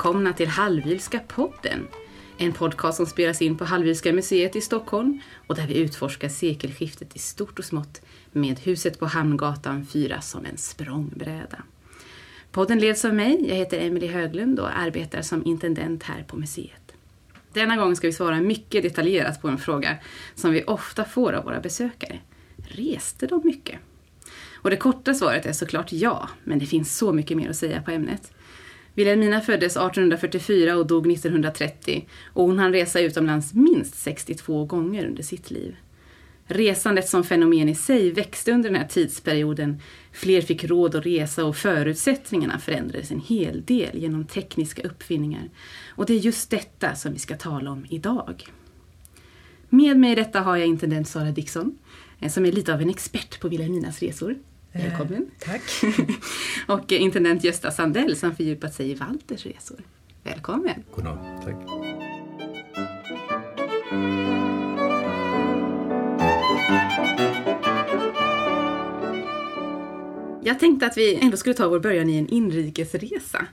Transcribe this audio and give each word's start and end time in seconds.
välkomna 0.00 0.32
till 0.32 0.48
Hallwylska 0.48 1.20
podden. 1.28 1.86
En 2.38 2.52
podcast 2.52 2.96
som 2.96 3.06
spelas 3.06 3.42
in 3.42 3.58
på 3.58 3.64
Hallwylska 3.64 4.12
museet 4.12 4.56
i 4.56 4.60
Stockholm 4.60 5.20
och 5.46 5.54
där 5.54 5.66
vi 5.66 5.78
utforskar 5.78 6.28
sekelskiftet 6.28 7.16
i 7.16 7.18
stort 7.18 7.58
och 7.58 7.64
smått 7.64 8.00
med 8.32 8.58
huset 8.58 8.98
på 8.98 9.06
Hamngatan 9.06 9.86
4 9.86 10.20
som 10.20 10.44
en 10.44 10.56
språngbräda. 10.56 11.62
Podden 12.50 12.78
leds 12.78 13.04
av 13.04 13.14
mig, 13.14 13.48
jag 13.48 13.56
heter 13.56 13.78
Emelie 13.80 14.12
Höglund 14.12 14.60
och 14.60 14.78
arbetar 14.78 15.22
som 15.22 15.46
intendent 15.46 16.02
här 16.02 16.22
på 16.22 16.36
museet. 16.36 16.92
Denna 17.52 17.76
gång 17.76 17.96
ska 17.96 18.06
vi 18.06 18.12
svara 18.12 18.40
mycket 18.40 18.82
detaljerat 18.82 19.42
på 19.42 19.48
en 19.48 19.58
fråga 19.58 19.96
som 20.34 20.52
vi 20.52 20.64
ofta 20.64 21.04
får 21.04 21.32
av 21.32 21.44
våra 21.44 21.60
besökare. 21.60 22.18
Reste 22.56 23.26
de 23.26 23.40
mycket? 23.44 23.78
Och 24.54 24.70
det 24.70 24.76
korta 24.76 25.14
svaret 25.14 25.46
är 25.46 25.52
såklart 25.52 25.92
ja, 25.92 26.28
men 26.44 26.58
det 26.58 26.66
finns 26.66 26.96
så 26.96 27.12
mycket 27.12 27.36
mer 27.36 27.50
att 27.50 27.56
säga 27.56 27.82
på 27.82 27.90
ämnet. 27.90 28.32
Wilhelmina 29.00 29.40
föddes 29.40 29.76
1844 29.76 30.76
och 30.76 30.86
dog 30.86 31.12
1930 31.12 32.08
och 32.32 32.44
hon 32.44 32.58
hann 32.58 32.72
resa 32.72 33.00
utomlands 33.00 33.54
minst 33.54 33.94
62 33.94 34.64
gånger 34.64 35.06
under 35.06 35.22
sitt 35.22 35.50
liv. 35.50 35.76
Resandet 36.44 37.08
som 37.08 37.24
fenomen 37.24 37.68
i 37.68 37.74
sig 37.74 38.10
växte 38.10 38.52
under 38.52 38.70
den 38.70 38.80
här 38.80 38.88
tidsperioden. 38.88 39.80
Fler 40.12 40.40
fick 40.40 40.64
råd 40.64 40.94
att 40.94 41.06
resa 41.06 41.44
och 41.44 41.56
förutsättningarna 41.56 42.58
förändrades 42.58 43.10
en 43.10 43.20
hel 43.20 43.62
del 43.64 43.98
genom 43.98 44.24
tekniska 44.24 44.82
uppfinningar. 44.82 45.50
Och 45.88 46.06
det 46.06 46.14
är 46.14 46.18
just 46.18 46.50
detta 46.50 46.94
som 46.94 47.12
vi 47.12 47.18
ska 47.18 47.36
tala 47.36 47.70
om 47.70 47.86
idag. 47.90 48.46
Med 49.68 49.96
mig 49.96 50.12
i 50.12 50.14
detta 50.14 50.40
har 50.40 50.56
jag 50.56 50.66
intendent 50.66 51.08
Sara 51.08 51.30
Dixon, 51.30 51.78
eh, 52.18 52.30
som 52.30 52.46
är 52.46 52.52
lite 52.52 52.74
av 52.74 52.82
en 52.82 52.90
expert 52.90 53.40
på 53.40 53.48
Wilhelminas 53.48 54.00
resor. 54.00 54.36
Välkommen! 54.72 55.30
Eh, 55.40 55.48
tack! 55.48 55.62
och 56.66 56.92
intendent 56.92 57.44
Gösta 57.44 57.70
Sandell 57.70 58.16
som 58.16 58.36
fördjupat 58.36 58.74
sig 58.74 58.90
i 58.90 58.94
Walters 58.94 59.46
resor. 59.46 59.80
Välkommen! 60.22 60.84
Goddag, 60.94 61.40
tack! 61.44 61.56
Jag 70.44 70.58
tänkte 70.58 70.86
att 70.86 70.96
vi 70.96 71.14
ändå 71.14 71.36
skulle 71.36 71.54
ta 71.54 71.68
vår 71.68 71.80
början 71.80 72.10
i 72.10 72.18
en 72.18 72.28
inrikesresa. 72.28 73.46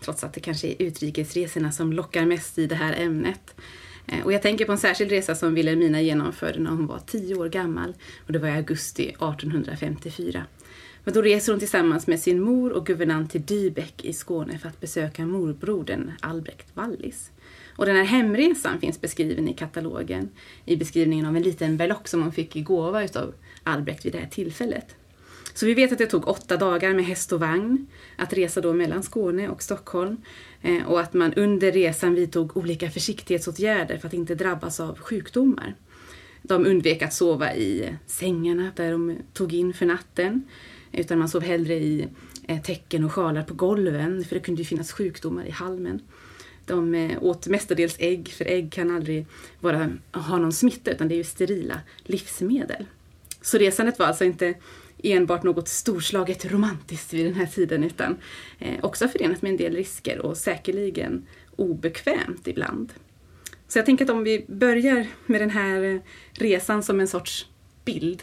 Trots 0.00 0.24
att 0.24 0.32
det 0.32 0.40
kanske 0.40 0.68
är 0.68 0.82
utrikesresorna 0.82 1.72
som 1.72 1.92
lockar 1.92 2.26
mest 2.26 2.58
i 2.58 2.66
det 2.66 2.74
här 2.74 2.94
ämnet. 2.98 3.54
Eh, 4.06 4.24
och 4.24 4.32
jag 4.32 4.42
tänker 4.42 4.64
på 4.64 4.72
en 4.72 4.78
särskild 4.78 5.10
resa 5.10 5.34
som 5.34 5.54
Wilhelmina 5.54 6.00
genomförde 6.00 6.60
när 6.60 6.70
hon 6.70 6.86
var 6.86 6.98
tio 6.98 7.34
år 7.34 7.48
gammal. 7.48 7.94
Och 8.26 8.32
det 8.32 8.38
var 8.38 8.48
i 8.48 8.52
augusti 8.52 9.02
1854. 9.02 10.44
Men 11.04 11.14
då 11.14 11.22
reser 11.22 11.52
hon 11.52 11.60
tillsammans 11.60 12.06
med 12.06 12.20
sin 12.20 12.40
mor 12.40 12.72
och 12.72 12.86
guvernant 12.86 13.30
till 13.30 13.42
Dybeck 13.42 14.04
i 14.04 14.12
Skåne 14.12 14.58
för 14.58 14.68
att 14.68 14.80
besöka 14.80 15.26
morbrodern 15.26 16.12
Albrecht 16.20 16.66
Wallis. 16.74 17.30
Och 17.76 17.86
den 17.86 17.96
här 17.96 18.04
hemresan 18.04 18.80
finns 18.80 19.00
beskriven 19.00 19.48
i 19.48 19.54
katalogen 19.54 20.28
i 20.64 20.76
beskrivningen 20.76 21.26
av 21.26 21.36
en 21.36 21.42
liten 21.42 21.76
berlock 21.76 22.08
som 22.08 22.22
hon 22.22 22.32
fick 22.32 22.56
i 22.56 22.60
gåva 22.60 23.04
utav 23.04 23.34
Albrecht 23.62 24.04
vid 24.04 24.12
det 24.12 24.18
här 24.18 24.26
tillfället. 24.26 24.96
Så 25.54 25.66
vi 25.66 25.74
vet 25.74 25.92
att 25.92 25.98
det 25.98 26.06
tog 26.06 26.28
åtta 26.28 26.56
dagar 26.56 26.94
med 26.94 27.04
häst 27.04 27.32
och 27.32 27.40
vagn 27.40 27.86
att 28.16 28.32
resa 28.32 28.60
då 28.60 28.72
mellan 28.72 29.02
Skåne 29.02 29.48
och 29.48 29.62
Stockholm 29.62 30.16
eh, 30.62 30.86
och 30.86 31.00
att 31.00 31.14
man 31.14 31.34
under 31.34 31.72
resan 31.72 32.14
vidtog 32.14 32.56
olika 32.56 32.90
försiktighetsåtgärder 32.90 33.98
för 33.98 34.08
att 34.08 34.14
inte 34.14 34.34
drabbas 34.34 34.80
av 34.80 34.98
sjukdomar. 34.98 35.74
De 36.42 36.66
undvek 36.66 37.02
att 37.02 37.14
sova 37.14 37.54
i 37.54 37.94
sängarna 38.06 38.70
där 38.76 38.92
de 38.92 39.16
tog 39.32 39.52
in 39.52 39.74
för 39.74 39.86
natten 39.86 40.42
utan 40.92 41.18
man 41.18 41.28
sov 41.28 41.42
hellre 41.42 41.74
i 41.74 42.08
eh, 42.48 42.62
täcken 42.62 43.04
och 43.04 43.12
sjalar 43.12 43.42
på 43.42 43.54
golven 43.54 44.24
för 44.24 44.36
det 44.36 44.40
kunde 44.40 44.62
ju 44.62 44.66
finnas 44.66 44.92
sjukdomar 44.92 45.44
i 45.44 45.50
halmen. 45.50 46.00
De 46.66 46.94
eh, 46.94 47.22
åt 47.22 47.46
mestadels 47.46 47.96
ägg, 47.98 48.28
för 48.28 48.44
ägg 48.44 48.72
kan 48.72 48.90
aldrig 48.90 49.26
vara, 49.60 49.92
ha 50.12 50.38
någon 50.38 50.52
smitta 50.52 50.90
utan 50.90 51.08
det 51.08 51.14
är 51.14 51.16
ju 51.16 51.24
sterila 51.24 51.80
livsmedel. 52.04 52.86
Så 53.42 53.58
resandet 53.58 53.98
var 53.98 54.06
alltså 54.06 54.24
inte 54.24 54.54
enbart 55.02 55.42
något 55.42 55.68
storslaget 55.68 56.52
romantiskt 56.52 57.12
vid 57.12 57.26
den 57.26 57.34
här 57.34 57.46
tiden 57.46 57.84
utan 57.84 58.16
eh, 58.58 58.84
också 58.84 59.08
förenat 59.08 59.42
med 59.42 59.50
en 59.50 59.56
del 59.56 59.76
risker 59.76 60.18
och 60.18 60.36
säkerligen 60.36 61.26
obekvämt 61.56 62.48
ibland. 62.48 62.92
Så 63.68 63.78
jag 63.78 63.86
tänker 63.86 64.04
att 64.04 64.10
om 64.10 64.24
vi 64.24 64.44
börjar 64.48 65.06
med 65.26 65.40
den 65.40 65.50
här 65.50 66.00
resan 66.32 66.82
som 66.82 67.00
en 67.00 67.08
sorts 67.08 67.46
bild 67.84 68.22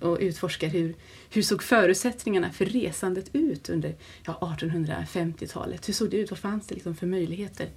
och 0.00 0.18
utforskar 0.20 0.68
hur, 0.68 0.94
hur 1.30 1.42
såg 1.42 1.62
förutsättningarna 1.62 2.52
för 2.52 2.64
resandet 2.64 3.30
ut 3.32 3.68
under 3.68 3.94
ja, 4.26 4.56
1850-talet? 4.58 5.88
Hur 5.88 5.92
såg 5.92 6.10
det 6.10 6.16
ut? 6.16 6.30
Vad 6.30 6.38
fanns 6.38 6.66
det 6.66 6.74
liksom 6.74 6.96
för 6.96 7.06
möjligheter? 7.06 7.68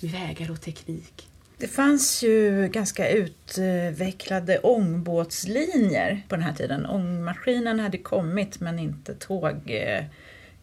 Vägar 0.00 0.50
och 0.50 0.60
teknik? 0.60 1.28
Det 1.62 1.68
fanns 1.68 2.22
ju 2.22 2.68
ganska 2.68 3.08
utvecklade 3.10 4.58
ångbåtslinjer 4.58 6.22
på 6.28 6.36
den 6.36 6.44
här 6.44 6.52
tiden. 6.52 6.86
Ångmaskinen 6.86 7.80
hade 7.80 7.98
kommit 7.98 8.60
men 8.60 8.78
inte 8.78 9.14
tåg, 9.14 9.60
eh, 9.66 10.04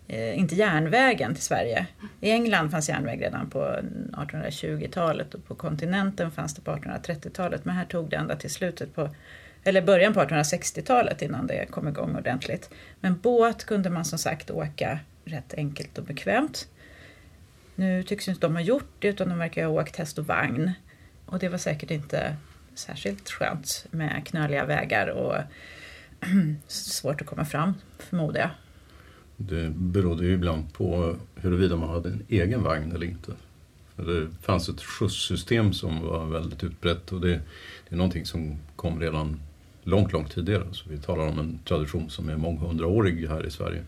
eh, 0.07 0.39
inte 0.39 0.55
järnvägen 0.55 1.35
till 1.35 1.43
Sverige. 1.43 1.85
I 2.21 2.31
England 2.31 2.71
fanns 2.71 2.89
järnväg 2.89 3.21
redan 3.21 3.49
på 3.49 3.79
1820-talet 4.11 5.33
och 5.33 5.45
på 5.45 5.55
kontinenten 5.55 6.31
fanns 6.31 6.55
det 6.55 6.61
på 6.61 6.71
1830-talet 6.71 7.65
men 7.65 7.75
här 7.75 7.85
tog 7.85 8.09
det 8.09 8.15
ända 8.15 8.35
till 8.35 8.49
slutet 8.49 8.95
på 8.95 9.09
eller 9.69 9.81
början 9.81 10.13
på 10.13 10.19
1860-talet 10.19 11.21
innan 11.21 11.47
det 11.47 11.65
kom 11.65 11.87
igång 11.87 12.15
ordentligt. 12.15 12.69
Men 12.99 13.19
båt 13.19 13.65
kunde 13.65 13.89
man 13.89 14.05
som 14.05 14.19
sagt 14.19 14.51
åka 14.51 14.99
rätt 15.25 15.53
enkelt 15.53 15.97
och 15.97 16.03
bekvämt. 16.03 16.67
Nu 17.75 18.03
tycks 18.03 18.27
inte 18.27 18.41
de 18.41 18.55
ha 18.55 18.61
gjort 18.61 18.91
det 18.99 19.07
utan 19.07 19.29
de 19.29 19.37
verkar 19.37 19.65
ha 19.65 19.71
åkt 19.71 19.95
häst 19.95 20.17
och 20.17 20.27
vagn. 20.27 20.71
Och 21.25 21.39
det 21.39 21.49
var 21.49 21.57
säkert 21.57 21.91
inte 21.91 22.35
särskilt 22.75 23.29
skönt 23.29 23.85
med 23.91 24.25
knöliga 24.25 24.65
vägar 24.65 25.07
och 25.07 25.35
svårt 26.67 27.21
att 27.21 27.27
komma 27.27 27.45
fram 27.45 27.73
förmodar 27.97 28.39
jag. 28.39 28.49
Det 29.37 29.69
berodde 29.69 30.25
ju 30.25 30.33
ibland 30.33 30.73
på 30.73 31.15
huruvida 31.35 31.75
man 31.75 31.89
hade 31.89 32.09
en 32.09 32.25
egen 32.29 32.63
vagn 32.63 32.91
eller 32.91 33.05
inte. 33.05 33.31
För 33.95 34.03
det 34.03 34.29
fanns 34.41 34.69
ett 34.69 34.81
skjutssystem 34.81 35.73
som 35.73 36.01
var 36.01 36.25
väldigt 36.25 36.63
utbrett 36.63 37.11
och 37.11 37.21
det, 37.21 37.27
det 37.89 37.95
är 37.95 37.95
någonting 37.95 38.25
som 38.25 38.57
kom 38.75 38.99
redan 38.99 39.39
långt, 39.89 40.13
långt 40.13 40.31
tidigare. 40.31 40.63
Så 40.71 40.89
vi 40.89 40.97
talar 40.97 41.27
om 41.27 41.39
en 41.39 41.59
tradition 41.65 42.09
som 42.09 42.29
är 42.29 42.37
månghundraårig 42.37 43.27
här 43.27 43.45
i 43.45 43.51
Sverige. 43.51 43.83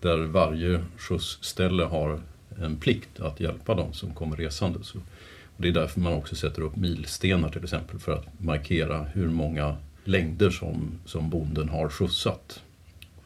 Där 0.00 0.18
varje 0.18 0.84
skjutsställe 0.96 1.84
har 1.84 2.20
en 2.58 2.76
plikt 2.76 3.20
att 3.20 3.40
hjälpa 3.40 3.74
de 3.74 3.92
som 3.92 4.14
kommer 4.14 4.36
resande. 4.36 4.78
Så 4.82 4.98
det 5.56 5.68
är 5.68 5.72
därför 5.72 6.00
man 6.00 6.12
också 6.12 6.36
sätter 6.36 6.62
upp 6.62 6.76
milstenar 6.76 7.48
till 7.48 7.64
exempel 7.64 7.98
för 7.98 8.12
att 8.12 8.40
markera 8.40 9.02
hur 9.02 9.28
många 9.28 9.76
längder 10.04 10.50
som, 10.50 10.98
som 11.04 11.30
bonden 11.30 11.68
har 11.68 11.88
skjutsat. 11.88 12.62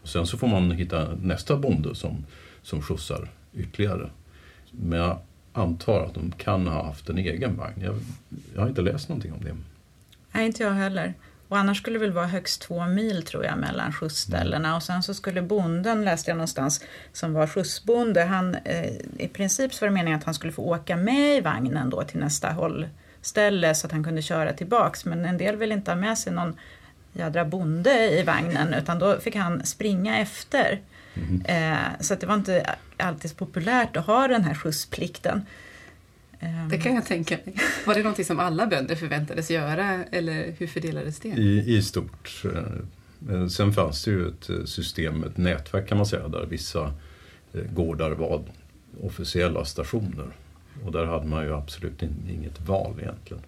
Och 0.03 0.09
sen 0.09 0.27
så 0.27 0.39
får 0.39 0.49
man 0.49 0.71
hitta 0.71 1.15
nästa 1.23 1.57
bonde 1.57 1.95
som, 1.95 2.25
som 2.63 2.83
skjutsar 2.83 3.31
ytterligare. 3.55 4.11
Men 4.71 4.99
jag 4.99 5.19
antar 5.53 6.05
att 6.05 6.15
de 6.15 6.33
kan 6.33 6.67
ha 6.67 6.85
haft 6.85 7.09
en 7.09 7.19
egen 7.19 7.57
vagn. 7.57 7.83
Jag, 7.83 7.95
jag 8.55 8.61
har 8.61 8.69
inte 8.69 8.83
läst 8.83 9.09
någonting 9.09 9.33
om 9.33 9.45
det. 9.45 9.57
Nej, 10.33 10.47
inte 10.47 10.63
jag 10.63 10.73
heller. 10.73 11.15
Och 11.49 11.59
annars 11.59 11.79
skulle 11.79 11.99
det 11.99 12.01
väl 12.01 12.13
vara 12.13 12.27
högst 12.27 12.63
två 12.63 12.87
mil 12.87 13.23
tror 13.23 13.45
jag 13.45 13.59
mellan 13.59 13.93
skjutsställena 13.93 14.77
och 14.77 14.83
sen 14.83 15.03
så 15.03 15.15
skulle 15.15 15.43
bonden, 15.43 16.05
läste 16.05 16.31
jag 16.31 16.37
någonstans, 16.37 16.85
som 17.13 17.33
var 17.33 17.47
skjutsbonde, 17.47 18.25
han, 18.25 18.55
eh, 18.55 18.93
i 19.19 19.29
princip 19.33 19.75
så 19.75 19.85
var 19.85 19.89
det 19.89 19.95
meningen 19.95 20.19
att 20.19 20.25
han 20.25 20.35
skulle 20.35 20.53
få 20.53 20.63
åka 20.63 20.97
med 20.97 21.37
i 21.37 21.41
vagnen 21.41 21.91
då 21.91 22.03
till 22.03 22.21
nästa 22.21 22.53
hållställe 22.53 23.75
så 23.75 23.87
att 23.87 23.93
han 23.93 24.05
kunde 24.05 24.23
köra 24.23 24.53
tillbaks 24.53 25.05
men 25.05 25.25
en 25.25 25.39
del 25.39 25.57
ville 25.57 25.75
inte 25.75 25.91
ha 25.91 25.97
med 25.97 26.19
sig 26.19 26.33
någon 26.33 26.57
jädra 27.13 27.45
bonde 27.45 28.21
i 28.21 28.23
vagnen 28.23 28.75
utan 28.75 28.99
då 28.99 29.21
fick 29.21 29.37
han 29.37 29.67
springa 29.67 30.19
efter. 30.19 30.81
Mm. 31.15 31.73
Eh, 31.73 32.01
så 32.01 32.15
det 32.15 32.27
var 32.27 32.35
inte 32.35 32.77
alltid 32.97 33.31
så 33.31 33.37
populärt 33.37 33.97
att 33.97 34.07
ha 34.07 34.29
den 34.29 34.45
här 34.45 34.55
skjutsplikten. 34.55 35.47
Ehm. 36.41 36.69
Det 36.69 36.79
kan 36.79 36.95
jag 36.95 37.07
tänka 37.07 37.39
mig. 37.45 37.55
Var 37.87 37.95
det 37.95 38.03
någonting 38.03 38.25
som 38.25 38.41
alla 38.41 38.67
bönder 38.67 38.95
förväntades 38.95 39.51
göra 39.51 40.05
eller 40.05 40.55
hur 40.59 40.67
fördelades 40.67 41.21
det? 41.21 41.29
I, 41.29 41.77
i 41.77 41.83
stort. 41.83 42.43
Eh, 43.31 43.47
sen 43.47 43.73
fanns 43.73 44.05
det 44.05 44.11
ju 44.11 44.29
ett 44.29 44.51
eh, 44.51 44.65
system, 44.65 45.25
ett 45.25 45.37
nätverk 45.37 45.89
kan 45.89 45.97
man 45.97 46.07
säga, 46.07 46.29
där 46.29 46.47
vissa 46.47 46.93
eh, 47.53 47.63
gårdar 47.73 48.11
var 48.11 48.43
officiella 49.03 49.65
stationer. 49.65 50.29
Och 50.85 50.93
där 50.93 51.07
hade 51.07 51.27
man 51.27 51.45
ju 51.45 51.55
absolut 51.55 52.03
inget 52.29 52.61
val 52.61 52.95
egentligen. 53.01 53.43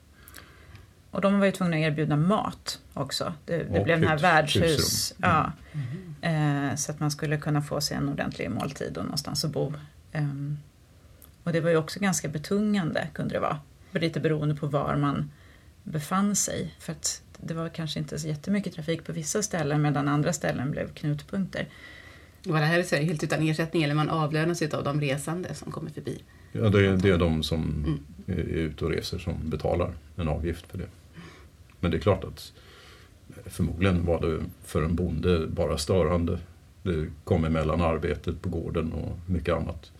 Och 1.10 1.20
de 1.20 1.38
var 1.38 1.46
ju 1.46 1.52
tvungna 1.52 1.76
att 1.76 1.82
erbjuda 1.82 2.16
mat 2.16 2.80
också. 2.94 3.32
Det, 3.44 3.56
det 3.56 3.84
blev 3.84 4.00
den 4.00 4.08
här 4.08 4.18
värdshus. 4.18 5.14
Mm. 5.18 5.30
Ja, 5.30 5.52
mm. 6.22 6.76
så 6.76 6.92
att 6.92 7.00
man 7.00 7.10
skulle 7.10 7.38
kunna 7.38 7.62
få 7.62 7.80
sig 7.80 7.96
en 7.96 8.08
ordentlig 8.08 8.50
måltid 8.50 8.98
och 8.98 9.04
någonstans 9.04 9.44
att 9.44 9.50
bo. 9.50 9.72
Och 11.48 11.54
det 11.54 11.60
var 11.60 11.70
ju 11.70 11.76
också 11.76 12.00
ganska 12.00 12.28
betungande 12.28 13.08
kunde 13.14 13.34
det 13.34 13.40
vara. 13.40 13.58
Lite 13.92 14.20
beroende 14.20 14.54
på 14.54 14.66
var 14.66 14.96
man 14.96 15.30
befann 15.82 16.36
sig. 16.36 16.74
För 16.78 16.92
att 16.92 17.22
det 17.40 17.54
var 17.54 17.68
kanske 17.68 17.98
inte 17.98 18.18
så 18.18 18.28
jättemycket 18.28 18.74
trafik 18.74 19.04
på 19.04 19.12
vissa 19.12 19.42
ställen 19.42 19.82
medan 19.82 20.08
andra 20.08 20.32
ställen 20.32 20.70
blev 20.70 20.94
knutpunkter. 20.94 21.68
Var 22.44 22.60
det 22.60 22.66
här 22.66 23.02
helt 23.02 23.24
utan 23.24 23.48
ersättning 23.48 23.82
eller 23.82 23.94
man 23.94 24.08
avlönas 24.08 24.62
av 24.62 24.84
de 24.84 25.00
resande 25.00 25.54
som 25.54 25.72
kommer 25.72 25.90
förbi? 25.90 26.22
Ja, 26.52 26.68
det 26.68 26.86
är, 26.86 26.96
det 26.96 27.10
är 27.10 27.18
de 27.18 27.42
som 27.42 27.84
mm. 28.26 28.40
är 28.40 28.44
ute 28.44 28.84
och 28.84 28.90
reser 28.90 29.18
som 29.18 29.34
betalar 29.50 29.92
en 30.16 30.28
avgift 30.28 30.66
för 30.66 30.78
det. 30.78 30.88
Men 31.80 31.90
det 31.90 31.96
är 31.96 32.00
klart 32.00 32.24
att 32.24 32.52
förmodligen 33.46 34.06
var 34.06 34.20
det 34.20 34.44
för 34.64 34.82
en 34.82 34.94
bonde 34.94 35.46
bara 35.46 35.78
störande. 35.78 36.38
Det 36.82 37.06
kom 37.24 37.44
emellan 37.44 37.80
arbetet 37.80 38.42
på 38.42 38.48
gården 38.48 38.92
och 38.92 39.18
mycket 39.26 39.54
annat. 39.54 39.90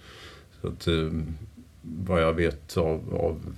Så 0.61 0.69
att, 0.69 0.87
eh, 0.87 1.11
vad 1.83 2.23
jag 2.23 2.33
vet 2.33 2.77
av, 2.77 3.15
av 3.15 3.57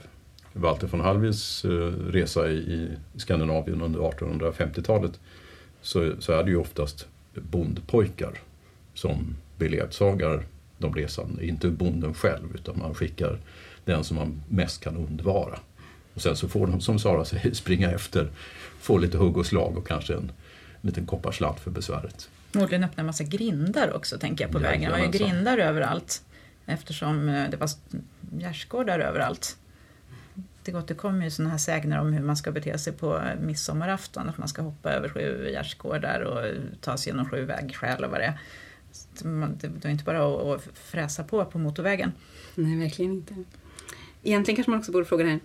Walter 0.52 0.86
von 0.86 1.00
Hallwyls 1.00 1.64
eh, 1.64 1.70
resa 2.10 2.48
i 2.48 2.88
Skandinavien 3.16 3.82
under 3.82 4.00
1850-talet 4.00 5.20
så, 5.82 6.12
så 6.18 6.32
är 6.32 6.44
det 6.44 6.50
ju 6.50 6.56
oftast 6.56 7.06
bondpojkar 7.34 8.32
som 8.94 9.36
beledsagar 9.56 10.46
de 10.78 10.94
resande. 10.94 11.46
Inte 11.46 11.68
bonden 11.68 12.14
själv 12.14 12.54
utan 12.54 12.78
man 12.78 12.94
skickar 12.94 13.38
den 13.84 14.04
som 14.04 14.16
man 14.16 14.42
mest 14.48 14.80
kan 14.80 14.96
undvara. 14.96 15.58
Och 16.14 16.22
sen 16.22 16.36
så 16.36 16.48
får 16.48 16.66
de 16.66 16.80
som 16.80 16.98
Sara 16.98 17.24
säger 17.24 17.54
springa 17.54 17.90
efter, 17.90 18.30
få 18.80 18.98
lite 18.98 19.18
hugg 19.18 19.36
och 19.36 19.46
slag 19.46 19.78
och 19.78 19.88
kanske 19.88 20.14
en 20.14 20.32
liten 20.80 21.06
kopparslant 21.06 21.60
för 21.60 21.70
besväret. 21.70 22.28
Förmodligen 22.52 22.84
öppna 22.84 23.00
en 23.00 23.06
massa 23.06 23.24
grindar 23.24 23.92
också 23.92 24.18
tänker 24.18 24.44
jag 24.44 24.52
på 24.52 24.58
vägen. 24.58 24.92
Det 24.92 24.98
var 24.98 25.04
ju 25.04 25.10
grindar 25.10 25.58
överallt 25.58 26.22
eftersom 26.70 27.28
eh, 27.28 27.50
det 27.50 27.56
var 27.56 27.70
gärdsgårdar 28.38 28.98
överallt. 28.98 29.56
Det 30.62 30.74
återkommer 30.74 31.24
ju 31.24 31.30
sådana 31.30 31.50
här 31.50 31.58
sägner 31.58 32.00
om 32.00 32.12
hur 32.12 32.22
man 32.22 32.36
ska 32.36 32.52
bete 32.52 32.78
sig 32.78 32.92
på 32.92 33.22
midsommarafton. 33.40 34.28
Att 34.28 34.38
man 34.38 34.48
ska 34.48 34.62
hoppa 34.62 34.92
över 34.92 35.08
sju 35.08 35.50
gärdsgårdar 35.52 36.20
och 36.20 36.54
ta 36.80 36.96
sig 36.96 37.12
genom 37.12 37.30
sju 37.30 37.44
vägskäl 37.44 38.04
och 38.04 38.10
vad 38.10 38.20
det 38.20 38.24
är. 38.24 38.38
Det 39.80 39.88
är 39.88 39.92
inte 39.92 40.04
bara 40.04 40.54
att 40.54 40.68
fräsa 40.74 41.24
på 41.24 41.44
på 41.44 41.58
motorvägen. 41.58 42.12
Nej, 42.54 42.78
verkligen 42.78 43.12
inte. 43.12 43.34
Egentligen 44.22 44.56
kanske 44.56 44.70
man 44.70 44.80
också 44.80 44.92
borde 44.92 45.04
fråga 45.04 45.24
det 45.24 45.30
här, 45.30 45.40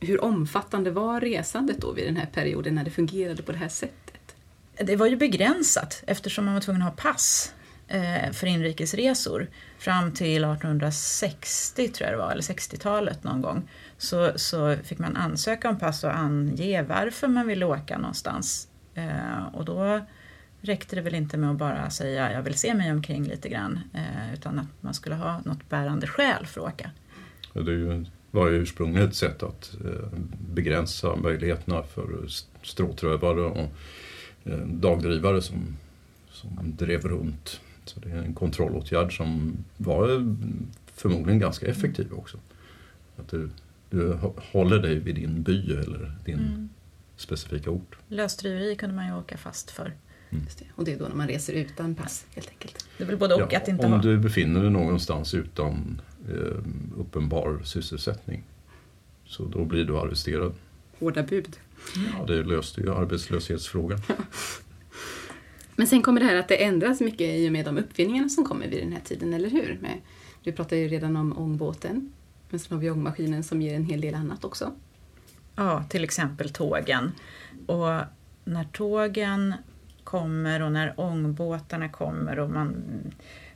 hur 0.00 0.24
omfattande 0.24 0.90
var 0.90 1.20
resandet 1.20 1.80
då 1.80 1.92
vid 1.92 2.06
den 2.06 2.16
här 2.16 2.26
perioden 2.26 2.74
när 2.74 2.84
det 2.84 2.90
fungerade 2.90 3.42
på 3.42 3.52
det 3.52 3.58
här 3.58 3.68
sättet? 3.68 4.36
Det 4.76 4.96
var 4.96 5.06
ju 5.06 5.16
begränsat 5.16 6.02
eftersom 6.06 6.44
man 6.44 6.54
var 6.54 6.60
tvungen 6.60 6.82
att 6.82 6.88
ha 6.88 7.12
pass 7.12 7.54
eh, 7.58 7.63
Eh, 7.88 8.32
för 8.32 8.46
inrikesresor 8.46 9.46
fram 9.78 10.12
till 10.12 10.44
1860 10.44 11.88
tror 11.88 12.10
jag 12.10 12.18
det 12.18 12.22
var, 12.22 12.32
eller 12.32 12.42
60-talet 12.42 13.24
någon 13.24 13.42
gång. 13.42 13.68
Så, 13.98 14.32
så 14.36 14.76
fick 14.84 14.98
man 14.98 15.16
ansöka 15.16 15.68
om 15.68 15.78
pass 15.78 16.04
och 16.04 16.16
ange 16.16 16.82
varför 16.82 17.28
man 17.28 17.46
ville 17.46 17.64
åka 17.64 17.98
någonstans. 17.98 18.68
Eh, 18.94 19.46
och 19.52 19.64
då 19.64 20.00
räckte 20.60 20.96
det 20.96 21.02
väl 21.02 21.14
inte 21.14 21.36
med 21.36 21.50
att 21.50 21.56
bara 21.56 21.90
säga 21.90 22.32
jag 22.32 22.42
vill 22.42 22.54
se 22.54 22.74
mig 22.74 22.92
omkring 22.92 23.24
lite 23.24 23.48
grann 23.48 23.80
eh, 23.94 24.34
utan 24.34 24.58
att 24.58 24.66
man 24.80 24.94
skulle 24.94 25.14
ha 25.14 25.40
något 25.44 25.68
bärande 25.68 26.06
skäl 26.06 26.46
för 26.46 26.60
att 26.60 26.74
åka. 26.74 26.90
Det 27.52 28.04
var 28.30 28.48
ju 28.48 28.56
ursprungligen 28.56 29.08
ett 29.08 29.14
sätt 29.14 29.42
att 29.42 29.76
eh, 29.84 30.18
begränsa 30.54 31.16
möjligheterna 31.16 31.82
för 31.82 32.26
stråtrövare 32.62 33.40
och 33.40 33.70
eh, 34.44 34.58
dagdrivare 34.58 35.42
som, 35.42 35.76
som 36.30 36.76
drev 36.78 37.08
runt. 37.08 37.60
Så 37.84 38.00
det 38.00 38.10
är 38.10 38.16
en 38.16 38.34
kontrollåtgärd 38.34 39.16
som 39.16 39.56
var 39.76 40.36
förmodligen 40.94 41.38
ganska 41.38 41.66
effektiv 41.66 42.12
också. 42.12 42.38
Att 43.16 43.28
du, 43.28 43.50
du 43.90 44.18
håller 44.52 44.78
dig 44.78 44.98
vid 44.98 45.14
din 45.14 45.42
by 45.42 45.72
eller 45.72 46.12
din 46.24 46.38
mm. 46.38 46.68
specifika 47.16 47.70
ort. 47.70 47.96
Lösdriveri 48.08 48.76
kunde 48.76 48.96
man 48.96 49.06
ju 49.06 49.16
åka 49.16 49.36
fast 49.36 49.70
för. 49.70 49.92
Mm. 50.30 50.46
Det. 50.58 50.64
Och 50.74 50.84
det 50.84 50.92
är 50.92 50.98
då 50.98 51.08
när 51.08 51.14
man 51.14 51.28
reser 51.28 51.52
utan 51.52 51.94
pass 51.94 52.26
helt 52.34 52.48
enkelt. 52.48 52.86
Det 52.98 53.04
är 53.04 53.08
väl 53.08 53.16
både 53.16 53.34
och 53.34 53.52
ja, 53.52 53.58
att 53.58 53.68
inte 53.68 53.86
om 53.86 53.92
ha. 53.92 54.02
du 54.02 54.18
befinner 54.18 54.62
dig 54.62 54.70
någonstans 54.70 55.34
utan 55.34 56.00
eh, 56.28 56.58
uppenbar 56.98 57.60
sysselsättning 57.64 58.44
så 59.26 59.44
då 59.44 59.64
blir 59.64 59.84
du 59.84 59.98
arresterad. 59.98 60.54
Hårda 60.98 61.22
bud. 61.22 61.56
Ja, 61.96 62.24
det 62.26 62.42
löste 62.42 62.80
ju 62.80 62.94
arbetslöshetsfrågan. 62.94 64.00
Men 65.76 65.86
sen 65.86 66.02
kommer 66.02 66.20
det 66.20 66.26
här 66.26 66.36
att 66.36 66.48
det 66.48 66.64
ändras 66.64 67.00
mycket 67.00 67.20
i 67.20 67.48
och 67.48 67.52
med 67.52 67.64
de 67.64 67.78
uppfinningarna 67.78 68.28
som 68.28 68.44
kommer 68.44 68.68
vid 68.68 68.82
den 68.82 68.92
här 68.92 69.00
tiden, 69.00 69.34
eller 69.34 69.50
hur? 69.50 69.80
Du 70.42 70.52
pratade 70.52 70.80
ju 70.80 70.88
redan 70.88 71.16
om 71.16 71.38
ångbåten, 71.38 72.12
men 72.50 72.60
sen 72.60 72.74
har 72.74 72.82
vi 72.82 72.90
ångmaskinen 72.90 73.44
som 73.44 73.62
ger 73.62 73.74
en 73.74 73.84
hel 73.84 74.00
del 74.00 74.14
annat 74.14 74.44
också. 74.44 74.72
Ja, 75.56 75.84
till 75.88 76.04
exempel 76.04 76.50
tågen. 76.50 77.12
Och 77.66 78.00
när 78.44 78.64
tågen 78.72 79.54
kommer 80.04 80.62
och 80.62 80.72
när 80.72 81.00
ångbåtarna 81.00 81.88
kommer 81.88 82.38
och 82.38 82.50
man 82.50 82.76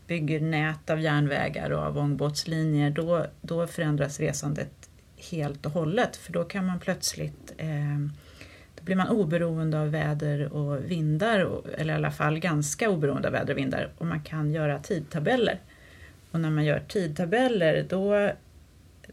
bygger 0.06 0.40
nät 0.40 0.90
av 0.90 1.00
järnvägar 1.00 1.70
och 1.70 1.82
av 1.82 1.98
ångbåtslinjer, 1.98 2.90
då, 2.90 3.26
då 3.40 3.66
förändras 3.66 4.20
resandet 4.20 4.90
helt 5.30 5.66
och 5.66 5.72
hållet. 5.72 6.16
För 6.16 6.32
då 6.32 6.44
kan 6.44 6.66
man 6.66 6.80
plötsligt 6.80 7.54
eh, 7.56 7.98
då 8.78 8.84
blir 8.84 8.96
man 8.96 9.08
oberoende 9.08 9.80
av 9.80 9.90
väder 9.90 10.52
och 10.52 10.90
vindar, 10.90 11.62
eller 11.78 11.92
i 11.92 11.96
alla 11.96 12.10
fall 12.10 12.38
ganska 12.38 12.90
oberoende 12.90 13.28
av 13.28 13.32
väder 13.32 13.54
och 13.54 13.58
vindar, 13.58 13.92
och 13.98 14.06
man 14.06 14.20
kan 14.20 14.52
göra 14.52 14.78
tidtabeller. 14.78 15.60
Och 16.30 16.40
när 16.40 16.50
man 16.50 16.64
gör 16.64 16.82
tidtabeller 16.88 17.86
då, 17.88 18.30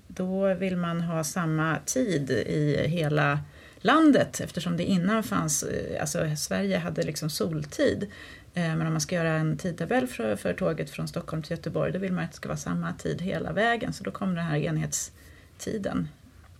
då 0.07 0.53
vill 0.53 0.77
man 0.77 1.01
ha 1.01 1.23
samma 1.23 1.77
tid 1.85 2.31
i 2.31 2.87
hela 2.87 3.39
landet 3.77 4.41
eftersom 4.43 4.77
det 4.77 4.83
innan 4.83 5.23
fanns, 5.23 5.63
eh, 5.63 6.01
alltså 6.01 6.35
Sverige 6.37 6.77
hade 6.77 7.03
liksom 7.03 7.29
soltid. 7.29 8.11
Eh, 8.53 8.75
men 8.75 8.87
om 8.87 8.93
man 8.93 9.01
ska 9.01 9.15
göra 9.15 9.33
en 9.33 9.57
tidtabell 9.57 10.07
för, 10.07 10.35
för 10.35 10.53
tåget 10.53 10.89
från 10.89 11.07
Stockholm 11.07 11.43
till 11.43 11.51
Göteborg 11.51 11.91
då 11.91 11.99
vill 11.99 12.13
man 12.13 12.23
att 12.23 12.31
det 12.31 12.35
ska 12.37 12.49
vara 12.49 12.57
samma 12.57 12.93
tid 12.93 13.21
hela 13.21 13.53
vägen 13.53 13.93
så 13.93 14.03
då 14.03 14.11
kommer 14.11 14.35
den 14.35 14.45
här 14.45 14.57
enhetstiden. 14.57 16.07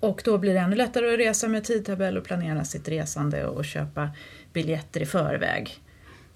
Och 0.05 0.21
då 0.25 0.37
blir 0.37 0.53
det 0.53 0.59
ännu 0.59 0.75
lättare 0.75 1.13
att 1.13 1.19
resa 1.19 1.47
med 1.47 1.63
tidtabell 1.63 2.17
och 2.17 2.23
planera 2.23 2.65
sitt 2.65 2.87
resande 2.87 3.45
och 3.45 3.65
köpa 3.65 4.09
biljetter 4.53 5.01
i 5.01 5.05
förväg. 5.05 5.79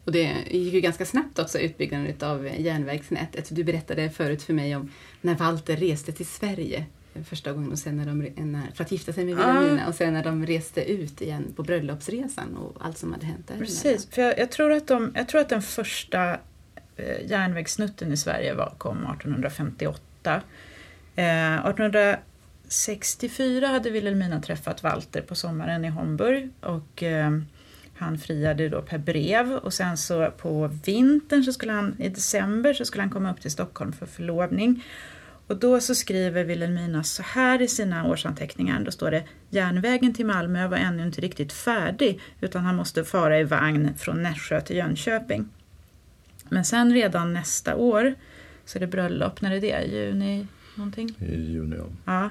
Och 0.05 0.11
det 0.11 0.35
gick 0.49 0.73
ju 0.73 0.81
ganska 0.81 1.05
snabbt 1.05 1.39
också, 1.39 1.59
utbyggnaden 1.59 2.13
av 2.21 2.49
järnvägsnätet. 2.57 3.55
Du 3.55 3.63
berättade 3.63 4.09
förut 4.09 4.43
för 4.43 4.53
mig 4.53 4.75
om 4.75 4.91
när 5.21 5.35
Walter 5.35 5.75
reste 5.75 6.11
till 6.11 6.25
Sverige 6.25 6.85
första 7.25 7.53
gången 7.53 7.71
och 7.71 7.79
sen 7.79 7.97
när 7.97 8.05
de, 8.05 8.63
för 8.73 8.83
att 8.83 8.91
gifta 8.91 9.13
sig 9.13 9.25
med 9.25 9.35
Wilhelmina 9.35 9.85
ah. 9.85 9.89
och 9.89 9.95
sen 9.95 10.13
när 10.13 10.23
de 10.23 10.45
reste 10.45 10.91
ut 10.91 11.21
igen 11.21 11.53
på 11.55 11.63
bröllopsresan 11.63 12.57
och 12.57 12.85
allt 12.85 12.97
som 12.97 13.13
hade 13.13 13.25
hänt 13.25 13.47
där. 13.47 13.57
Precis, 13.57 14.09
för 14.09 14.21
jag, 14.21 14.39
jag, 14.39 14.51
tror 14.51 14.71
att 14.71 14.87
de, 14.87 15.11
jag 15.15 15.27
tror 15.27 15.41
att 15.41 15.49
den 15.49 15.61
första 15.61 16.31
eh, 16.95 17.25
järnvägssnutten 17.25 18.13
i 18.13 18.17
Sverige 18.17 18.53
var, 18.53 18.73
kom 18.77 18.97
1858. 18.97 20.41
Eh, 21.15 21.65
64 22.69 23.67
hade 23.67 23.89
Wilhelmina 23.89 24.41
träffat 24.41 24.83
Walter 24.83 25.21
på 25.21 25.35
sommaren 25.35 25.85
i 25.85 25.89
Homburg 25.89 26.49
och 26.61 27.03
eh, 27.03 27.31
han 27.95 28.17
friade 28.17 28.69
då 28.69 28.81
per 28.81 28.97
brev 28.97 29.51
och 29.51 29.73
sen 29.73 29.97
så 29.97 30.31
på 30.31 30.67
vintern 30.85 31.43
så 31.43 31.53
skulle 31.53 31.71
han, 31.71 31.95
i 31.99 32.09
december 32.09 32.73
så 32.73 32.85
skulle 32.85 33.01
han 33.01 33.09
komma 33.09 33.31
upp 33.31 33.41
till 33.41 33.51
Stockholm 33.51 33.93
för 33.93 34.05
förlovning. 34.05 34.83
Och 35.47 35.55
då 35.55 35.79
så 35.79 35.95
skriver 35.95 36.43
Wilhelmina 36.43 37.03
så 37.03 37.23
här 37.23 37.61
i 37.61 37.67
sina 37.67 38.07
årsanteckningar. 38.07 38.79
Då 38.79 38.91
står 38.91 39.11
det 39.11 39.23
järnvägen 39.49 40.13
till 40.13 40.25
Malmö 40.25 40.67
var 40.67 40.77
ännu 40.77 41.03
inte 41.03 41.21
riktigt 41.21 41.53
färdig 41.53 42.19
utan 42.41 42.65
han 42.65 42.75
måste 42.75 43.03
fara 43.03 43.39
i 43.39 43.43
vagn 43.43 43.97
från 43.97 44.23
Nässjö 44.23 44.61
till 44.61 44.75
Jönköping. 44.75 45.49
Men 46.49 46.65
sen 46.65 46.93
redan 46.93 47.33
nästa 47.33 47.75
år 47.75 48.15
så 48.65 48.77
är 48.77 48.79
det 48.79 48.87
bröllop. 48.87 49.41
När 49.41 49.51
är 49.51 49.61
det? 49.61 49.85
Juni 49.85 50.47
någonting? 50.79 51.15
I 51.19 51.35
juni, 51.35 51.75
ja. 51.75 51.85
ja. 52.05 52.29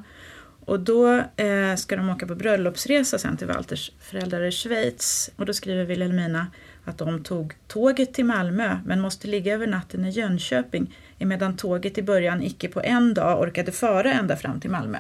Och 0.69 0.81
då 0.81 1.25
eh, 1.37 1.77
ska 1.77 1.97
de 1.97 2.11
åka 2.11 2.27
på 2.27 2.35
bröllopsresa 2.35 3.19
sen 3.19 3.37
till 3.37 3.47
Walters 3.47 3.93
föräldrar 4.01 4.43
i 4.43 4.51
Schweiz. 4.51 5.31
Och 5.37 5.47
då 5.47 5.53
skriver 5.53 5.85
Wilhelmina 5.85 6.47
att 6.85 6.99
de 6.99 7.23
tog 7.23 7.55
tåget 7.67 8.15
till 8.15 8.25
Malmö 8.25 8.79
men 8.85 9.01
måste 9.01 9.29
ligga 9.29 9.55
över 9.55 9.67
natten 9.67 10.05
i 10.05 10.11
Jönköping 10.11 10.97
emedan 11.19 11.57
tåget 11.57 11.99
i 11.99 12.03
början 12.03 12.43
icke 12.43 12.69
på 12.69 12.81
en 12.81 13.15
dag 13.15 13.41
orkade 13.41 13.73
föra 13.73 14.13
ända 14.13 14.37
fram 14.37 14.61
till 14.61 14.71
Malmö. 14.71 14.99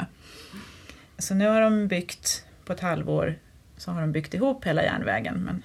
Så 1.18 1.34
nu 1.34 1.46
har 1.46 1.60
de 1.60 1.88
byggt, 1.88 2.44
på 2.64 2.72
ett 2.72 2.80
halvår, 2.80 3.34
så 3.76 3.90
har 3.90 4.00
de 4.00 4.12
byggt 4.12 4.34
ihop 4.34 4.64
hela 4.64 4.82
järnvägen 4.82 5.42
men 5.44 5.62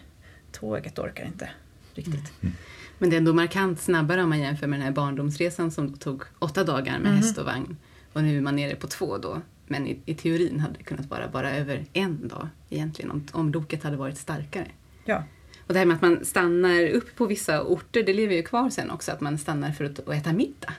tåget 0.52 1.00
orkar 1.00 1.26
inte 1.26 1.50
riktigt. 1.94 2.32
Mm. 2.42 2.56
Men 3.04 3.10
det 3.10 3.16
är 3.16 3.18
ändå 3.18 3.34
markant 3.34 3.80
snabbare 3.80 4.24
om 4.24 4.30
man 4.30 4.40
jämför 4.40 4.68
med 4.68 4.80
den 4.80 4.86
här 4.86 4.94
barndomsresan 4.94 5.72
som 5.72 5.94
tog 5.94 6.24
åtta 6.40 6.64
dagar 6.64 7.00
med 7.00 7.08
mm. 7.08 7.16
häst 7.16 7.38
och 7.38 7.46
vagn. 7.46 7.78
Och 8.14 8.24
nu 8.24 8.38
är 8.38 8.42
man 8.42 8.56
nere 8.56 8.76
på 8.76 8.88
två 8.88 9.18
då. 9.18 9.42
Men 9.68 9.88
i, 9.88 10.00
i, 10.06 10.14
teorin 10.14 10.60
hade 10.60 10.78
det 10.78 10.84
kunnat 10.84 11.10
vara 11.10 11.28
bara 11.28 11.56
över 11.56 11.86
en 11.94 12.28
dag 12.28 12.48
egentligen 12.70 13.12
om, 13.12 13.24
om 13.32 13.52
loket 13.52 13.84
hade 13.84 13.98
varit 13.98 14.18
starkare. 14.18 14.68
Ja. 15.06 15.24
Och 15.68 15.74
det 15.74 15.80
här 15.80 15.86
med 15.86 15.96
att 15.96 16.02
man 16.02 16.26
stannar 16.26 16.88
upp 16.88 17.16
på 17.16 17.26
vissa 17.26 17.64
orter, 17.64 18.04
det 18.04 18.14
lever 18.14 18.36
ju 18.36 18.44
kvar 18.44 18.70
sen 18.70 18.92
också, 18.92 19.12
att 19.12 19.22
man 19.22 19.38
stannar 19.38 19.72
för 19.72 19.86
att, 19.86 20.10
äta 20.10 20.34
middag. 20.34 20.74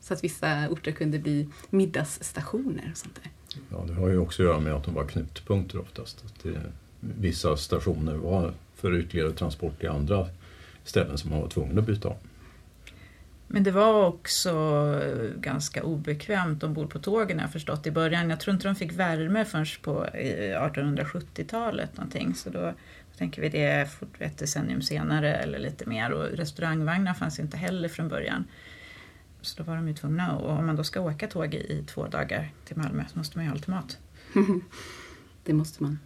Så 0.00 0.14
att 0.14 0.24
vissa 0.24 0.68
orter 0.68 0.92
kunde 0.92 1.18
bli 1.18 1.48
middagsstationer 1.70 2.88
och 2.92 2.98
sånt 2.98 3.20
där. 3.22 3.30
Ja, 3.70 3.84
det 3.88 3.94
har 3.94 4.08
ju 4.08 4.18
också 4.18 4.42
att 4.42 4.46
göra 4.46 4.60
med 4.60 4.72
att 4.72 4.84
de 4.84 4.94
var 4.94 5.04
knutpunkter 5.04 5.80
oftast. 5.80 6.24
Att 6.24 6.42
det, 6.42 6.62
vissa 7.00 7.56
stationer 7.56 8.14
var 8.14 8.54
för 8.74 8.98
ytterligare 8.98 9.32
transport 9.32 9.80
till 9.80 9.88
andra 9.88 10.26
ställen 10.88 11.18
som 11.18 11.30
man 11.30 11.40
var 11.40 11.48
tvungen 11.48 11.78
att 11.78 11.86
byta 11.86 12.08
om. 12.08 12.16
Men 13.48 13.62
det 13.62 13.70
var 13.70 14.06
också 14.06 14.52
ganska 15.36 15.82
obekvämt 15.82 16.62
ombord 16.62 16.90
på 16.90 16.98
tågen, 16.98 17.38
jag 17.38 17.52
förstått 17.52 17.86
i 17.86 17.90
början. 17.90 18.30
Jag 18.30 18.40
tror 18.40 18.54
inte 18.54 18.68
de 18.68 18.74
fick 18.74 18.92
värme 18.92 19.44
förrän 19.44 19.66
på 19.82 20.04
1870-talet 20.04 21.96
någonting. 21.96 22.34
Så 22.34 22.50
då, 22.50 22.60
då 22.60 23.18
tänker 23.18 23.42
vi 23.42 23.48
det 23.48 23.64
är 23.64 23.88
ett 24.18 24.38
decennium 24.38 24.82
senare 24.82 25.34
eller 25.34 25.58
lite 25.58 25.86
mer. 25.86 26.10
Och 26.10 26.24
restaurangvagnar 26.24 27.14
fanns 27.14 27.38
inte 27.38 27.56
heller 27.56 27.88
från 27.88 28.08
början. 28.08 28.44
Så 29.40 29.62
då 29.62 29.64
var 29.64 29.76
de 29.76 29.88
ju 29.88 29.94
tvungna, 29.94 30.36
och 30.36 30.58
om 30.58 30.66
man 30.66 30.76
då 30.76 30.84
ska 30.84 31.00
åka 31.00 31.26
tåg 31.26 31.54
i, 31.54 31.84
två 31.86 32.06
dagar 32.06 32.50
till 32.64 32.76
Malmö 32.76 33.04
så 33.12 33.18
måste 33.18 33.38
man 33.38 33.44
ju 33.44 33.50
ha 33.50 33.56
lite 33.56 33.70
mat. 33.70 33.98
det 35.44 35.52
måste 35.52 35.82
man. 35.82 35.98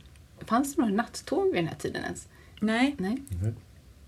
Fanns 0.47 0.75
det 0.75 0.83
några 0.83 0.95
nattåg 0.95 1.47
vid 1.47 1.55
den 1.55 1.67
här 1.67 1.77
tiden 1.77 2.05
ens? 2.05 2.29
Nej. 2.61 2.97
Nej. 2.99 3.23
Nej. 3.29 3.55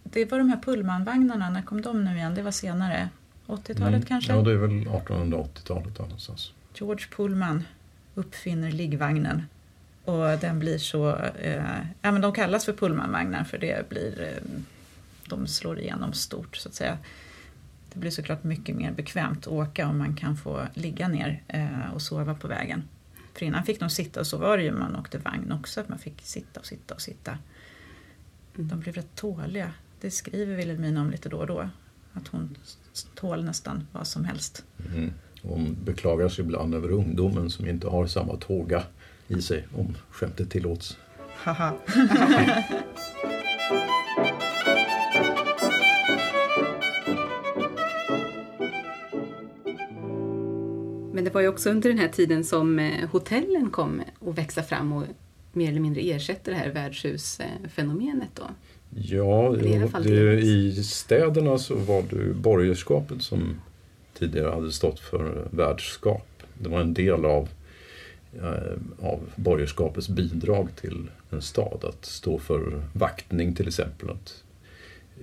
Det 0.02 0.30
var 0.30 0.38
de 0.38 0.48
här 0.48 0.60
Pullmanvagnarna, 0.62 1.50
när 1.50 1.62
kom 1.62 1.82
de 1.82 2.04
nu 2.04 2.16
igen? 2.16 2.34
Det 2.34 2.42
var 2.42 2.50
senare. 2.50 3.08
80-talet 3.46 3.88
Mm. 3.94 4.02
kanske? 4.02 4.32
Ja, 4.32 4.42
det 4.42 4.50
är 4.52 4.56
väl 4.56 4.70
1880-talet 4.70 5.96
där 5.96 6.02
någonstans. 6.02 6.52
George 6.74 7.06
Pullman 7.16 7.64
uppfinner 8.14 8.70
liggvagnen. 8.70 9.42
Och 10.04 10.38
den 10.38 10.58
blir 10.58 10.78
så... 10.78 11.16
Eh, 11.16 11.78
ja, 12.02 12.12
men 12.12 12.20
de 12.20 12.32
kallas 12.32 12.64
för 12.64 12.72
Pullmanvagnar 12.72 13.44
för 13.44 13.58
det 13.58 13.88
blir... 13.88 14.22
Eh, 14.22 14.60
de 15.28 15.46
slår 15.46 15.78
igenom 15.78 16.12
stort 16.12 16.56
så 16.56 16.68
att 16.68 16.74
säga. 16.74 16.98
Det 17.92 17.98
blir 17.98 18.10
såklart 18.10 18.44
mycket 18.44 18.76
mer 18.76 18.92
bekvämt 18.92 19.38
att 19.46 19.52
åka 19.52 19.88
om 19.88 19.98
man 19.98 20.16
kan 20.16 20.36
få 20.36 20.60
ligga 20.74 21.08
ner 21.08 21.42
eh, 21.48 21.94
och 21.94 22.02
sova 22.02 22.34
på 22.34 22.48
vägen. 22.48 22.82
För 23.34 23.46
innan 23.46 23.64
fick 23.64 23.80
de 23.80 23.90
sitta 23.90 24.20
och 24.20 24.26
så 24.26 24.36
var 24.38 24.56
det 24.56 24.62
ju 24.62 24.72
man 24.72 24.96
åkte 24.96 25.18
vagn 25.18 25.52
också, 25.52 25.80
att 25.80 25.88
man 25.88 25.98
fick 25.98 26.22
sitta 26.22 26.60
och 26.60 26.66
sitta 26.66 26.94
och 26.94 27.00
sitta. 27.00 27.38
De 28.54 28.80
blev 28.80 28.94
rätt 28.94 29.16
tåliga. 29.16 29.72
Det 30.02 30.10
skriver 30.10 30.56
Wilhelmina 30.56 31.00
om 31.00 31.10
lite 31.10 31.28
då 31.28 31.38
och 31.38 31.46
då. 31.46 31.68
Att 32.12 32.28
hon 32.28 32.56
tål 33.14 33.44
nästan 33.44 33.86
vad 33.92 34.06
som 34.06 34.24
helst. 34.24 34.64
Mm. 34.94 35.12
Hon 35.42 35.76
beklagar 35.84 36.28
sig 36.28 36.44
ibland 36.44 36.74
över 36.74 36.90
ungdomen 36.90 37.50
som 37.50 37.66
inte 37.66 37.88
har 37.88 38.06
samma 38.06 38.36
tåga 38.36 38.82
i 39.28 39.42
sig, 39.42 39.68
om 39.76 39.96
skämtet 40.10 40.50
tillåts. 40.50 40.98
Haha. 41.36 41.74
Men 51.12 51.24
det 51.24 51.30
var 51.34 51.40
ju 51.40 51.48
också 51.48 51.70
under 51.70 51.88
den 51.88 51.98
här 51.98 52.08
tiden 52.08 52.44
som 52.44 52.78
eh, 52.78 53.08
hotellen 53.08 53.70
kom 53.70 54.02
att 54.26 54.38
växa 54.38 54.62
fram 54.62 54.92
och 54.92 55.04
mer 55.52 55.68
eller 55.68 55.80
mindre 55.80 56.02
ersätta 56.02 56.50
det 56.50 56.56
här 56.56 56.70
värdshusfenomenet 56.70 58.30
då. 58.34 58.44
Ja, 58.94 59.56
i 59.56 59.88
det, 60.04 60.40
i 60.40 60.82
städerna 60.82 61.58
så 61.58 61.74
var 61.74 62.02
det 62.10 62.34
borgerskapet 62.34 63.22
som 63.22 63.60
tidigare 64.18 64.50
hade 64.50 64.72
stått 64.72 65.00
för 65.00 65.48
värdskap. 65.50 66.28
Det 66.54 66.68
var 66.68 66.80
en 66.80 66.94
del 66.94 67.24
av, 67.24 67.48
eh, 68.40 69.06
av 69.06 69.20
borgerskapets 69.36 70.08
bidrag 70.08 70.68
till 70.80 71.10
en 71.30 71.42
stad. 71.42 71.84
Att 71.84 72.04
stå 72.04 72.38
för 72.38 72.82
vaktning 72.92 73.54
till 73.54 73.68
exempel. 73.68 74.10
Att, 74.10 74.42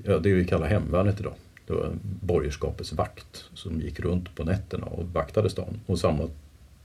ja, 0.04 0.20
det 0.20 0.34
vi 0.34 0.46
kallar 0.46 0.68
hemvärnet 0.68 1.20
idag. 1.20 1.34
Det 1.68 1.74
var 1.74 1.92
borgerskapets 2.02 2.94
vakt 2.94 3.46
som 3.54 3.82
gick 3.82 4.00
runt 4.00 4.36
på 4.36 4.44
nätterna 4.44 4.86
och 4.86 5.06
vaktade 5.06 5.50
stan. 5.50 5.80
Och 5.86 6.00
samma, 6.00 6.30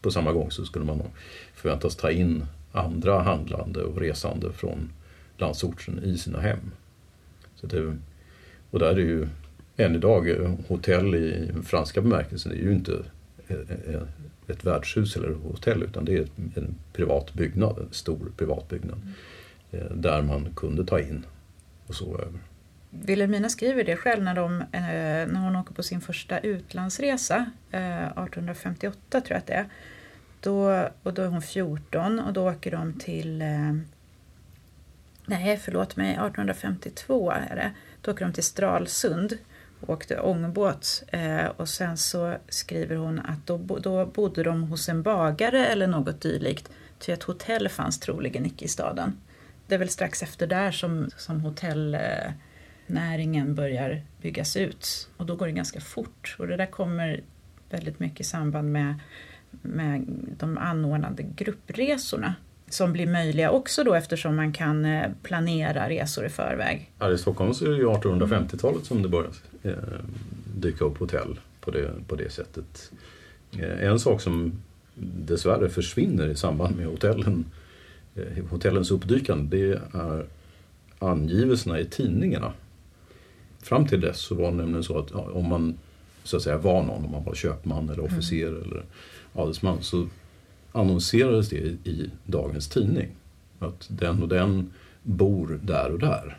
på 0.00 0.10
samma 0.10 0.32
gång 0.32 0.50
så 0.50 0.64
skulle 0.64 0.84
man 0.84 1.02
förväntas 1.54 1.96
ta 1.96 2.10
in 2.10 2.46
andra 2.72 3.22
handlande 3.22 3.82
och 3.82 4.00
resande 4.00 4.52
från 4.52 4.90
landsorten 5.36 6.04
i 6.04 6.18
sina 6.18 6.40
hem. 6.40 6.70
Så 7.54 7.66
det, 7.66 7.96
och 8.70 8.78
där 8.78 8.94
är 8.94 8.98
ju 8.98 9.28
än 9.76 9.94
idag 9.94 10.56
hotell 10.68 11.14
i 11.14 11.52
franska 11.64 12.00
bemärkelsen 12.00 12.52
det 12.52 12.58
är 12.58 12.62
ju 12.62 12.72
inte 12.72 13.04
eh, 13.48 13.94
eh, 13.94 14.02
ett 14.48 14.64
värdshus 14.64 15.16
eller 15.16 15.34
hotell 15.34 15.82
utan 15.82 16.04
det 16.04 16.14
är 16.14 16.26
en 16.54 16.74
privat 16.92 17.34
byggnad, 17.34 17.78
en 17.78 17.92
stor 17.92 18.32
privat 18.36 18.68
byggnad. 18.68 19.00
Eh, 19.70 19.90
där 19.94 20.22
man 20.22 20.48
kunde 20.56 20.86
ta 20.86 21.00
in 21.00 21.26
och 21.86 21.94
sova 21.94 22.18
över. 22.18 22.40
Wilhelmina 22.90 23.48
skriver 23.48 23.84
det 23.84 23.96
själv 23.96 24.22
när, 24.22 24.34
de, 24.34 24.64
när 25.32 25.40
hon 25.40 25.56
åker 25.56 25.74
på 25.74 25.82
sin 25.82 26.00
första 26.00 26.38
utlandsresa, 26.38 27.50
1858 27.68 29.20
tror 29.20 29.24
jag 29.28 29.38
att 29.38 29.46
det 29.46 29.52
är. 29.52 29.66
Då, 30.40 30.88
och 31.02 31.14
då 31.14 31.22
är 31.22 31.26
hon 31.26 31.42
14 31.42 32.20
och 32.20 32.32
då 32.32 32.50
åker 32.50 32.70
de 32.70 32.92
till... 32.92 33.42
Nej, 35.26 35.56
förlåt 35.56 35.96
mig, 35.96 36.10
1852 36.10 37.30
är 37.30 37.56
det. 37.56 37.72
Då 38.00 38.10
åker 38.10 38.24
de 38.24 38.32
till 38.32 38.44
Stralsund 38.44 39.38
och 39.80 39.90
åkte 39.90 40.20
ångbåt. 40.20 41.02
Eh, 41.08 41.46
och 41.46 41.68
sen 41.68 41.96
så 41.96 42.36
skriver 42.48 42.96
hon 42.96 43.18
att 43.18 43.46
då, 43.46 43.58
då 43.58 44.06
bodde 44.06 44.42
de 44.42 44.62
hos 44.62 44.88
en 44.88 45.02
bagare 45.02 45.66
eller 45.66 45.86
något 45.86 46.20
dylikt. 46.20 46.70
Ty 46.98 47.12
ett 47.12 47.22
hotell 47.22 47.68
fanns 47.68 48.00
troligen 48.00 48.46
icke 48.46 48.64
i 48.64 48.68
staden. 48.68 49.16
Det 49.66 49.74
är 49.74 49.78
väl 49.78 49.88
strax 49.88 50.22
efter 50.22 50.46
där 50.46 50.70
som, 50.70 51.10
som 51.16 51.40
hotellnäringen 51.40 53.54
börjar 53.54 54.02
byggas 54.22 54.56
ut. 54.56 55.08
Och 55.16 55.26
då 55.26 55.36
går 55.36 55.46
det 55.46 55.52
ganska 55.52 55.80
fort. 55.80 56.36
Och 56.38 56.46
det 56.46 56.56
där 56.56 56.66
kommer 56.66 57.22
väldigt 57.70 58.00
mycket 58.00 58.20
i 58.20 58.24
samband 58.24 58.72
med, 58.72 58.94
med 59.50 60.04
de 60.38 60.58
anordnade 60.58 61.22
gruppresorna. 61.22 62.34
Som 62.74 62.92
blir 62.92 63.06
möjliga 63.06 63.50
också 63.50 63.84
då 63.84 63.94
eftersom 63.94 64.36
man 64.36 64.52
kan 64.52 64.84
eh, 64.84 65.10
planera 65.22 65.88
resor 65.88 66.26
i 66.26 66.28
förväg. 66.28 66.90
Här 66.98 67.12
i 67.12 67.18
Stockholm 67.18 67.54
så 67.54 67.64
är 67.64 67.70
det 67.70 67.76
ju 67.76 67.86
1850-talet 67.86 68.84
som 68.84 69.02
det 69.02 69.08
börjar 69.08 69.30
eh, 69.62 69.72
dyka 70.56 70.84
upp 70.84 70.98
hotell 70.98 71.40
på 71.60 71.70
det, 71.70 71.90
på 72.08 72.16
det 72.16 72.32
sättet. 72.32 72.92
Eh, 73.58 73.88
en 73.88 73.98
sak 73.98 74.20
som 74.20 74.52
dessvärre 74.94 75.68
försvinner 75.68 76.28
i 76.28 76.36
samband 76.36 76.76
med 76.76 76.86
hotellen, 76.86 77.44
eh, 78.14 78.44
hotellens 78.50 78.90
uppdykande 78.90 79.56
det 79.56 79.80
är 79.92 80.26
angivelserna 80.98 81.80
i 81.80 81.84
tidningarna. 81.84 82.52
Fram 83.62 83.86
till 83.86 84.00
dess 84.00 84.18
så 84.18 84.34
var 84.34 84.50
det 84.50 84.56
nämligen 84.56 84.84
så 84.84 84.98
att 84.98 85.10
ja, 85.10 85.30
om 85.32 85.48
man 85.48 85.78
så 86.24 86.36
att 86.36 86.42
säga 86.42 86.58
var 86.58 86.82
någon, 86.82 87.04
om 87.04 87.10
man 87.10 87.24
var 87.24 87.34
köpman 87.34 87.90
eller 87.90 88.04
officer 88.04 88.46
eller 88.46 88.82
adelsman 89.34 89.82
så 89.82 90.08
annonserades 90.74 91.48
det 91.48 91.56
i, 91.56 92.10
dagens 92.24 92.68
tidning. 92.68 93.08
Att 93.58 93.86
den 93.88 94.22
och 94.22 94.28
den 94.28 94.72
bor 95.02 95.60
där 95.62 95.92
och 95.92 95.98
där. 95.98 96.38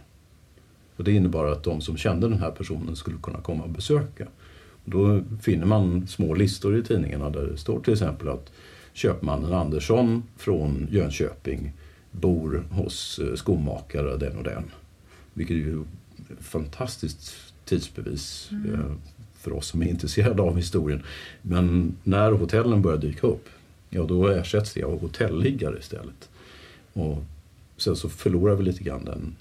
Och 0.96 1.04
det 1.04 1.12
innebar 1.12 1.46
att 1.46 1.64
de 1.64 1.82
som 1.82 1.98
kände 1.98 2.30
den 2.30 2.40
här 2.40 2.52
personen 2.52 2.96
skulle 2.96 3.18
kunna 3.18 3.42
komma 3.42 3.64
och 3.64 3.70
besöka. 3.70 4.28
Och 4.86 4.92
då 4.92 5.22
finner 5.42 5.66
man 5.66 6.08
små 6.08 6.34
listor 6.34 6.78
i 6.78 6.84
tidningarna 6.84 7.30
där 7.30 7.42
det 7.42 7.58
står 7.58 7.80
till 7.80 7.94
exempel 7.94 8.30
att 8.30 8.52
köpmannen 8.94 9.54
Andersson 9.54 10.24
från 10.38 10.88
Jönköping 10.92 11.74
bor 12.12 12.64
hos 12.72 13.20
eh, 13.20 13.36
skomakare 13.36 14.18
den 14.18 14.38
och 14.38 14.44
den. 14.44 14.64
Vilket 15.34 15.54
är 15.54 15.60
ju 15.60 15.82
ett 16.30 16.46
fantastiskt 16.46 17.36
tidsbevis 17.66 18.50
eh, 18.52 18.92
för 19.34 19.54
oss 19.54 19.68
som 19.68 19.82
är 19.82 19.88
intresserade 19.88 20.42
av 20.42 20.58
historien. 20.58 21.04
Men 21.42 21.96
när 22.04 22.32
hotellen 22.32 22.82
börjar 22.82 22.98
dyka 22.98 23.28
upp, 23.28 23.50
ja 23.96 24.04
då 24.04 24.28
ersätts 24.28 24.74
det 24.74 24.84
av 24.84 25.02
hotelliggare 25.02 25.80
istället. 25.80 26.30
Och 26.94 27.18
sen 27.78 27.96
så 27.96 28.10
förlorar 28.10 28.56
vi 28.56 28.64
lite 28.64 28.84
grann 28.84 29.06
den 29.06 29.36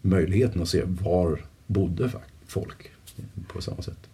möjligheten 0.00 0.62
att 0.62 0.68
se 0.68 0.82
var 0.84 1.44
bodde 1.66 2.10
folk 2.46 2.90
på 3.48 3.62
samma 3.62 3.82
sätt. 3.82 4.08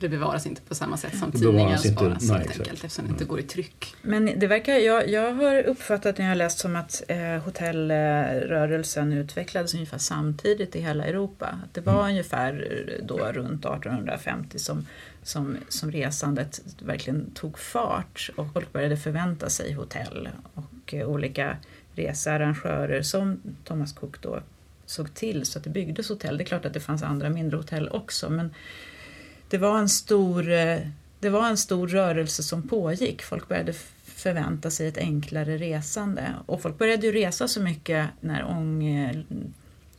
Det 0.00 0.08
bevaras 0.08 0.46
inte 0.46 0.60
på 0.62 0.74
samma 0.74 0.96
sätt 0.96 1.18
som 1.18 1.30
Det 1.30 1.38
tidningar 1.38 1.64
bevaras 1.64 1.86
inte, 1.86 1.98
sparas 1.98 2.28
nej, 2.28 2.38
helt 2.38 2.50
enkelt 2.50 2.84
eftersom 2.84 3.04
det 3.04 3.10
inte 3.10 3.24
går 3.24 3.40
i 3.40 3.42
tryck. 3.42 3.94
Men 4.02 4.32
det 4.36 4.46
verkar, 4.46 4.74
jag, 4.74 5.08
jag 5.08 5.32
har 5.32 5.62
uppfattat 5.62 6.18
när 6.18 6.24
jag 6.24 6.30
har 6.30 6.36
läst 6.36 6.58
som 6.58 6.76
att 6.76 7.02
eh, 7.08 7.18
hotellrörelsen 7.18 9.12
utvecklades 9.12 9.74
ungefär 9.74 9.98
samtidigt 9.98 10.76
i 10.76 10.80
hela 10.80 11.04
Europa. 11.04 11.58
Att 11.64 11.74
det 11.74 11.80
var 11.80 12.08
ungefär 12.08 12.82
då 13.02 13.18
runt 13.18 13.64
1850 13.64 14.58
som, 14.58 14.86
som, 15.22 15.56
som 15.68 15.92
resandet 15.92 16.60
verkligen 16.78 17.30
tog 17.30 17.58
fart 17.58 18.30
och 18.36 18.52
folk 18.52 18.72
började 18.72 18.96
förvänta 18.96 19.50
sig 19.50 19.72
hotell 19.72 20.28
och 20.54 20.94
eh, 20.94 21.08
olika 21.08 21.56
researrangörer 21.94 23.02
som 23.02 23.40
Thomas 23.64 23.92
Cook 23.92 24.22
då 24.22 24.40
såg 24.86 25.14
till 25.14 25.46
så 25.46 25.58
att 25.58 25.64
det 25.64 25.70
byggdes 25.70 26.08
hotell. 26.08 26.38
Det 26.38 26.44
är 26.44 26.46
klart 26.46 26.64
att 26.64 26.74
det 26.74 26.80
fanns 26.80 27.02
andra 27.02 27.30
mindre 27.30 27.56
hotell 27.56 27.88
också 27.88 28.30
men 28.30 28.54
det 29.48 29.58
var 29.58 29.78
en 29.78 29.88
stor, 29.88 30.50
eh, 30.52 30.78
det 31.20 31.28
var 31.28 31.48
en 31.48 31.56
stor 31.56 31.88
rörelse 31.88 32.42
som 32.42 32.68
pågick. 32.68 33.22
Folk 33.22 33.48
började 33.48 33.72
förvänta 34.04 34.70
sig 34.70 34.88
ett 34.88 34.98
enklare 34.98 35.56
resande. 35.56 36.34
Och 36.46 36.62
folk 36.62 36.78
började 36.78 37.06
ju 37.06 37.12
resa 37.12 37.48
så 37.48 37.60
mycket 37.60 38.08
när 38.20 38.44
ång, 38.44 38.84
eh, 38.84 39.16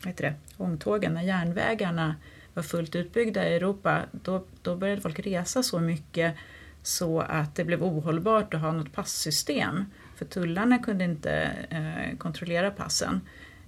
heter 0.05 0.23
det, 0.23 0.33
ångtågen, 0.57 1.13
när 1.13 1.21
järnvägarna 1.21 2.15
var 2.53 2.63
fullt 2.63 2.95
utbyggda 2.95 3.49
i 3.49 3.55
Europa. 3.55 4.01
Då, 4.11 4.45
då 4.61 4.75
började 4.75 5.01
folk 5.01 5.19
resa 5.19 5.63
så 5.63 5.79
mycket 5.79 6.35
så 6.83 7.19
att 7.19 7.55
det 7.55 7.63
blev 7.63 7.83
ohållbart 7.83 8.53
att 8.53 8.61
ha 8.61 8.71
något 8.71 8.93
passystem. 8.93 9.85
För 10.15 10.25
tullarna 10.25 10.79
kunde 10.79 11.03
inte 11.03 11.31
eh, 11.69 12.17
kontrollera 12.17 12.71
passen. 12.71 13.21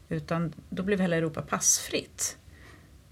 Utan 0.10 0.54
då 0.70 0.84
blev 0.84 1.00
hela 1.00 1.16
Europa 1.16 1.42
passfritt 1.42 2.38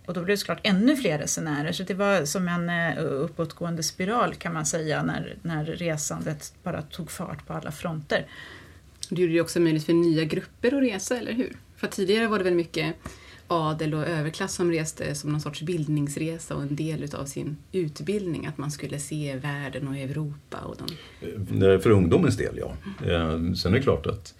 och 0.08 0.14
då 0.14 0.24
blev 0.24 0.34
det 0.34 0.38
såklart 0.38 0.60
ännu 0.64 0.96
fler 0.96 1.18
resenärer. 1.18 1.72
Så 1.72 1.84
det 1.84 1.94
var 1.94 2.26
som 2.26 2.48
en 2.48 2.70
eh, 2.70 3.04
uppåtgående 3.04 3.84
spiral 3.84 4.36
kan 4.36 4.54
man 4.54 4.66
säga 4.66 5.04
när, 5.04 5.36
när 5.42 5.66
resandet 5.66 6.54
bara 6.64 6.82
tog 6.82 7.12
fart 7.12 7.48
på 7.48 7.54
alla 7.54 7.72
fronter. 7.72 8.26
Det 9.10 9.22
gjorde 9.22 9.34
det 9.34 9.42
också 9.42 9.60
möjligt 9.60 9.86
för 9.86 9.94
nya 9.94 10.24
grupper 10.24 10.76
att 10.76 10.84
resa, 10.84 11.18
eller 11.18 11.32
hur? 11.32 11.58
För 11.76 11.88
tidigare 11.88 12.28
var 12.28 12.38
det 12.38 12.44
väl 12.44 12.56
mycket 12.56 12.96
adel 13.48 13.94
och 13.94 14.08
överklass 14.08 14.54
som 14.54 14.72
reste 14.72 15.16
som 15.16 15.32
någon 15.32 15.42
sorts 15.42 15.62
bildningsresa 15.62 16.56
och 16.56 16.62
en 16.62 16.76
del 16.76 17.04
utav 17.04 17.26
sin 17.26 17.58
utbildning, 17.72 18.46
att 18.46 18.58
man 18.58 18.72
skulle 18.72 19.00
se 19.00 19.36
världen 19.36 19.88
och 19.88 19.98
Europa. 19.98 20.58
Och 20.58 20.78
de... 20.78 21.66
Eh, 21.66 21.80
för 21.80 21.90
ungdomens 21.90 22.38
del, 22.38 22.58
ja. 22.58 22.74
Eh, 23.08 23.54
sen 23.54 23.74
är 23.74 23.78
det 23.78 23.84
klart 23.84 24.06
att 24.06 24.34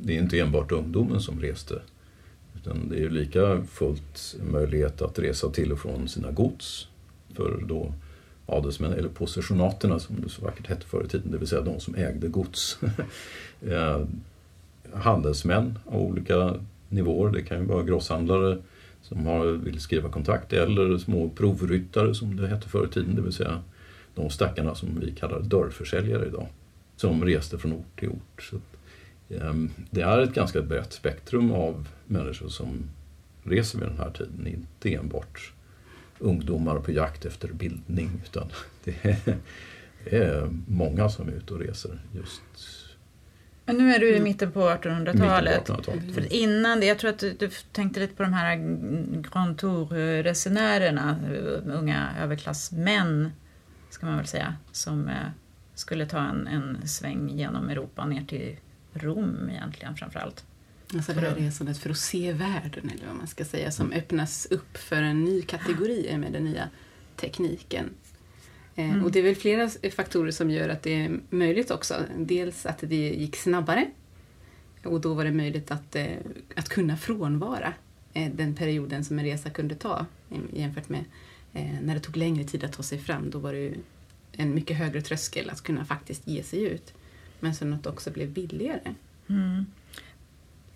det 0.00 0.16
är 0.16 0.18
inte 0.18 0.40
enbart 0.40 0.72
ungdomen 0.72 1.20
som 1.20 1.40
reste 1.40 1.82
utan 2.66 2.88
det 2.88 3.04
är 3.04 3.10
lika 3.10 3.62
fullt 3.62 4.36
möjlighet 4.50 5.02
att 5.02 5.18
resa 5.18 5.50
till 5.50 5.72
och 5.72 5.78
från 5.78 6.08
sina 6.08 6.30
gods 6.30 6.88
för 7.34 7.64
då 7.66 7.92
adelsmän, 8.46 8.92
eller 8.92 9.08
possessionaterna 9.08 9.98
som 9.98 10.20
det 10.20 10.28
så 10.28 10.42
vackert 10.42 10.66
hette 10.66 10.86
förr 10.86 11.04
i 11.04 11.08
tiden, 11.08 11.30
det 11.30 11.38
vill 11.38 11.48
säga 11.48 11.60
de 11.60 11.80
som 11.80 11.94
ägde 11.94 12.28
gods. 12.28 12.78
Eh, 13.66 14.00
handelsmän 14.92 15.78
av 15.86 16.00
olika 16.00 16.54
nivåer, 16.88 17.30
det 17.30 17.42
kan 17.42 17.58
ju 17.58 17.64
vara 17.64 17.82
grosshandlare 17.82 18.58
som 19.02 19.26
har, 19.26 19.46
vill 19.46 19.80
skriva 19.80 20.08
kontrakt 20.08 20.52
eller 20.52 20.98
små 20.98 21.28
provryttare 21.28 22.14
som 22.14 22.36
det 22.36 22.48
hette 22.48 22.68
förr 22.68 22.86
i 22.86 22.88
tiden, 22.88 23.14
det 23.14 23.22
vill 23.22 23.32
säga 23.32 23.62
de 24.14 24.30
stackarna 24.30 24.74
som 24.74 25.00
vi 25.00 25.12
kallar 25.12 25.40
dörrförsäljare 25.40 26.26
idag, 26.26 26.46
som 26.96 27.24
reste 27.24 27.58
från 27.58 27.72
ort 27.72 28.00
till 28.00 28.08
ort. 28.08 28.42
Så 28.50 28.56
ehm, 29.34 29.70
det 29.90 30.00
är 30.00 30.18
ett 30.18 30.34
ganska 30.34 30.62
brett 30.62 30.92
spektrum 30.92 31.52
av 31.52 31.88
människor 32.06 32.48
som 32.48 32.90
reser 33.42 33.78
vid 33.78 33.88
den 33.88 33.98
här 33.98 34.10
tiden. 34.10 34.46
Inte 34.46 34.94
enbart 34.94 35.52
ungdomar 36.18 36.78
på 36.78 36.92
jakt 36.92 37.24
efter 37.24 37.48
bildning 37.48 38.10
utan 38.24 38.48
det 38.84 39.04
är, 40.04 40.50
många 40.68 41.08
som 41.08 41.28
är 41.28 41.32
ute 41.32 41.54
och 41.54 41.60
reser 41.60 41.98
just 42.14 42.42
men 43.68 43.78
nu 43.78 43.94
är 43.94 43.98
du 43.98 44.16
i 44.16 44.20
mitten 44.20 44.52
på 44.52 44.60
1800-talet. 44.60 45.70
1800 45.70 46.14
För 46.14 46.32
innan 46.32 46.80
det, 46.80 46.86
jag 46.86 46.98
tror 46.98 47.10
att 47.10 47.18
du, 47.18 47.32
du, 47.32 47.50
tänkte 47.72 48.00
lite 48.00 48.14
på 48.14 48.22
de 48.22 48.32
här 48.32 48.56
Grand 49.30 49.58
Tour-resenärerna, 49.58 51.18
unga 51.66 52.10
överklassmän, 52.20 53.32
ska 53.90 54.06
man 54.06 54.16
väl 54.16 54.26
säga, 54.26 54.56
som 54.72 55.08
eh, 55.08 55.14
skulle 55.74 56.06
ta 56.06 56.18
en, 56.18 56.46
en 56.46 56.88
sväng 56.88 57.28
genom 57.28 57.68
Europa 57.68 58.06
ner 58.06 58.24
till 58.24 58.56
Rom 58.92 59.50
egentligen 59.50 59.96
framförallt. 59.96 60.44
Alltså 60.94 61.12
det 61.12 61.20
här 61.20 61.34
resandet 61.34 61.78
för 61.78 61.90
att 61.90 61.98
se 61.98 62.32
världen, 62.32 62.90
eller 62.94 63.06
vad 63.06 63.16
man 63.16 63.26
ska 63.26 63.44
säga, 63.44 63.70
som 63.70 63.86
mm. 63.86 63.98
öppnas 63.98 64.46
upp 64.50 64.76
för 64.76 65.02
en 65.02 65.24
ny 65.24 65.42
kategori 65.42 66.18
med 66.18 66.32
den 66.32 66.44
nya 66.44 66.68
tekniken. 67.16 67.90
Eh, 68.74 68.90
mm. 68.90 69.04
Och 69.04 69.12
det 69.12 69.18
är 69.18 69.22
väl 69.22 69.34
flera 69.34 69.70
faktorer 69.90 70.30
som 70.30 70.50
gör 70.50 70.68
att 70.68 70.82
det 70.82 70.94
är 70.94 71.20
möjligt 71.30 71.70
också. 71.70 71.94
Dels 72.18 72.66
att 72.66 72.78
det 72.80 73.14
gick 73.14 73.36
snabbare 73.36 73.90
och 74.84 75.00
då 75.00 75.14
var 75.14 75.24
det 75.24 75.32
möjligt 75.32 75.70
att, 75.70 75.96
eh, 75.96 76.06
att 76.56 76.68
kunna 76.68 76.96
frånvara 76.96 77.72
eh, 78.12 78.32
den 78.34 78.54
perioden 78.54 79.04
som 79.04 79.18
en 79.18 79.24
resa 79.24 79.50
kunde 79.50 79.74
ta 79.74 80.06
jämfört 80.52 80.88
med 80.88 81.04
när 81.82 81.94
det 81.94 82.00
tog 82.00 82.16
längre 82.16 82.44
tid 82.44 82.64
att 82.64 82.72
ta 82.72 82.82
sig 82.82 82.98
fram. 82.98 83.30
Då 83.30 83.38
var 83.38 83.52
det 83.52 83.74
en 84.32 84.54
mycket 84.54 84.76
högre 84.76 85.02
tröskel 85.02 85.50
att 85.50 85.62
kunna 85.62 85.84
faktiskt 85.84 86.28
ge 86.28 86.42
sig 86.42 86.64
ut 86.64 86.94
men 87.40 87.54
sen 87.54 87.74
att 87.74 87.82
det 87.82 87.90
också 87.90 88.10
blev 88.10 88.30
billigare. 88.30 88.94
Mm. 89.28 89.66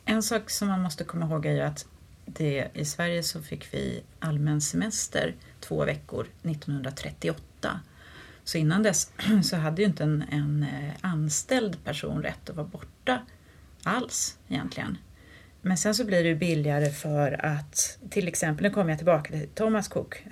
En 0.05 0.23
sak 0.23 0.51
som 0.51 0.69
man 0.69 0.83
måste 0.83 1.05
komma 1.05 1.27
ihåg 1.27 1.47
är 1.47 1.53
ju 1.53 1.61
att 1.61 1.87
det, 2.27 2.69
i 2.75 2.85
Sverige 2.85 3.23
så 3.23 3.43
fick 3.43 3.75
vi 3.75 4.03
allmän 4.19 4.61
semester 4.61 5.35
två 5.61 5.85
veckor 5.85 6.27
1938. 6.43 7.81
Så 8.45 8.59
innan 8.59 8.83
dess 8.83 9.13
så 9.43 9.57
hade 9.57 9.83
ju 9.83 9.89
inte 9.89 10.03
en, 10.03 10.25
en 10.31 10.63
eh, 10.63 10.95
anställd 11.01 11.85
person 11.85 12.23
rätt 12.23 12.51
att 12.51 12.57
vara 12.57 12.67
borta 12.67 13.21
alls 13.85 14.39
egentligen. 14.49 14.99
Men 15.63 15.77
sen 15.77 15.95
så 15.95 16.05
blir 16.05 16.25
det 16.25 16.35
billigare 16.35 16.91
för 16.91 17.47
att 17.47 17.99
till 18.11 18.29
exempel, 18.29 18.63
nu 18.63 18.71
kommer 18.71 18.91
jag 18.91 18.99
tillbaka 18.99 19.33
till 19.33 19.49
Thomas 19.55 19.89
Cook, 19.89 20.25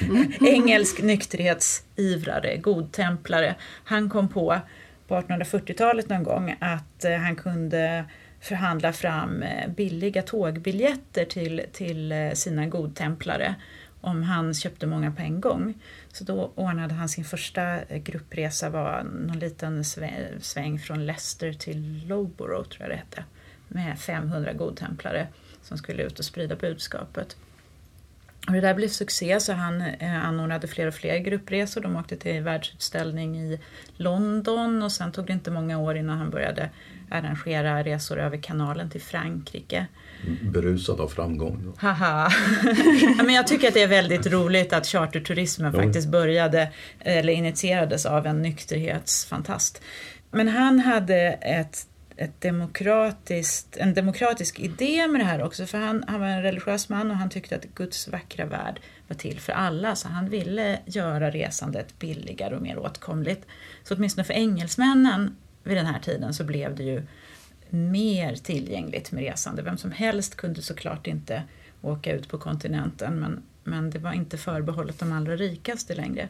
engelsk 0.40 1.02
nykterhetsivrare, 1.02 2.56
godtemplare. 2.56 3.54
Han 3.84 4.10
kom 4.10 4.28
på 4.28 4.60
på 5.08 5.14
1840-talet 5.14 6.08
någon 6.08 6.22
gång 6.22 6.56
att 6.60 7.04
eh, 7.04 7.16
han 7.16 7.36
kunde 7.36 8.04
förhandla 8.44 8.92
fram 8.92 9.42
eh, 9.42 9.68
billiga 9.68 10.22
tågbiljetter 10.22 11.24
till, 11.24 11.62
till 11.72 12.12
eh, 12.12 12.32
sina 12.32 12.66
godtemplare 12.66 13.54
om 14.00 14.22
han 14.22 14.54
köpte 14.54 14.86
många 14.86 15.12
på 15.12 15.22
en 15.22 15.40
gång. 15.40 15.74
Så 16.12 16.24
då 16.24 16.52
ordnade 16.54 16.94
han 16.94 17.08
sin 17.08 17.24
första 17.24 17.82
eh, 17.82 17.98
gruppresa, 17.98 18.70
var 18.70 19.02
någon 19.02 19.38
liten 19.38 19.84
sväng 20.40 20.78
från 20.78 21.06
Leicester 21.06 21.52
till 21.52 22.06
Loughborough 22.08 22.68
tror 22.68 22.82
jag 22.82 22.90
det 22.90 22.96
hette, 22.96 23.24
med 23.68 23.98
500 23.98 24.52
godtemplare 24.52 25.26
som 25.62 25.78
skulle 25.78 26.02
ut 26.02 26.18
och 26.18 26.24
sprida 26.24 26.56
budskapet. 26.56 27.36
Och 28.46 28.52
det 28.52 28.60
där 28.60 28.74
blev 28.74 28.88
succé 28.88 29.40
så 29.40 29.52
han 29.52 29.80
eh, 29.80 30.26
anordnade 30.26 30.66
fler 30.66 30.86
och 30.86 30.94
fler 30.94 31.18
gruppresor. 31.18 31.80
De 31.80 31.96
åkte 31.96 32.16
till 32.16 32.42
världsutställning 32.42 33.36
i 33.36 33.60
London 33.96 34.82
och 34.82 34.92
sen 34.92 35.12
tog 35.12 35.26
det 35.26 35.32
inte 35.32 35.50
många 35.50 35.78
år 35.78 35.96
innan 35.96 36.18
han 36.18 36.30
började 36.30 36.70
arrangera 37.10 37.84
resor 37.84 38.18
över 38.18 38.36
kanalen 38.36 38.90
till 38.90 39.02
Frankrike. 39.02 39.86
Berusad 40.42 41.00
av 41.00 41.08
framgång. 41.08 41.72
Haha. 41.78 42.30
Men 43.16 43.34
jag 43.34 43.46
tycker 43.46 43.68
att 43.68 43.74
det 43.74 43.82
är 43.82 43.88
väldigt 43.88 44.26
roligt 44.26 44.72
att 44.72 44.86
charterturismen 44.86 45.72
faktiskt 45.72 46.08
började 46.08 46.68
eller 47.00 47.32
initierades 47.32 48.06
av 48.06 48.26
en 48.26 48.42
nykterhetsfantast. 48.42 49.82
Men 50.30 50.48
han 50.48 50.80
hade 50.80 51.16
ett 51.32 51.86
ett 52.16 52.40
demokratiskt, 52.40 53.76
en 53.76 53.94
demokratisk 53.94 54.60
idé 54.60 55.08
med 55.08 55.20
det 55.20 55.24
här 55.24 55.42
också. 55.42 55.66
För 55.66 55.78
han, 55.78 56.04
han 56.06 56.20
var 56.20 56.26
en 56.26 56.42
religiös 56.42 56.88
man 56.88 57.10
och 57.10 57.16
han 57.16 57.30
tyckte 57.30 57.56
att 57.56 57.74
Guds 57.74 58.08
vackra 58.08 58.44
värld 58.46 58.80
var 59.08 59.16
till 59.16 59.40
för 59.40 59.52
alla. 59.52 59.96
Så 59.96 60.08
han 60.08 60.28
ville 60.28 60.78
göra 60.86 61.30
resandet 61.30 61.98
billigare 61.98 62.56
och 62.56 62.62
mer 62.62 62.78
åtkomligt. 62.78 63.46
Så 63.84 63.94
åtminstone 63.94 64.24
för 64.24 64.34
engelsmännen 64.34 65.36
vid 65.62 65.76
den 65.76 65.86
här 65.86 66.00
tiden 66.00 66.34
så 66.34 66.44
blev 66.44 66.76
det 66.76 66.82
ju 66.82 67.02
mer 67.70 68.34
tillgängligt 68.34 69.12
med 69.12 69.24
resande. 69.24 69.62
Vem 69.62 69.78
som 69.78 69.92
helst 69.92 70.34
kunde 70.34 70.62
såklart 70.62 71.06
inte 71.06 71.42
åka 71.82 72.12
ut 72.12 72.28
på 72.28 72.38
kontinenten 72.38 73.20
men, 73.20 73.42
men 73.64 73.90
det 73.90 73.98
var 73.98 74.12
inte 74.12 74.38
förbehållet 74.38 74.98
de 74.98 75.12
allra 75.12 75.36
rikaste 75.36 75.94
längre. 75.94 76.28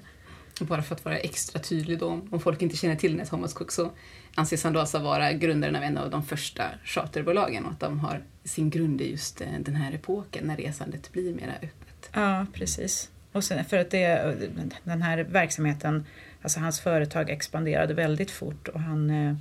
Bara 0.60 0.82
för 0.82 0.94
att 0.94 1.04
vara 1.04 1.18
extra 1.18 1.60
tydlig 1.60 1.98
då, 1.98 2.20
om 2.30 2.40
folk 2.40 2.62
inte 2.62 2.76
känner 2.76 2.96
till 2.96 3.16
den 3.16 3.26
Thomas 3.26 3.54
Cook 3.54 3.72
så 3.72 3.90
anses 4.34 4.64
han 4.64 4.72
då 4.72 4.80
alltså 4.80 4.98
vara 4.98 5.32
grundaren 5.32 5.76
av 5.76 5.82
en 5.82 5.98
av 5.98 6.10
de 6.10 6.22
första 6.22 6.64
charterbolagen 6.84 7.64
och 7.64 7.72
att 7.72 7.80
de 7.80 8.00
har 8.00 8.22
sin 8.44 8.70
grund 8.70 9.00
i 9.00 9.10
just 9.10 9.40
eh, 9.40 9.48
den 9.60 9.74
här 9.74 9.92
epoken 9.92 10.46
när 10.46 10.56
resandet 10.56 11.12
blir 11.12 11.34
mera 11.34 11.52
öppet. 11.52 12.10
Ja, 12.12 12.46
precis. 12.52 13.10
Och 13.32 13.44
sen 13.44 13.64
för 13.64 13.78
att 13.78 13.90
det, 13.90 14.36
den 14.84 15.02
här 15.02 15.18
verksamheten, 15.18 16.06
alltså 16.42 16.60
hans 16.60 16.80
företag 16.80 17.30
expanderade 17.30 17.94
väldigt 17.94 18.30
fort 18.30 18.68
och 18.68 18.80
han 18.80 19.10
eh, 19.10 19.36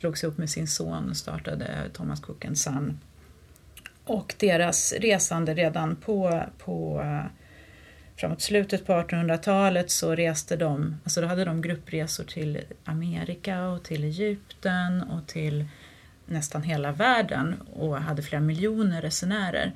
drog 0.00 0.18
sig 0.18 0.28
upp 0.28 0.38
med 0.38 0.50
sin 0.50 0.68
son 0.68 1.10
och 1.10 1.16
startade 1.16 1.66
Thomas 1.92 2.20
Cook 2.20 2.46
Son. 2.54 3.00
Och 4.04 4.34
deras 4.38 4.92
resande 4.92 5.54
redan 5.54 5.96
på, 5.96 6.42
på 6.58 7.00
eh, 7.00 7.24
framåt 8.16 8.42
slutet 8.42 8.86
på 8.86 8.92
1800-talet 8.92 9.90
så 9.90 10.14
reste 10.14 10.56
de, 10.56 10.96
alltså 11.04 11.20
då 11.20 11.26
hade 11.26 11.44
de 11.44 11.62
gruppresor 11.62 12.24
till 12.24 12.60
Amerika 12.84 13.68
och 13.68 13.82
till 13.82 14.04
Egypten 14.04 15.02
och 15.02 15.26
till 15.26 15.64
nästan 16.26 16.62
hela 16.62 16.92
världen 16.92 17.54
och 17.74 17.96
hade 17.96 18.22
flera 18.22 18.40
miljoner 18.40 19.02
resenärer. 19.02 19.72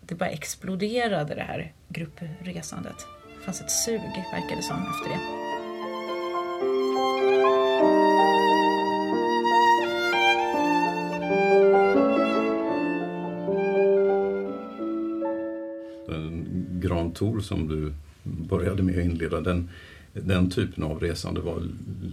Det 0.00 0.14
bara 0.14 0.30
exploderade 0.30 1.34
det 1.34 1.42
här 1.42 1.72
gruppresandet. 1.88 3.06
Det 3.38 3.44
fanns 3.44 3.60
ett 3.60 3.70
sug, 3.70 4.00
verkade 4.32 4.56
det 4.56 4.62
som, 4.62 4.76
efter 4.76 5.10
det. 5.10 5.41
Tor 17.22 17.40
som 17.40 17.68
du 17.68 17.92
började 18.22 18.82
med 18.82 18.98
att 18.98 19.04
inleda, 19.04 19.40
den, 19.40 19.68
den 20.12 20.50
typen 20.50 20.84
av 20.84 21.00
resande 21.00 21.40
var 21.40 21.62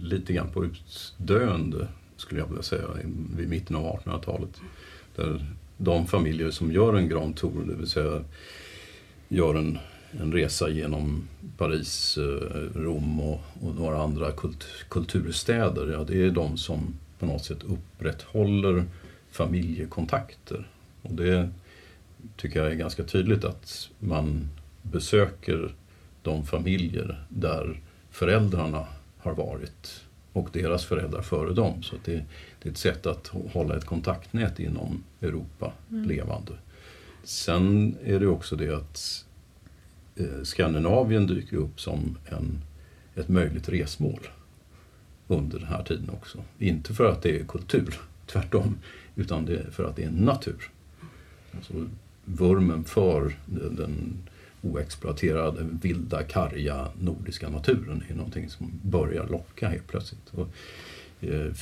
lite 0.02 0.32
grann 0.32 0.50
på 0.50 0.64
utdöende, 0.64 1.88
skulle 2.16 2.40
jag 2.40 2.46
vilja 2.46 2.62
säga, 2.62 2.86
vid 3.36 3.48
mitten 3.48 3.76
av 3.76 3.84
1800-talet. 3.84 4.60
Där 5.16 5.46
de 5.76 6.06
familjer 6.06 6.50
som 6.50 6.72
gör 6.72 6.94
en 6.94 7.08
Grand 7.08 7.36
Tour, 7.36 7.64
det 7.68 7.74
vill 7.74 7.86
säga 7.86 8.24
gör 9.28 9.54
en, 9.54 9.78
en 10.10 10.32
resa 10.32 10.68
genom 10.68 11.28
Paris, 11.56 12.18
eh, 12.18 12.78
Rom 12.80 13.20
och, 13.20 13.40
och 13.60 13.74
några 13.74 14.02
andra 14.02 14.32
kult, 14.32 14.66
kulturstäder, 14.88 15.92
ja, 15.92 16.04
det 16.04 16.22
är 16.22 16.30
de 16.30 16.56
som 16.56 16.94
på 17.18 17.26
något 17.26 17.44
sätt 17.44 17.62
upprätthåller 17.62 18.84
familjekontakter. 19.30 20.68
Och 21.02 21.14
det 21.14 21.50
tycker 22.36 22.62
jag 22.62 22.72
är 22.72 22.76
ganska 22.76 23.04
tydligt 23.04 23.44
att 23.44 23.88
man 23.98 24.48
besöker 24.82 25.74
de 26.22 26.46
familjer 26.46 27.24
där 27.28 27.80
föräldrarna 28.10 28.86
har 29.18 29.34
varit 29.34 30.04
och 30.32 30.48
deras 30.52 30.84
föräldrar 30.84 31.22
före 31.22 31.54
dem. 31.54 31.82
Så 31.82 31.96
det, 32.04 32.24
det, 32.62 32.68
är 32.68 32.72
ett 32.72 32.78
sätt 32.78 33.06
att 33.06 33.26
hålla 33.26 33.76
ett 33.76 33.84
kontaktnät 33.84 34.60
inom 34.60 35.04
Europa 35.20 35.72
mm. 35.90 36.08
levande. 36.08 36.52
Sen 37.24 37.96
är 38.04 38.20
det 38.20 38.26
också 38.26 38.56
det 38.56 38.76
att 38.76 39.24
eh, 40.16 40.42
Skandinavien 40.42 41.26
dyker 41.26 41.56
upp 41.56 41.80
som 41.80 42.18
en, 42.26 42.62
ett 43.14 43.28
möjligt 43.28 43.68
resmål 43.68 44.28
under 45.28 45.58
den 45.58 45.68
här 45.68 45.82
tiden 45.82 46.10
också. 46.10 46.38
Inte 46.58 46.94
för 46.94 47.04
att 47.04 47.22
det 47.22 47.40
är 47.40 47.44
kultur, 47.44 48.00
tvärtom, 48.26 48.78
utan 49.16 49.48
för 49.70 49.84
att 49.84 49.96
det 49.96 50.04
är 50.04 50.10
natur. 50.10 50.70
Alltså, 51.56 51.72
vurmen 52.24 52.84
för 52.84 53.36
den 53.46 54.22
oexploaterade, 54.62 55.68
vilda, 55.82 56.22
karga 56.22 56.88
nordiska 57.00 57.48
naturen 57.48 58.04
är 58.08 58.14
någonting 58.14 58.50
som 58.50 58.80
börjar 58.82 59.26
locka 59.26 59.68
helt 59.68 59.86
plötsligt. 59.86 60.30
Och, 60.30 60.48
eh, 61.20 61.52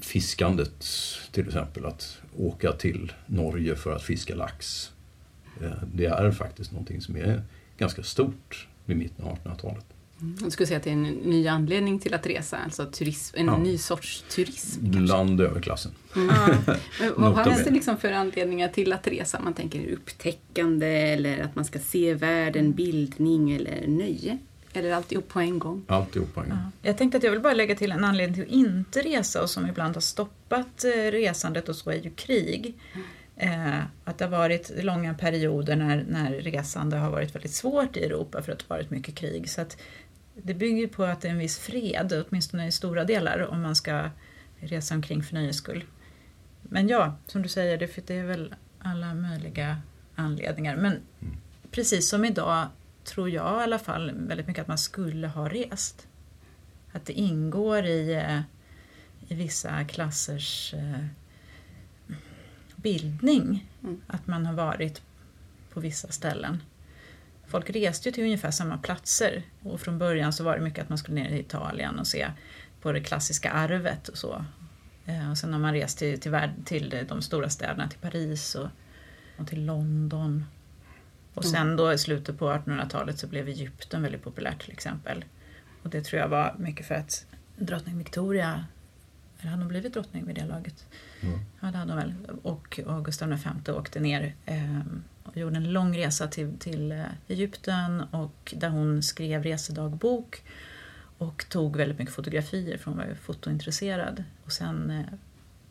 fiskandet 0.00 0.84
till 1.32 1.46
exempel, 1.46 1.86
att 1.86 2.18
åka 2.36 2.72
till 2.72 3.12
Norge 3.26 3.76
för 3.76 3.96
att 3.96 4.02
fiska 4.02 4.34
lax. 4.34 4.90
Eh, 5.62 5.82
det 5.94 6.06
är 6.06 6.30
faktiskt 6.30 6.72
någonting 6.72 7.00
som 7.00 7.16
är 7.16 7.42
ganska 7.78 8.02
stort 8.02 8.68
vid 8.84 8.96
mitten 8.96 9.24
av 9.24 9.38
1800-talet. 9.38 9.86
Jag 10.42 10.52
skulle 10.52 10.66
säga 10.66 10.76
att 10.76 10.84
det 10.84 10.90
är 10.90 10.94
en 10.94 11.02
ny 11.02 11.48
anledning 11.48 11.98
till 11.98 12.14
att 12.14 12.26
resa, 12.26 12.56
alltså 12.56 12.86
turism, 12.86 13.36
en 13.38 13.46
ja. 13.46 13.58
ny 13.58 13.78
sorts 13.78 14.24
turism. 14.28 14.80
Bland 14.82 15.40
överklassen. 15.40 15.92
Mm. 16.16 16.28
Men 17.16 17.32
vad 17.32 17.44
finns 17.48 17.64
det 17.64 17.70
liksom 17.70 17.96
för 17.96 18.12
anledningar 18.12 18.68
till 18.68 18.92
att 18.92 19.06
resa? 19.06 19.40
Man 19.40 19.54
tänker 19.54 19.92
upptäckande 19.92 20.86
eller 20.86 21.42
att 21.42 21.56
man 21.56 21.64
ska 21.64 21.78
se 21.78 22.14
världen, 22.14 22.72
bildning 22.72 23.52
eller 23.52 23.86
nöje? 23.86 24.38
Eller 24.72 24.92
alltihop 24.92 25.28
på 25.28 25.40
en 25.40 25.58
gång? 25.58 25.84
Alltihop 25.86 26.34
på 26.34 26.40
en 26.40 26.48
gång. 26.48 26.58
Ja. 26.82 26.88
Jag 26.88 26.98
tänkte 26.98 27.18
att 27.18 27.24
jag 27.24 27.30
vill 27.30 27.40
bara 27.40 27.54
lägga 27.54 27.74
till 27.74 27.92
en 27.92 28.04
anledning 28.04 28.34
till 28.34 28.44
att 28.44 28.50
inte 28.50 29.02
resa 29.02 29.42
och 29.42 29.50
som 29.50 29.66
ibland 29.66 29.96
har 29.96 30.00
stoppat 30.00 30.84
eh, 30.84 31.10
resandet 31.10 31.68
och 31.68 31.76
så 31.76 31.90
är 31.90 31.96
ju 31.96 32.10
krig. 32.10 32.74
Mm. 32.92 33.06
Eh, 33.42 33.80
att 34.04 34.18
det 34.18 34.24
har 34.24 34.30
varit 34.30 34.70
långa 34.84 35.14
perioder 35.14 35.76
när, 35.76 36.04
när 36.08 36.30
resande 36.32 36.96
har 36.96 37.10
varit 37.10 37.34
väldigt 37.34 37.54
svårt 37.54 37.96
i 37.96 38.04
Europa 38.04 38.42
för 38.42 38.52
att 38.52 38.58
det 38.58 38.64
har 38.68 38.76
varit 38.76 38.90
mycket 38.90 39.14
krig. 39.14 39.50
Så 39.50 39.60
att 39.60 39.76
det 40.42 40.54
bygger 40.54 40.86
på 40.86 41.04
att 41.04 41.20
det 41.20 41.28
är 41.28 41.32
en 41.32 41.38
viss 41.38 41.58
fred, 41.58 42.24
åtminstone 42.28 42.66
i 42.66 42.72
stora 42.72 43.04
delar, 43.04 43.46
om 43.46 43.62
man 43.62 43.76
ska 43.76 44.10
resa 44.60 44.94
omkring 44.94 45.22
för 45.22 45.34
nöjes 45.34 45.56
skull. 45.56 45.84
Men 46.62 46.88
ja, 46.88 47.16
som 47.26 47.42
du 47.42 47.48
säger, 47.48 47.78
det, 47.78 48.06
det 48.06 48.14
är 48.14 48.24
väl 48.24 48.54
alla 48.78 49.14
möjliga 49.14 49.80
anledningar. 50.14 50.76
Men 50.76 50.92
mm. 50.92 51.36
precis 51.70 52.08
som 52.08 52.24
idag 52.24 52.66
tror 53.04 53.30
jag 53.30 53.60
i 53.60 53.62
alla 53.62 53.78
fall 53.78 54.10
väldigt 54.10 54.46
mycket 54.46 54.62
att 54.62 54.68
man 54.68 54.78
skulle 54.78 55.28
ha 55.28 55.48
rest. 55.48 56.08
Att 56.92 57.06
det 57.06 57.12
ingår 57.12 57.84
i, 57.84 58.14
eh, 58.14 58.40
i 59.28 59.34
vissa 59.34 59.84
klassers 59.84 60.74
eh, 60.74 61.04
bildning 62.76 63.68
mm. 63.82 64.00
att 64.06 64.26
man 64.26 64.46
har 64.46 64.54
varit 64.54 65.02
på 65.72 65.80
vissa 65.80 66.08
ställen 66.08 66.62
folk 67.50 67.70
reste 67.70 68.08
ju 68.08 68.12
till 68.12 68.24
ungefär 68.24 68.50
samma 68.50 68.78
platser 68.78 69.42
och 69.62 69.80
från 69.80 69.98
början 69.98 70.32
så 70.32 70.44
var 70.44 70.56
det 70.56 70.62
mycket 70.62 70.82
att 70.82 70.88
man 70.88 70.98
skulle 70.98 71.14
ner 71.14 71.28
till 71.28 71.40
Italien 71.40 71.98
och 71.98 72.06
se 72.06 72.26
på 72.80 72.92
det 72.92 73.00
klassiska 73.00 73.50
arvet 73.50 74.08
och 74.08 74.18
så. 74.18 74.44
Eh, 75.06 75.30
och 75.30 75.38
sen 75.38 75.52
har 75.52 75.60
man 75.60 75.74
rest 75.74 75.98
till, 75.98 76.20
till, 76.20 76.36
till 76.64 77.06
de 77.08 77.22
stora 77.22 77.48
städerna, 77.48 77.88
till 77.88 77.98
Paris 77.98 78.54
och, 78.54 78.68
och 79.38 79.48
till 79.48 79.64
London. 79.64 80.44
Och 81.34 81.44
mm. 81.44 81.52
sen 81.52 81.76
då 81.76 81.92
i 81.92 81.98
slutet 81.98 82.38
på 82.38 82.52
1800-talet 82.52 83.18
så 83.18 83.26
blev 83.26 83.48
Egypten 83.48 84.02
väldigt 84.02 84.22
populärt 84.22 84.62
till 84.62 84.72
exempel. 84.72 85.24
Och 85.82 85.90
det 85.90 86.04
tror 86.04 86.20
jag 86.20 86.28
var 86.28 86.54
mycket 86.58 86.86
för 86.86 86.94
att 86.94 87.26
drottning 87.56 87.98
Victoria, 87.98 88.64
eller 89.40 89.50
hade 89.50 89.62
hon 89.62 89.68
blivit 89.68 89.94
drottning 89.94 90.26
vid 90.26 90.34
det 90.34 90.44
laget? 90.44 90.86
Mm. 91.20 91.38
Ja, 91.60 91.70
det 91.70 91.78
hade 91.78 91.92
hon 91.92 92.00
väl. 92.00 92.14
Och, 92.42 92.80
och 92.86 93.04
Gustav 93.04 93.28
V 93.64 93.72
åkte 93.72 94.00
ner 94.00 94.34
eh, 94.46 94.80
och 95.24 95.36
gjorde 95.36 95.56
en 95.56 95.72
lång 95.72 95.96
resa 95.96 96.26
till, 96.26 96.58
till 96.58 96.92
eh, 96.92 97.04
Egypten 97.28 98.00
och 98.00 98.54
där 98.56 98.68
hon 98.68 99.02
skrev 99.02 99.42
resedagbok 99.42 100.42
och 101.18 101.46
tog 101.48 101.76
väldigt 101.76 101.98
mycket 101.98 102.14
fotografier 102.14 102.78
för 102.78 102.90
hon 102.90 102.98
var 102.98 103.06
ju 103.06 103.14
fotointresserad. 103.14 104.24
Och 104.44 104.52
sen 104.52 104.90
eh, 104.90 105.04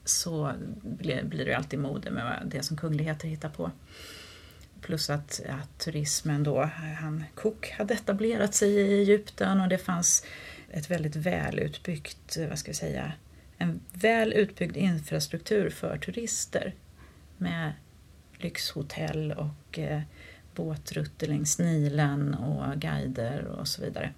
så 0.05 0.51
blir, 0.81 1.23
blir 1.23 1.45
det 1.45 1.51
ju 1.51 1.57
alltid 1.57 1.79
mode 1.79 2.11
med 2.11 2.41
det 2.45 2.63
som 2.63 2.77
kungligheter 2.77 3.27
hittar 3.27 3.49
på. 3.49 3.71
Plus 4.81 5.09
att, 5.09 5.41
att 5.49 5.77
turismen 5.77 6.43
då, 6.43 6.69
han 6.99 7.23
Cook 7.35 7.71
hade 7.77 7.93
etablerat 7.93 8.55
sig 8.55 8.69
i 8.69 8.99
Egypten 8.99 9.61
och 9.61 9.69
det 9.69 9.77
fanns 9.77 10.25
ett 10.69 10.91
väldigt 10.91 11.15
väl 11.15 11.59
utbyggt, 11.59 12.37
eh, 12.37 12.47
vad 12.47 12.59
ska 12.59 12.71
vi 12.71 12.75
säga, 12.75 13.11
en 13.59 13.79
väl 13.93 14.33
utbyggd 14.33 14.77
infrastruktur 14.77 15.69
för 15.69 15.97
turister 15.97 16.73
med 17.37 17.73
lyxhotell 18.37 19.31
och 19.31 19.79
eh, 19.79 20.01
båtrutter 20.55 21.27
längs 21.27 21.59
Nilen 21.59 22.33
och 22.33 22.81
guider 22.81 23.45
och 23.45 23.67
så 23.67 23.81
vidare. 23.81 24.13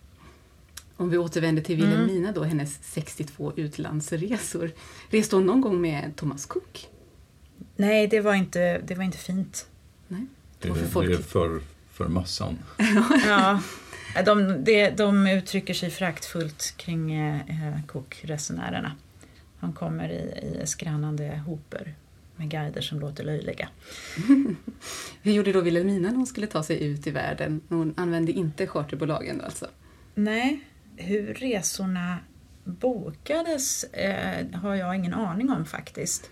Om 0.97 1.10
vi 1.10 1.17
återvänder 1.17 1.62
till 1.62 1.75
Wilhelmina 1.75 2.30
mm. 2.30 2.34
då, 2.34 2.43
hennes 2.43 2.80
62 2.82 3.54
utlandsresor. 3.56 4.71
Reste 5.10 5.36
hon 5.36 5.45
någon 5.45 5.62
gång 5.62 5.82
med 5.82 6.15
Thomas 6.15 6.45
Cook? 6.45 6.88
Nej, 7.75 8.08
det 8.08 8.19
var 8.19 8.34
inte, 8.34 8.77
det 8.80 8.95
var 8.95 9.04
inte 9.04 9.17
fint. 9.17 9.67
Nej. 10.08 10.25
Det, 10.60 10.69
var 10.69 10.75
för, 10.75 11.08
det 11.08 11.13
är 11.13 11.17
för, 11.17 11.62
för 11.91 12.08
massan. 12.08 12.60
ja, 13.27 13.62
de, 14.25 14.63
de, 14.63 14.89
de 14.89 15.27
uttrycker 15.27 15.73
sig 15.73 15.89
fraktfullt 15.89 16.73
kring 16.77 17.13
eh, 17.13 17.80
Cook-resenärerna. 17.88 18.91
Han 19.62 19.74
kommer 19.74 20.10
i, 20.10 20.60
i 20.63 20.67
skrannande 20.67 21.41
hoper 21.45 21.95
med 22.36 22.50
guider 22.50 22.82
som 22.82 23.00
låter 23.00 23.24
löjliga. 23.24 23.69
Hur 25.21 25.32
gjorde 25.32 25.52
då 25.52 25.62
Wilhelmina 25.62 26.10
när 26.10 26.15
hon 26.15 26.26
skulle 26.26 26.47
ta 26.47 26.63
sig 26.63 26.84
ut 26.84 27.08
i 27.08 27.12
världen? 27.12 27.62
Hon 27.69 27.93
använde 27.97 28.32
inte 28.32 28.67
charterbolagen 28.67 29.41
alltså? 29.41 29.67
Nej, 30.15 30.60
hur 30.97 31.34
resorna 31.34 32.17
bokades 32.63 33.84
eh, 33.84 34.45
har 34.54 34.76
jag 34.76 34.95
ingen 34.95 35.13
aning 35.13 35.50
om 35.50 35.65
faktiskt. 35.65 36.30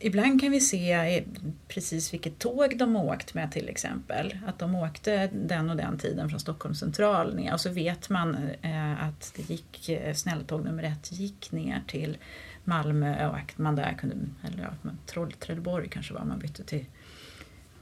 Ibland 0.00 0.40
kan 0.40 0.50
vi 0.50 0.60
se 0.60 1.24
precis 1.68 2.12
vilket 2.12 2.38
tåg 2.38 2.78
de 2.78 2.96
åkt 2.96 3.34
med 3.34 3.52
till 3.52 3.68
exempel. 3.68 4.38
Att 4.46 4.58
de 4.58 4.74
åkte 4.74 5.26
den 5.26 5.70
och 5.70 5.76
den 5.76 5.98
tiden 5.98 6.30
från 6.30 6.40
Stockholms 6.40 6.78
central 6.78 7.34
ner 7.36 7.52
och 7.52 7.60
så 7.60 7.70
vet 7.70 8.08
man 8.08 8.36
eh, 8.62 9.04
att 9.04 9.32
det 9.36 9.50
gick, 9.50 9.88
eh, 9.88 10.14
snälltåg 10.14 10.64
nummer 10.64 10.82
ett 10.82 11.12
gick 11.12 11.52
ner 11.52 11.82
till 11.86 12.16
Malmö 12.64 13.28
och 13.28 13.36
att 13.36 13.58
man 13.58 13.76
där 13.76 13.94
kunde, 13.98 14.16
eller 14.46 14.62
ja, 14.62 14.90
Troll, 15.06 15.32
Trelleborg 15.32 15.88
kanske 15.88 16.14
var, 16.14 16.24
man 16.24 16.38
bytte 16.38 16.64
till 16.64 16.84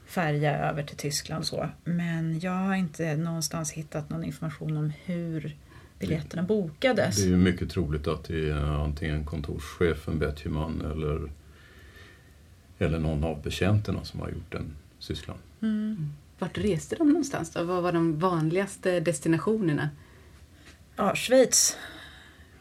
färja 0.07 0.59
över 0.59 0.83
till 0.83 0.97
Tyskland 0.97 1.41
och 1.41 1.47
så. 1.47 1.69
Men 1.85 2.41
jag 2.41 2.53
har 2.53 2.75
inte 2.75 3.17
någonstans 3.17 3.73
hittat 3.73 4.11
någon 4.11 4.25
information 4.25 4.77
om 4.77 4.93
hur 5.05 5.57
biljetterna 5.99 6.43
bokades. 6.43 7.17
Det 7.17 7.23
är 7.23 7.29
ju 7.29 7.37
mycket 7.37 7.71
troligt 7.71 8.07
att 8.07 8.25
det 8.25 8.51
är 8.51 8.85
antingen 8.85 9.25
kontorschefen 9.25 10.19
Betjeman 10.19 10.81
eller, 10.81 11.31
eller 12.79 12.99
någon 12.99 13.25
av 13.25 13.43
betjänterna 13.43 14.05
som 14.05 14.21
har 14.21 14.29
gjort 14.29 14.53
den 14.53 14.77
sysslan. 14.99 15.37
Mm. 15.63 16.13
Vart 16.39 16.59
reste 16.59 16.97
de 16.97 17.09
någonstans 17.09 17.51
då? 17.51 17.65
Vad 17.65 17.83
var 17.83 17.93
de 17.93 18.19
vanligaste 18.19 19.01
destinationerna? 19.01 19.91
Ja, 20.97 21.15
Schweiz 21.15 21.77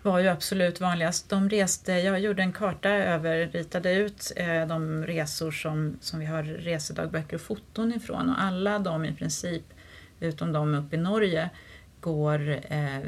var 0.01 0.19
ju 0.19 0.27
absolut 0.27 0.81
vanligast. 0.81 1.29
De 1.29 1.49
reste, 1.49 1.91
jag 1.91 2.19
gjorde 2.19 2.41
en 2.41 2.53
karta 2.53 2.89
över, 2.89 3.47
ritade 3.47 3.93
ut 3.93 4.31
eh, 4.35 4.67
de 4.67 5.03
resor 5.03 5.51
som, 5.51 5.97
som 6.01 6.19
vi 6.19 6.25
har 6.25 6.43
resedagböcker 6.43 7.35
och 7.35 7.41
foton 7.41 7.93
ifrån 7.93 8.29
och 8.29 8.41
alla 8.41 8.79
de 8.79 9.05
i 9.05 9.13
princip, 9.13 9.63
utom 10.19 10.51
de 10.51 10.75
uppe 10.75 10.95
i 10.95 10.99
Norge, 10.99 11.49
går 11.99 12.49
eh, 12.69 12.99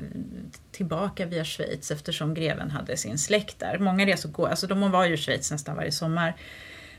tillbaka 0.72 1.26
via 1.26 1.46
Schweiz 1.46 1.92
eftersom 1.92 2.34
greven 2.34 2.72
hade 2.72 2.98
sin 2.98 3.18
släkt 3.18 3.60
där. 3.60 3.78
Många 3.80 4.06
resor 4.06 4.30
går, 4.30 4.48
alltså 4.48 4.68
de 4.68 4.92
var 4.92 5.06
ju 5.06 5.14
i 5.14 5.18
Schweiz 5.18 5.52
nästan 5.52 5.76
varje 5.76 5.92
sommar. 5.92 6.36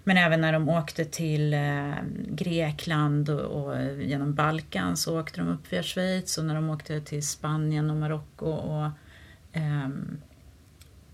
Men 0.04 0.16
även 0.16 0.40
när 0.40 0.52
de 0.52 0.68
åkte 0.68 1.04
till 1.04 1.54
eh, 1.54 1.94
Grekland 2.28 3.30
och, 3.30 3.40
och, 3.40 4.02
genom 4.02 4.34
Balkan 4.34 4.96
så 4.96 5.20
åkte 5.20 5.40
de 5.40 5.48
upp 5.48 5.72
via 5.72 5.82
Schweiz 5.82 6.38
och 6.38 6.44
när 6.44 6.54
de 6.54 6.70
åkte 6.70 7.00
till 7.00 7.26
Spanien 7.26 7.90
och 7.90 7.96
Marocko 7.96 8.46
och 8.46 8.90
eh, 9.52 9.88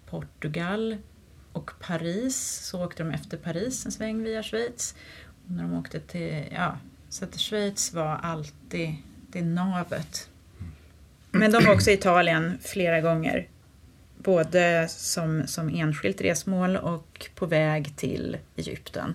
Portugal 0.06 0.96
och 1.52 1.70
Paris 1.80 2.60
så 2.62 2.84
åkte 2.84 3.02
de 3.02 3.10
efter 3.10 3.36
Paris 3.36 3.86
en 3.86 3.92
sväng 3.92 4.22
via 4.22 4.42
Schweiz. 4.42 4.94
Och 5.44 5.50
när 5.50 5.62
de 5.62 5.74
åkte 5.74 6.00
till, 6.00 6.44
ja, 6.52 6.78
så 7.08 7.24
att 7.24 7.38
Schweiz 7.38 7.92
var 7.92 8.16
alltid 8.22 8.94
det 9.28 9.42
navet. 9.42 10.28
Men 11.30 11.52
de 11.52 11.64
var 11.64 11.74
också 11.74 11.90
i 11.90 11.94
Italien 11.94 12.58
flera 12.62 13.00
gånger. 13.00 13.48
Både 14.24 14.88
som, 14.88 15.46
som 15.46 15.68
enskilt 15.68 16.20
resmål 16.20 16.76
och 16.76 17.30
på 17.34 17.46
väg 17.46 17.96
till 17.96 18.36
Egypten. 18.56 19.14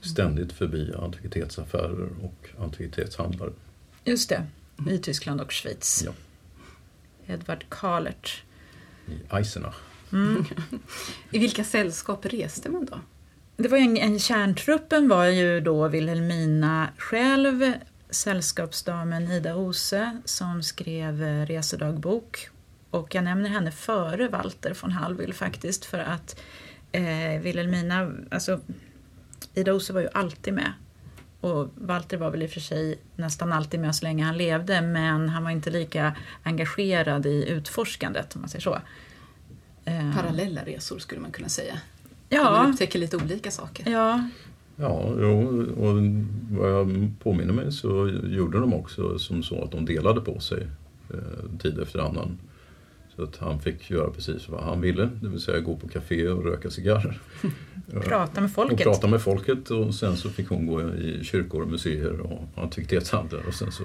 ständigt 0.00 0.52
förbi 0.52 0.94
antikvitetsaffärer 0.98 2.08
och 2.22 2.62
antikvitetshandlare. 2.64 3.52
Just 4.04 4.28
det, 4.28 4.46
i 4.90 4.98
Tyskland 4.98 5.40
och 5.40 5.52
Schweiz. 5.52 6.02
Ja. 6.06 6.12
Edvard 7.26 7.64
Kalert. 7.68 8.42
I 9.06 9.36
Eisenach. 9.36 9.76
Mm. 10.12 10.44
I 11.30 11.38
vilka 11.38 11.64
sällskap 11.64 12.26
reste 12.26 12.70
man 12.70 12.84
då? 12.84 13.00
Det 13.56 13.68
var 13.68 13.78
en, 13.78 13.96
en 13.96 14.18
kärntruppen 14.18 15.08
var 15.08 15.24
ju 15.26 15.60
då 15.60 15.88
Wilhelmina 15.88 16.88
själv, 16.96 17.72
sällskapsdamen 18.10 19.30
Ida 19.30 19.56
Ose 19.56 20.20
som 20.24 20.62
skrev 20.62 21.22
resedagbok. 21.46 22.50
Och 22.90 23.14
jag 23.14 23.24
nämner 23.24 23.50
henne 23.50 23.70
före 23.70 24.28
Walter 24.28 24.76
von 24.82 24.92
Hallwyl 24.92 25.34
faktiskt 25.34 25.84
för 25.84 25.98
att 25.98 26.40
eh, 26.92 27.40
Wilhelmina, 27.42 28.12
alltså 28.30 28.60
Ida 29.54 29.72
Ose 29.72 29.92
var 29.92 30.00
ju 30.00 30.08
alltid 30.12 30.54
med. 30.54 30.72
Och 31.40 31.68
Walter 31.74 32.16
var 32.16 32.30
väl 32.30 32.42
i 32.42 32.46
och 32.46 32.50
för 32.50 32.60
sig 32.60 32.98
nästan 33.16 33.52
alltid 33.52 33.80
med 33.80 33.96
så 33.96 34.04
länge 34.04 34.24
han 34.24 34.36
levde 34.36 34.80
men 34.80 35.28
han 35.28 35.44
var 35.44 35.50
inte 35.50 35.70
lika 35.70 36.16
engagerad 36.42 37.26
i 37.26 37.48
utforskandet 37.48 38.34
om 38.34 38.40
man 38.40 38.48
säger 38.48 38.62
så. 38.62 38.78
Eh, 39.84 40.16
Parallella 40.16 40.64
resor 40.64 40.98
skulle 40.98 41.20
man 41.20 41.30
kunna 41.30 41.48
säga. 41.48 41.78
Ja. 42.28 42.50
Man 42.50 42.70
upptäcker 42.70 42.98
lite 42.98 43.16
olika 43.16 43.50
saker. 43.50 43.90
Ja, 43.90 44.28
Ja, 44.80 45.14
jo, 45.18 45.66
och 45.76 45.94
vad 46.58 46.70
jag 46.70 47.12
påminner 47.22 47.52
mig 47.52 47.72
så 47.72 48.08
gjorde 48.24 48.60
de 48.60 48.74
också 48.74 49.18
som 49.18 49.42
så 49.42 49.64
att 49.64 49.70
de 49.70 49.84
delade 49.84 50.20
på 50.20 50.40
sig 50.40 50.66
eh, 51.10 51.58
tid 51.62 51.78
efter 51.78 51.98
annan. 51.98 52.38
Så 53.20 53.24
att 53.24 53.36
han 53.36 53.60
fick 53.60 53.90
göra 53.90 54.10
precis 54.10 54.48
vad 54.48 54.64
han 54.64 54.80
ville, 54.80 55.10
det 55.22 55.28
vill 55.28 55.40
säga 55.40 55.60
gå 55.60 55.76
på 55.76 55.88
café 55.88 56.28
och 56.28 56.44
röka 56.44 56.70
cigarrer. 56.70 57.20
prata 58.04 58.40
med 58.40 58.48
Och 58.50 58.54
folket. 58.54 58.82
prata 58.82 59.06
med 59.06 59.22
folket 59.22 59.70
och 59.70 59.94
sen 59.94 60.16
så 60.16 60.30
fick 60.30 60.48
hon 60.48 60.66
gå 60.66 60.82
i 60.94 61.24
kyrkor 61.24 61.62
och 61.62 61.68
museer 61.68 62.20
och 62.20 62.48
antikvitetshandlar 62.56 63.46
och 63.48 63.54
sen 63.54 63.72
så 63.72 63.82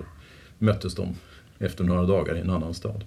möttes 0.58 0.96
de 0.96 1.16
efter 1.60 1.84
några 1.84 2.04
dagar 2.04 2.36
i 2.36 2.40
en 2.40 2.50
annan 2.50 2.74
stad. 2.74 3.04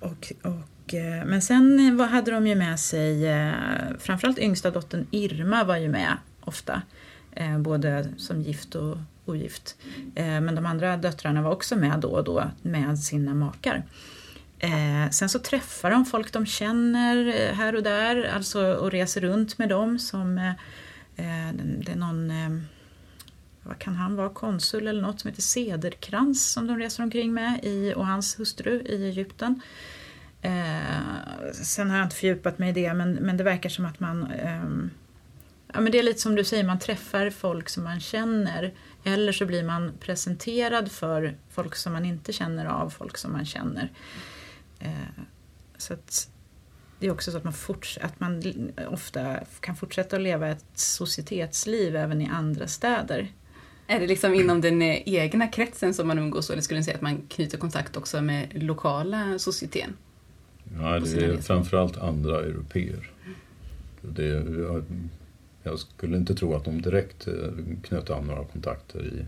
Och, 0.00 0.32
och, 0.42 0.94
eh, 0.94 1.24
men 1.26 1.42
sen 1.42 1.96
vad 1.96 2.08
hade 2.08 2.30
de 2.30 2.46
ju 2.46 2.54
med 2.54 2.80
sig, 2.80 3.26
eh, 3.26 3.52
framförallt 3.98 4.38
yngsta 4.38 4.70
dottern 4.70 5.06
Irma 5.10 5.64
var 5.64 5.76
ju 5.76 5.88
med 5.88 6.16
ofta. 6.40 6.82
eh, 7.32 7.58
Både 7.58 8.08
som 8.16 8.40
gift 8.42 8.74
och 8.74 8.96
ogift. 9.24 9.76
Eh, 10.14 10.40
Men 10.40 10.54
de 10.54 10.66
andra 10.66 10.96
döttrarna 10.96 11.42
var 11.42 11.50
också 11.52 11.76
med 11.76 12.00
då 12.00 12.08
och 12.08 12.24
då 12.24 12.44
med 12.62 12.98
sina 12.98 13.34
makar. 13.34 13.82
Eh, 14.58 15.10
Sen 15.10 15.28
så 15.28 15.38
träffar 15.38 15.90
de 15.90 16.04
folk 16.04 16.32
de 16.32 16.46
känner 16.46 17.26
eh, 17.26 17.54
här 17.54 17.76
och 17.76 17.82
där 17.82 18.30
alltså, 18.34 18.74
och 18.74 18.90
reser 18.90 19.20
runt 19.20 19.58
med 19.58 19.68
dem 19.68 19.98
som 19.98 20.38
eh, 20.38 20.50
eh 21.16 21.54
det 21.54 21.92
är 21.92 21.96
någon 21.96 22.30
eh, 22.30 22.50
vad 23.62 23.78
kan 23.78 23.96
han 23.96 24.16
vara, 24.16 24.28
konsul 24.28 24.86
eller 24.86 25.02
något 25.02 25.20
som 25.20 25.28
heter 25.28 25.42
Cederkrans 25.42 26.52
som 26.52 26.66
de 26.66 26.78
reser 26.78 27.02
omkring 27.02 27.34
med 27.34 27.60
i, 27.62 27.94
och 27.96 28.06
hans 28.06 28.40
hustru 28.40 28.80
i 28.80 29.08
Egypten. 29.08 29.60
Eh, 30.42 31.52
sen 31.52 31.90
har 31.90 31.96
jag 31.96 32.06
inte 32.06 32.16
fördjupat 32.16 32.58
mig 32.58 32.68
i 32.68 32.72
det 32.72 32.94
men, 32.94 33.12
men 33.12 33.36
det 33.36 33.44
verkar 33.44 33.68
som 33.68 33.86
att 33.86 34.00
man 34.00 34.26
ehm, 34.26 34.90
Ja, 35.72 35.80
men 35.80 35.92
det 35.92 35.98
är 35.98 36.02
lite 36.02 36.20
som 36.20 36.34
du 36.34 36.44
säger, 36.44 36.64
man 36.64 36.78
träffar 36.78 37.30
folk 37.30 37.68
som 37.68 37.84
man 37.84 38.00
känner 38.00 38.74
eller 39.04 39.32
så 39.32 39.46
blir 39.46 39.62
man 39.62 39.92
presenterad 40.00 40.92
för 40.92 41.36
folk 41.50 41.74
som 41.74 41.92
man 41.92 42.04
inte 42.04 42.32
känner 42.32 42.66
av 42.66 42.90
folk 42.90 43.18
som 43.18 43.32
man 43.32 43.44
känner. 43.44 43.90
Eh, 44.80 44.90
så 45.76 45.92
att 45.92 46.30
det 47.00 47.06
är 47.06 47.10
också 47.10 47.30
så 47.30 47.36
att 47.36 47.44
man, 47.44 47.52
forts- 47.52 47.98
att 48.02 48.20
man 48.20 48.42
ofta 48.88 49.36
kan 49.60 49.76
fortsätta 49.76 50.16
att 50.16 50.22
leva 50.22 50.48
ett 50.48 50.64
societetsliv 50.74 51.96
även 51.96 52.22
i 52.22 52.26
andra 52.26 52.66
städer. 52.66 53.32
Är 53.86 54.00
det 54.00 54.06
liksom 54.06 54.34
inom 54.34 54.60
den 54.60 54.82
eh, 54.82 55.02
egna 55.08 55.46
kretsen 55.48 55.94
som 55.94 56.08
man 56.08 56.18
umgås 56.18 56.50
eller 56.50 56.62
skulle 56.62 56.80
ni 56.80 56.84
säga 56.84 56.96
att 56.96 57.02
man 57.02 57.22
knyter 57.28 57.58
kontakt 57.58 57.96
också 57.96 58.22
med 58.22 58.62
lokala 58.62 59.38
societeten? 59.38 59.96
På 60.78 61.04
det 61.04 61.24
är 61.24 61.36
framförallt 61.36 61.96
andra 61.96 62.40
europeer. 62.40 63.10
Det, 64.02 64.26
jag, 64.58 64.84
jag 65.62 65.78
skulle 65.78 66.16
inte 66.16 66.34
tro 66.34 66.54
att 66.54 66.64
de 66.64 66.82
direkt 66.82 67.26
eh, 67.26 67.34
knöt 67.82 68.10
an 68.10 68.24
några 68.26 68.44
kontakter 68.44 69.04
i 69.06 69.26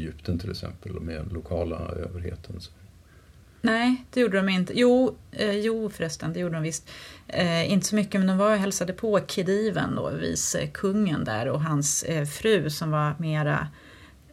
Egypten 0.00 0.38
till 0.38 0.50
exempel 0.50 1.00
med 1.00 1.32
lokala 1.32 1.76
överheten. 1.76 2.60
Så. 2.60 2.70
Nej, 3.60 4.04
det 4.10 4.20
gjorde 4.20 4.36
de 4.36 4.48
inte. 4.48 4.72
Jo, 4.76 5.16
eh, 5.32 5.58
jo 5.58 5.90
förresten, 5.90 6.32
det 6.32 6.40
gjorde 6.40 6.54
de 6.54 6.62
visst. 6.62 6.90
Eh, 7.28 7.72
inte 7.72 7.86
så 7.86 7.94
mycket, 7.94 8.20
men 8.20 8.26
de 8.26 8.38
var 8.38 8.52
och 8.52 8.58
hälsade 8.58 8.92
på 8.92 9.20
Khediven, 9.26 9.94
då, 9.94 10.10
vice 10.10 10.66
kungen 10.66 11.24
där 11.24 11.48
och 11.48 11.62
hans 11.62 12.02
eh, 12.02 12.24
fru 12.24 12.70
som 12.70 12.90
var 12.90 13.14
mera, 13.18 13.68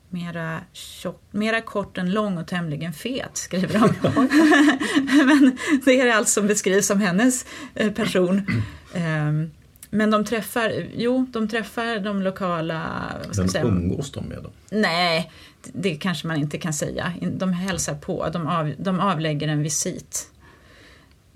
mera, 0.10 0.60
tjock, 0.74 1.22
mera 1.32 1.62
kort 1.62 1.98
än 1.98 2.12
lång 2.12 2.38
och 2.38 2.48
tämligen 2.48 2.94
fet, 2.94 3.38
skriver 3.38 3.80
de. 3.80 3.96
men 5.26 5.58
det 5.86 6.02
är 6.02 6.16
allt 6.16 6.30
som 6.30 6.48
beskrivs 6.48 6.88
som 6.88 7.02
hennes 7.02 7.46
eh, 7.76 7.92
person. 7.92 8.48
Ehm, 8.94 9.52
men 9.90 10.12
de 10.12 10.26
träffar, 10.26 10.88
jo, 10.96 11.28
de 11.32 11.48
träffar 11.48 12.00
de 12.00 12.22
lokala, 12.22 13.12
jag 13.34 13.50
säga, 13.50 13.64
umgås 13.64 14.12
de 14.12 14.26
med 14.26 14.44
dem? 14.44 14.52
Nej, 14.70 15.32
det 15.74 15.96
kanske 15.96 16.28
man 16.28 16.38
inte 16.38 16.58
kan 16.58 16.74
säga. 16.74 17.14
De 17.32 17.54
hälsar 17.54 17.96
på, 17.96 18.30
de, 18.30 18.48
av, 18.48 18.74
de 18.78 19.00
avlägger 19.00 19.48
en 19.48 19.64
visit. 19.64 20.32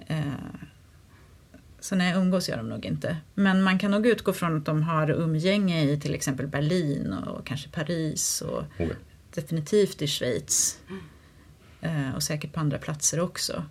Eh, 0.07 0.19
så 1.79 1.95
nej, 1.95 2.13
umgås 2.15 2.49
gör 2.49 2.57
de 2.57 2.69
nog 2.69 2.85
inte. 2.85 3.17
Men 3.33 3.63
man 3.63 3.79
kan 3.79 3.91
nog 3.91 4.07
utgå 4.07 4.33
från 4.33 4.57
att 4.57 4.65
de 4.65 4.83
har 4.83 5.09
umgänge 5.11 5.83
i 5.83 5.99
till 5.99 6.15
exempel 6.15 6.47
Berlin 6.47 7.13
och 7.13 7.45
kanske 7.45 7.69
Paris 7.69 8.41
och 8.41 8.63
ja. 8.77 8.87
definitivt 9.33 10.01
i 10.01 10.07
Schweiz. 10.07 10.79
Eh, 11.81 12.15
och 12.15 12.23
säkert 12.23 12.53
på 12.53 12.59
andra 12.59 12.77
platser 12.77 13.19
också. 13.19 13.63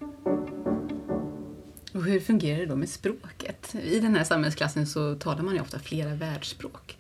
Och 1.93 2.05
hur 2.05 2.21
fungerar 2.21 2.59
det 2.59 2.67
då 2.67 2.77
med 2.77 2.89
språket? 2.89 3.75
I 3.85 4.01
den 4.01 4.15
här 4.15 4.25
samhällsklassen 4.25 4.87
så 4.87 5.15
talar 5.15 5.43
man 5.43 5.55
ju 5.55 5.61
ofta 5.61 5.79
flera 5.79 6.15
världsspråk. 6.15 6.98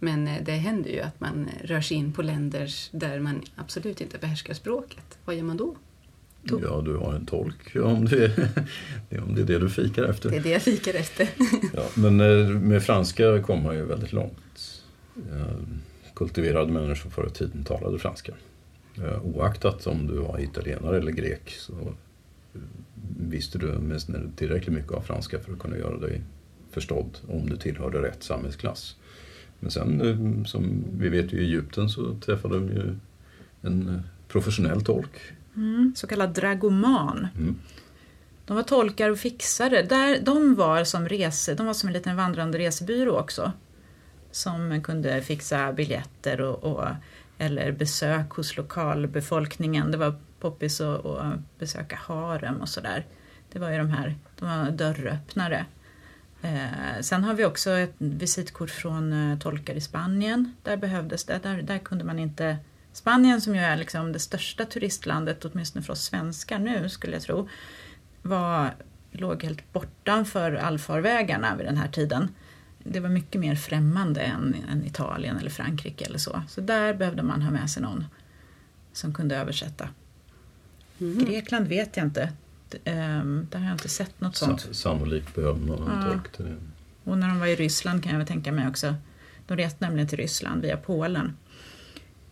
Men 0.00 0.28
eh, 0.28 0.42
det 0.44 0.52
händer 0.52 0.90
ju 0.90 1.00
att 1.00 1.20
man 1.20 1.48
eh, 1.48 1.66
rör 1.66 1.80
sig 1.80 1.96
in 1.96 2.12
på 2.12 2.22
länder 2.22 2.70
där 2.92 3.20
man 3.20 3.42
absolut 3.56 4.00
inte 4.00 4.18
behärskar 4.18 4.54
språket. 4.54 5.18
Vad 5.24 5.36
gör 5.36 5.42
man 5.42 5.56
då? 5.56 5.76
Då- 6.42 6.60
Ja, 6.62 6.82
du 6.84 6.96
har 6.96 7.14
en 7.14 7.26
tolk 7.26 7.76
om 7.76 8.04
det, 8.04 8.38
om 9.22 9.34
det 9.34 9.40
är 9.40 9.46
det 9.46 9.58
du 9.58 9.70
fikar 9.70 10.02
efter. 10.04 10.30
Det 10.30 10.36
är 10.36 10.42
det 10.42 10.50
jag 10.50 10.62
fikar 10.62 10.94
efter. 10.94 11.28
Ja, 11.74 11.84
men 11.94 12.20
eh, 12.20 12.48
med 12.48 12.82
franska 12.82 13.42
kom 13.42 13.62
man 13.62 13.76
ju 13.76 13.84
väldigt 13.84 14.12
långt. 14.12 14.82
Kultiverade 16.14 16.72
människor 16.72 17.10
förr 17.10 17.26
i 17.26 17.30
tiden 17.30 17.64
talade 17.64 17.98
franska. 17.98 18.32
Oaktat 19.22 19.86
om 19.86 20.06
du 20.06 20.14
var 20.18 20.40
italienare 20.40 20.98
eller 20.98 21.12
grek 21.12 21.50
så 21.58 21.72
visste 23.20 23.58
du 23.58 23.80
tillräckligt 24.36 24.74
mycket 24.74 24.92
av 24.92 25.00
franska 25.00 25.38
för 25.40 25.52
att 25.52 25.58
kunna 25.58 25.76
göra 25.78 25.96
dig 25.98 26.20
förstådd 26.70 27.18
om 27.28 27.48
du 27.48 27.56
tillhörde 27.56 28.02
rätt 28.02 28.22
samhällsklass. 28.22 28.96
Men 29.60 29.70
sen, 29.70 30.00
eh, 30.00 30.44
som 30.44 30.84
vi 30.98 31.08
vet 31.08 31.32
i 31.32 31.38
Egypten 31.38 31.88
så 31.88 32.14
träffade 32.14 32.54
de 32.54 32.68
ju 32.68 32.96
en 33.62 33.88
eh, 33.88 34.00
professionell 34.28 34.84
tolk. 34.84 35.10
Mm, 35.56 35.92
så 35.96 36.06
kallad 36.06 36.30
dragoman. 36.30 37.28
Mm. 37.38 37.56
De 38.46 38.56
var 38.56 38.62
tolkar 38.62 39.10
och 39.10 39.18
fixare. 39.18 39.82
Där, 39.82 40.20
de 40.22 40.54
var 40.54 40.84
som 40.84 41.08
rese, 41.08 41.54
de 41.54 41.66
var 41.66 41.74
som 41.74 41.88
en 41.88 41.92
liten 41.92 42.16
vandrande 42.16 42.58
resebyrå 42.58 43.18
också. 43.18 43.52
Som 44.30 44.82
kunde 44.82 45.22
fixa 45.22 45.72
biljetter 45.72 46.40
och, 46.40 46.64
och, 46.64 46.84
eller 47.38 47.72
besök 47.72 48.30
hos 48.30 48.56
lokalbefolkningen. 48.56 49.90
Det 49.90 49.96
var 49.96 50.14
poppis 50.40 50.80
att 50.80 51.04
besöka 51.58 51.96
harem 51.96 52.60
och 52.60 52.68
sådär. 52.68 53.06
Det 53.52 53.58
var 53.58 53.70
ju 53.70 53.78
de 53.78 53.90
här, 53.90 54.14
de 54.38 54.48
var 54.48 54.70
dörröppnare. 54.70 55.66
Eh, 56.42 57.00
sen 57.00 57.24
har 57.24 57.34
vi 57.34 57.44
också 57.44 57.70
ett 57.70 57.94
visitkort 57.98 58.70
från 58.70 59.12
eh, 59.12 59.38
tolkar 59.38 59.74
i 59.74 59.80
Spanien. 59.80 60.54
Där 60.62 60.76
behövdes 60.76 61.24
det. 61.24 61.40
Där, 61.42 61.62
där 61.62 61.78
kunde 61.78 62.04
man 62.04 62.18
inte... 62.18 62.56
Spanien 62.92 63.40
som 63.40 63.54
ju 63.54 63.60
är 63.60 63.76
liksom 63.76 64.12
det 64.12 64.18
största 64.18 64.64
turistlandet, 64.64 65.44
åtminstone 65.44 65.84
för 65.84 65.92
oss 65.92 66.04
svenskar 66.04 66.58
nu 66.58 66.88
skulle 66.88 67.12
jag 67.12 67.22
tro, 67.22 67.48
var, 68.22 68.74
låg 69.10 69.42
helt 69.42 69.72
bortanför 69.72 70.52
allfarvägarna 70.52 71.56
vid 71.56 71.66
den 71.66 71.76
här 71.76 71.88
tiden. 71.88 72.28
Det 72.78 73.00
var 73.00 73.08
mycket 73.08 73.40
mer 73.40 73.54
främmande 73.54 74.20
än, 74.20 74.56
än 74.70 74.84
Italien 74.84 75.38
eller 75.38 75.50
Frankrike 75.50 76.04
eller 76.04 76.18
så. 76.18 76.42
Så 76.48 76.60
där 76.60 76.94
behövde 76.94 77.22
man 77.22 77.42
ha 77.42 77.50
med 77.50 77.70
sig 77.70 77.82
någon 77.82 78.04
som 78.92 79.14
kunde 79.14 79.36
översätta. 79.36 79.88
Mm. 81.00 81.24
Grekland 81.24 81.68
vet 81.68 81.96
jag 81.96 82.06
inte. 82.06 82.32
Ehm, 82.84 83.46
Där 83.50 83.58
har 83.58 83.66
jag 83.66 83.74
inte 83.74 83.88
sett 83.88 84.20
något 84.20 84.36
sånt. 84.36 84.68
Sannolikt 84.72 85.34
behöver 85.34 85.60
man 85.60 85.78
en 85.88 86.00
Ja. 86.06 86.10
tolk 86.12 86.32
till 86.36 86.44
det. 86.44 86.56
Och 87.04 87.18
när 87.18 87.28
de 87.28 87.40
var 87.40 87.46
i 87.46 87.54
Ryssland 87.56 88.02
kan 88.02 88.12
jag 88.12 88.18
väl 88.18 88.26
tänka 88.28 88.52
mig 88.52 88.68
också. 88.68 88.94
De 89.46 89.56
reste 89.56 89.84
nämligen 89.84 90.08
till 90.08 90.18
Ryssland 90.18 90.62
via 90.62 90.76
Polen. 90.76 91.36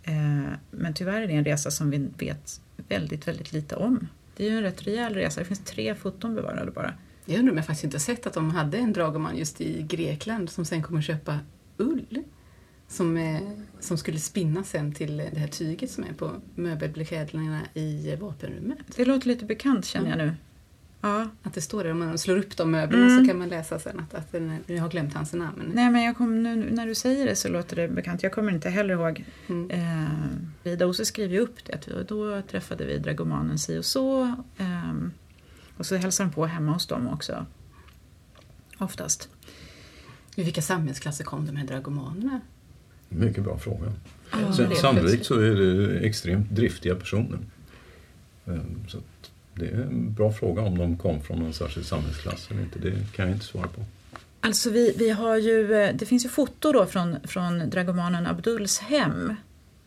Eh, 0.03 0.53
Men 0.71 0.95
tyvärr 0.95 1.21
är 1.23 1.27
det 1.27 1.33
en 1.35 1.45
resa 1.45 1.71
som 1.71 1.91
vi 1.91 2.09
vet 2.19 2.61
väldigt, 2.89 3.29
väldigt 3.29 3.53
lite 3.53 3.77
om. 3.77 4.09
Det 4.37 4.47
är 4.47 4.51
ju 4.51 4.57
en 4.57 4.63
rätt 4.63 4.83
rejäl 4.87 5.15
resa. 5.15 5.41
Det 5.41 5.47
finns 5.47 5.65
tre 5.65 5.95
foton 5.95 6.35
bevarade 6.35 6.71
bara. 6.71 6.95
Jag 7.25 7.39
undrar 7.39 7.53
om 7.53 7.57
jag 7.57 7.67
faktiskt 7.67 7.85
inte 7.85 7.95
har 7.97 8.01
sett 8.01 8.27
att 8.27 8.33
de 8.35 8.51
hade 8.51 8.79
en 8.79 8.93
dragoman 8.93 9.37
just 9.37 9.61
i 9.61 9.83
Grekland 9.83 10.51
som 10.51 10.65
sen 10.65 10.83
kommer 10.83 11.03
köpa 11.03 11.39
ull. 11.77 12.23
Som, 12.89 13.17
är, 13.17 13.41
som 13.81 13.99
skulle 13.99 14.19
spinna 14.19 14.65
sen 14.65 14.93
till 14.93 15.17
det 15.17 15.39
här 15.39 15.49
tyget 15.49 15.91
som 15.91 16.05
är 16.05 16.13
på 16.13 16.31
möbelbeklädnaderna 16.55 17.61
i 17.75 18.17
vapenrummet. 18.17 18.79
Det 18.97 19.05
låter 19.05 19.27
lite 19.29 19.45
bekant 19.45 19.85
känner 19.85 20.09
jag 20.09 20.19
nu. 20.19 20.35
Ja. 21.01 21.29
Att 21.43 21.55
det 21.55 21.61
står 21.61 21.85
där, 21.85 21.91
om 21.91 21.99
man 21.99 22.19
slår 22.19 22.37
upp 22.39 22.57
de 22.57 22.71
möblerna 22.71 23.07
Mm. 23.07 23.25
så 23.25 23.31
kan 23.31 23.39
man 23.39 23.49
läsa 23.49 23.79
sen 23.79 24.01
att, 24.01 24.15
att 24.15 24.33
den 24.33 24.59
jag 24.67 24.83
har 24.83 24.89
glömt 24.89 25.15
hans 25.15 25.33
namn. 25.33 25.71
Nej 25.75 25.91
men 25.91 26.03
jag 26.03 26.17
kom, 26.17 26.43
nu, 26.43 26.71
när 26.71 26.87
du 26.87 26.95
säger 26.95 27.27
det 27.27 27.37
så 27.37 27.49
låter 27.49 27.77
det 27.77 27.89
bekant. 27.89 28.23
Jag 28.23 28.33
kommer 28.33 28.53
inte 28.53 28.71
heller 28.71 28.95
ihåg. 28.95 29.25
Mm. 29.49 29.71
Eh, 29.71 30.09
Vida 30.63 30.87
Ose 30.87 31.05
skriver 31.05 31.35
ju 31.35 31.41
upp 31.41 31.65
det. 31.65 31.75
att 31.75 31.89
vi- 31.89 32.05
Då 32.09 32.43
träffade 32.43 32.85
vi 32.87 32.99
dragomanen 32.99 33.59
si 33.59 33.79
och 33.79 33.85
så. 33.85 34.35
ehm, 34.59 35.13
och 35.77 35.87
så 35.87 35.97
hälsar 35.97 36.25
de 36.25 36.31
på 36.33 36.47
hemma 36.47 36.73
hos 36.73 36.87
dem 36.87 37.09
också. 37.09 37.47
Oftast. 38.79 39.29
I 40.37 40.43
vilka 40.45 40.63
samhällsklasser 40.63 41.25
kom 41.25 41.47
de 41.47 41.57
här 41.57 41.67
dragomanerna? 41.67 42.41
Mycket 43.09 43.45
bra 43.45 43.59
fråga. 43.59 43.93
Ja, 44.33 44.53
Sen, 44.53 44.77
sannolikt 44.77 45.27
så 45.27 45.35
är 45.41 45.55
det 45.55 45.99
extremt 45.99 46.51
driftiga 46.51 46.95
personer. 46.95 47.39
Eh, 48.47 48.55
Så 48.89 48.99
att 48.99 49.31
det 49.55 49.67
är 49.67 49.73
en 49.75 50.13
bra 50.13 50.33
fråga 50.33 50.63
om 50.63 50.79
de 50.79 50.97
kom 50.97 51.21
från 51.23 51.39
någon 51.39 51.53
särskild 51.53 51.87
samhällsklass 51.87 52.49
eller 52.51 52.61
inte. 52.63 52.79
Det 52.79 52.93
kan 53.17 53.27
jag 53.27 53.35
inte 53.37 53.47
svara 53.47 53.67
på. 53.69 53.85
Alltså 54.41 54.71
vi, 54.71 54.95
vi 54.99 55.11
har 55.11 55.37
ju, 55.37 55.75
eh, 55.75 55.95
det 55.95 56.07
finns 56.07 56.25
ju 56.25 56.29
foto 56.29 56.73
då 56.73 56.87
från, 56.87 57.17
från 57.25 57.71
dragomanen 57.71 58.27
Abduls 58.27 58.79
hem 58.79 59.35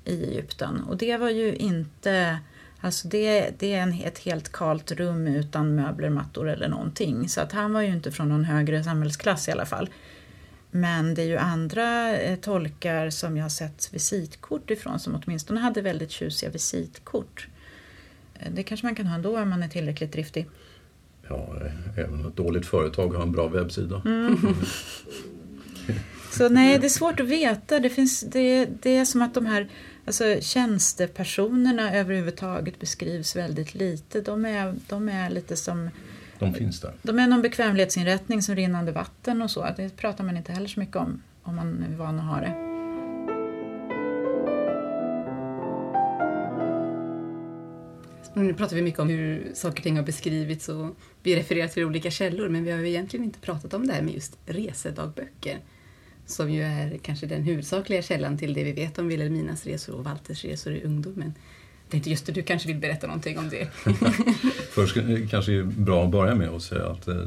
i 0.06 0.24
Egypten. 0.24 0.82
Och 0.82 0.98
det 0.98 1.18
var 1.18 1.30
ju 1.30 1.56
inte, 1.56 2.40
alltså 2.80 3.08
det, 3.08 3.50
det 3.60 3.74
är 3.74 3.82
en, 3.82 3.94
ett 3.94 4.20
helt 4.20 4.52
kalt 4.52 4.92
rum 4.92 5.28
utan 5.28 5.76
möbler, 5.76 6.10
mattor 6.10 6.50
eller 6.50 6.68
någonting. 6.68 7.30
Så 7.30 7.42
att 7.42 7.52
han 7.52 7.74
var 7.74 7.82
ju 7.82 7.88
inte 7.94 8.12
från 8.12 8.30
någon 8.30 8.46
högre 8.46 8.84
samhällsklass 8.84 9.48
i 9.48 9.52
alla 9.52 9.66
fall. 9.66 9.90
Men 10.72 11.14
det 11.14 11.22
är 11.22 11.26
ju 11.26 11.38
andra 11.38 12.18
eh, 12.20 12.36
tolkar 12.36 13.10
som 13.10 13.38
jag 13.38 13.44
har 13.44 13.50
sett 13.50 13.94
visitkort 13.94 14.72
ifrån 14.72 15.00
som 15.00 15.22
åtminstone 15.24 15.60
hade 15.60 15.82
väldigt 15.82 16.12
tjusiga 16.12 16.50
visitkort. 16.50 17.48
Eh, 18.40 18.52
Det 18.52 18.64
kanske 18.64 18.86
man 18.88 18.96
kan 18.96 19.08
ha 19.08 19.16
ändå 19.16 19.40
om 19.40 19.50
man 19.50 19.64
är 19.64 19.68
tillräckligt 19.68 20.12
driftig. 20.12 20.50
Ja, 21.30 21.58
eh, 21.66 22.00
även 22.00 22.26
ett 22.26 22.36
dåligt 22.36 22.66
företag 22.66 23.14
har 23.14 23.24
en 23.24 23.32
bra 23.32 23.48
webbsida. 23.48 24.02
Så 26.32 26.50
nej, 26.50 26.80
det 26.80 26.88
är 26.88 26.90
svårt 26.90 27.20
att 27.20 27.28
veta. 27.28 27.80
Det, 27.80 27.90
finns, 27.90 28.22
det, 28.22 28.66
det 28.82 28.98
är 28.98 29.06
som 29.06 29.22
att 29.22 29.34
de 29.34 29.46
här 29.46 29.70
alltså, 30.06 30.38
tjänstepersonerna 30.42 31.94
överhuvudtaget 31.94 32.80
beskrivs 32.80 33.36
väldigt 33.36 33.76
lite. 33.76 34.22
De 34.22 34.46
är, 34.46 34.76
de 34.90 35.10
är 35.10 35.30
lite 35.30 35.56
som 35.56 35.90
De 36.42 36.54
finns 36.54 36.80
där. 36.80 36.94
de 37.02 37.20
är 37.20 37.28
någon 37.28 37.42
bekvämlighetsinrättning 37.42 38.42
som 38.42 38.56
rinnande 38.56 38.92
vatten 38.92 39.42
och 39.42 39.52
så. 39.52 39.68
Det 39.78 39.98
pratar 39.98 40.24
man 40.24 40.38
inte 40.38 40.52
heller 40.52 40.68
så 40.68 40.80
mycket 40.80 40.96
om, 40.96 41.22
om 41.44 41.56
man 41.56 41.84
är 41.84 41.98
van 41.98 42.20
att 42.20 42.26
ha 42.26 42.42
det. 42.42 42.72
Nu 48.34 48.54
pratar 48.54 48.76
vi 48.76 48.82
mycket 48.82 49.00
om 49.00 49.10
hur 49.10 49.52
saker 49.54 49.80
och 49.80 49.84
ting 49.84 49.98
har 49.98 50.04
beskrivits 50.04 50.70
och 50.70 50.96
vi 51.24 51.36
refererar 51.36 51.68
till 51.68 51.84
olika 51.84 52.12
källor 52.12 52.50
men 52.50 52.64
vi 52.64 52.72
har 52.72 52.80
ju 52.80 52.90
egentligen 52.90 53.24
inte 53.24 53.40
pratat 53.40 53.74
om 53.74 53.88
det 53.88 53.94
här 53.94 54.02
med 54.02 54.14
just 54.14 54.38
resedagböcker. 54.46 55.60
Som 56.26 56.52
ju 56.52 56.64
är 56.64 56.98
kanske 56.98 57.26
den 57.26 57.44
huvudsakliga 57.44 58.02
källan 58.02 58.38
till 58.38 58.54
det 58.54 58.64
vi 58.64 58.72
vet 58.72 59.00
om 59.00 59.08
Wilhelminas 59.08 59.66
resor 59.66 59.96
och 59.96 60.04
Walters 60.04 60.46
resor 60.46 60.74
i 60.74 60.84
ungdomen. 60.84 61.34
Tänkte 61.92 62.10
just 62.10 62.26
det, 62.26 62.32
du 62.32 62.44
kanske 62.44 62.68
vill 62.68 62.78
berätta 62.78 63.08
någonting 63.08 63.38
om 63.38 63.50
det? 63.50 63.68
Först 64.70 64.98
kanske 65.30 65.52
det 65.52 65.58
är 65.58 65.64
bra 65.64 66.06
att 66.06 66.12
börja 66.12 66.36
med 66.36 66.50
att 66.50 66.62
säga 66.64 66.88
att 66.88 67.08
eh, 67.08 67.26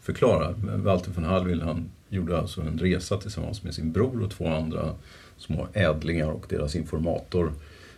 förklara. 0.00 0.54
Walter 0.76 1.10
von 1.10 1.24
Hallwyl 1.24 1.62
han 1.62 1.90
gjorde 2.08 2.38
alltså 2.38 2.60
en 2.60 2.78
resa 2.78 3.16
tillsammans 3.16 3.62
med 3.62 3.74
sin 3.74 3.92
bror 3.92 4.22
och 4.22 4.30
två 4.30 4.48
andra 4.48 4.94
små 5.36 5.68
ädlingar 5.72 6.26
och 6.30 6.46
deras 6.48 6.76
informator 6.76 7.52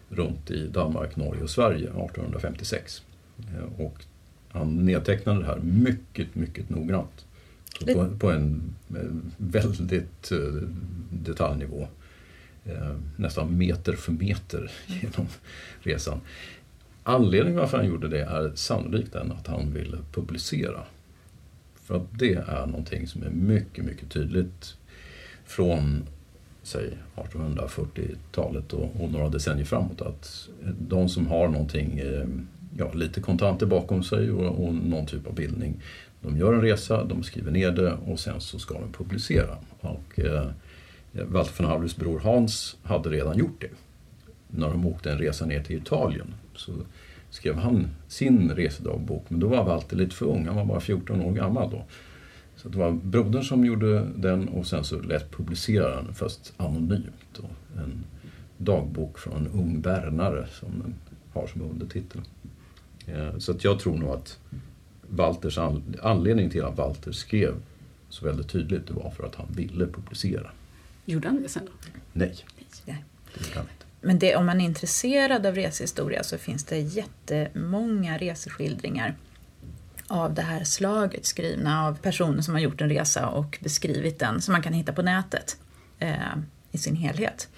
runt 0.08 0.50
i 0.50 0.66
Danmark, 0.66 1.16
Norge 1.16 1.42
och 1.42 1.50
Sverige 1.50 1.84
1856. 1.84 3.02
Eh, 3.38 3.80
Och 3.86 4.04
han 4.48 4.76
nedtecknade 4.76 5.40
det 5.40 5.46
här 5.46 5.58
mycket, 5.62 6.34
mycket 6.34 6.70
noggrant. 6.70 7.24
På, 7.94 8.08
på 8.18 8.30
en 8.30 8.74
eh, 8.90 8.96
väldigt 9.36 10.32
detaljnivå. 11.10 11.88
Eh, 12.64 12.96
Nästan 13.16 13.58
meter 13.58 13.92
för 13.92 14.12
meter 14.12 14.70
genom 14.86 15.26
resan. 15.80 16.20
Anledningen 17.02 17.60
varför 17.60 17.76
han 17.76 17.86
gjorde 17.86 18.08
det 18.08 18.22
är 18.22 18.52
sannolikt 18.54 19.12
den 19.12 19.32
att 19.32 19.46
han 19.46 19.72
ville 19.72 19.98
publicera. 20.12 20.80
För 21.74 21.96
att 21.96 22.18
det 22.18 22.34
är 22.34 22.66
någonting 22.66 23.06
som 23.06 23.22
är 23.22 23.30
mycket, 23.30 23.84
mycket 23.84 24.10
tydligt 24.10 24.76
från 25.44 26.04
säg 26.62 26.98
1840-talet 27.16 28.72
och, 28.72 29.00
och 29.00 29.10
några 29.12 29.28
decennier 29.28 29.64
framåt. 29.64 30.00
Att 30.00 30.48
de 30.78 31.08
som 31.08 31.26
har 31.26 31.48
någonting, 31.48 31.98
eh, 31.98 32.26
ja, 32.78 32.92
lite 32.92 33.20
kontanter 33.20 33.66
bakom 33.66 34.02
sig 34.02 34.30
och, 34.30 34.64
och 34.64 34.74
någon 34.74 35.06
typ 35.06 35.26
av 35.26 35.34
bildning. 35.34 35.80
De 36.20 36.36
gör 36.36 36.52
en 36.52 36.60
resa, 36.60 37.04
de 37.04 37.22
skriver 37.22 37.50
ner 37.50 37.70
det 37.70 37.92
och 37.92 38.20
sen 38.20 38.40
så 38.40 38.58
ska 38.58 38.74
de 38.74 38.92
publicera. 38.92 39.56
Och, 39.80 40.20
eh, 40.20 40.50
Walter 41.12 41.62
von 41.62 41.70
Hallwyls 41.70 41.96
bror 41.96 42.18
Hans 42.18 42.76
hade 42.82 43.10
redan 43.10 43.38
gjort 43.38 43.60
det. 43.60 43.70
När 44.48 44.70
de 44.70 44.86
åkte 44.86 45.12
en 45.12 45.18
resa 45.18 45.46
ner 45.46 45.62
till 45.62 45.76
Italien 45.76 46.34
så 46.54 46.72
skrev 47.30 47.56
han 47.56 47.88
sin 48.08 48.50
resedagbok. 48.50 49.24
Men 49.28 49.40
då 49.40 49.48
var 49.48 49.64
Walter 49.64 49.96
lite 49.96 50.14
för 50.14 50.26
ung, 50.26 50.46
han 50.46 50.56
var 50.56 50.64
bara 50.64 50.80
14 50.80 51.20
år 51.20 51.32
gammal 51.32 51.70
då. 51.70 51.84
Så 52.56 52.68
det 52.68 52.78
var 52.78 52.92
brodern 52.92 53.42
som 53.42 53.64
gjorde 53.64 54.06
den 54.16 54.48
och 54.48 54.66
sen 54.66 54.84
så 54.84 55.00
lät 55.00 55.30
publicera 55.30 55.96
den 56.02 56.14
fast 56.14 56.52
anonymt. 56.56 57.40
Då. 57.40 57.44
En 57.82 58.04
dagbok 58.58 59.18
från 59.18 59.36
en 59.36 59.48
ung 59.48 59.80
bärnare 59.80 60.46
som 60.46 60.68
den 60.78 60.94
har 61.32 61.46
som 61.46 61.62
undertitel. 61.62 62.20
Eh, 63.06 63.38
så 63.38 63.52
att 63.52 63.64
jag 63.64 63.78
tror 63.78 63.96
nog 63.96 64.10
att 64.10 64.38
Walters 65.08 65.58
anledning 66.02 66.50
till 66.50 66.64
att 66.64 66.78
Walter 66.78 67.12
skrev 67.12 67.54
så 68.08 68.26
väldigt 68.26 68.48
tydligt 68.48 68.86
det 68.86 68.94
var 68.94 69.10
för 69.10 69.24
att 69.24 69.34
han 69.34 69.46
ville 69.52 69.86
publicera. 69.86 70.50
Gjorde 71.04 71.28
han 71.28 71.42
det 71.42 71.48
sen 71.48 71.64
då? 71.64 71.72
Nej, 72.12 72.34
Nej. 72.84 73.04
det. 73.54 73.62
Men 74.00 74.18
det, 74.18 74.36
om 74.36 74.46
man 74.46 74.60
är 74.60 74.64
intresserad 74.64 75.46
av 75.46 75.54
resehistoria 75.54 76.22
så 76.22 76.38
finns 76.38 76.64
det 76.64 76.78
jättemånga 76.78 78.18
reseskildringar 78.18 79.16
av 80.06 80.34
det 80.34 80.42
här 80.42 80.64
slaget 80.64 81.26
skrivna 81.26 81.86
av 81.86 81.98
personer 81.98 82.42
som 82.42 82.54
har 82.54 82.60
gjort 82.60 82.80
en 82.80 82.88
resa 82.88 83.28
och 83.28 83.58
beskrivit 83.60 84.18
den 84.18 84.42
som 84.42 84.52
man 84.52 84.62
kan 84.62 84.72
hitta 84.72 84.92
på 84.92 85.02
nätet 85.02 85.56
eh, 85.98 86.16
i 86.72 86.78
sin 86.78 86.96
helhet. 86.96 87.48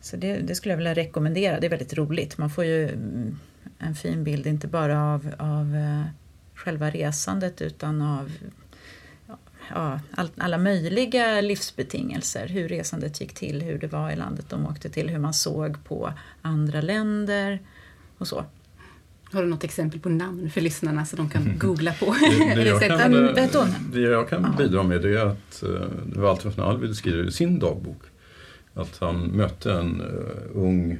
Så 0.00 0.16
det, 0.16 0.38
det 0.38 0.54
skulle 0.54 0.72
jag 0.72 0.76
vilja 0.76 0.94
rekommendera, 0.94 1.60
det 1.60 1.66
är 1.66 1.70
väldigt 1.70 1.94
roligt. 1.94 2.38
Man 2.38 2.50
får 2.50 2.64
ju 2.64 2.88
mm, 2.88 3.38
en 3.78 3.94
fin 3.94 4.24
bild 4.24 4.46
inte 4.46 4.66
bara 4.66 5.14
av, 5.14 5.34
av 5.38 5.76
eh, 5.76 6.04
själva 6.54 6.90
resandet 6.90 7.62
utan 7.62 8.02
av 8.02 8.32
ja, 9.74 10.00
all, 10.14 10.28
alla 10.36 10.58
möjliga 10.58 11.40
livsbetingelser. 11.40 12.46
Hur 12.48 12.68
resandet 12.68 13.20
gick 13.20 13.34
till, 13.34 13.62
hur 13.62 13.78
det 13.78 13.86
var 13.86 14.10
i 14.10 14.16
landet 14.16 14.44
de 14.48 14.66
åkte 14.66 14.90
till, 14.90 15.08
hur 15.08 15.18
man 15.18 15.34
såg 15.34 15.84
på 15.84 16.12
andra 16.42 16.80
länder 16.80 17.58
och 18.18 18.28
så. 18.28 18.44
Har 19.32 19.42
du 19.42 19.48
något 19.48 19.64
exempel 19.64 20.00
på 20.00 20.08
namn 20.08 20.50
för 20.50 20.60
lyssnarna 20.60 21.04
så 21.06 21.16
de 21.16 21.30
kan 21.30 21.52
googla 21.58 21.92
på? 21.92 22.16
Det, 22.38 22.54
det, 22.54 22.68
jag, 22.68 22.80
kan, 22.80 23.14
eh, 23.26 23.34
det 23.92 24.00
jag 24.00 24.28
kan 24.28 24.42
Ja. 24.42 24.64
bidra 24.64 24.82
med 24.82 25.02
det 25.02 25.20
är 25.20 25.26
att 25.26 25.62
uh, 25.66 25.80
Walter 26.22 26.50
von 26.50 26.64
Hallwyl 26.64 26.94
skriver 26.94 27.28
i 27.28 27.32
sin 27.32 27.58
dagbok 27.58 28.02
att 28.74 28.98
han 29.00 29.16
mötte 29.36 29.72
en 29.72 30.00
eh, 30.00 30.56
ung 30.56 30.98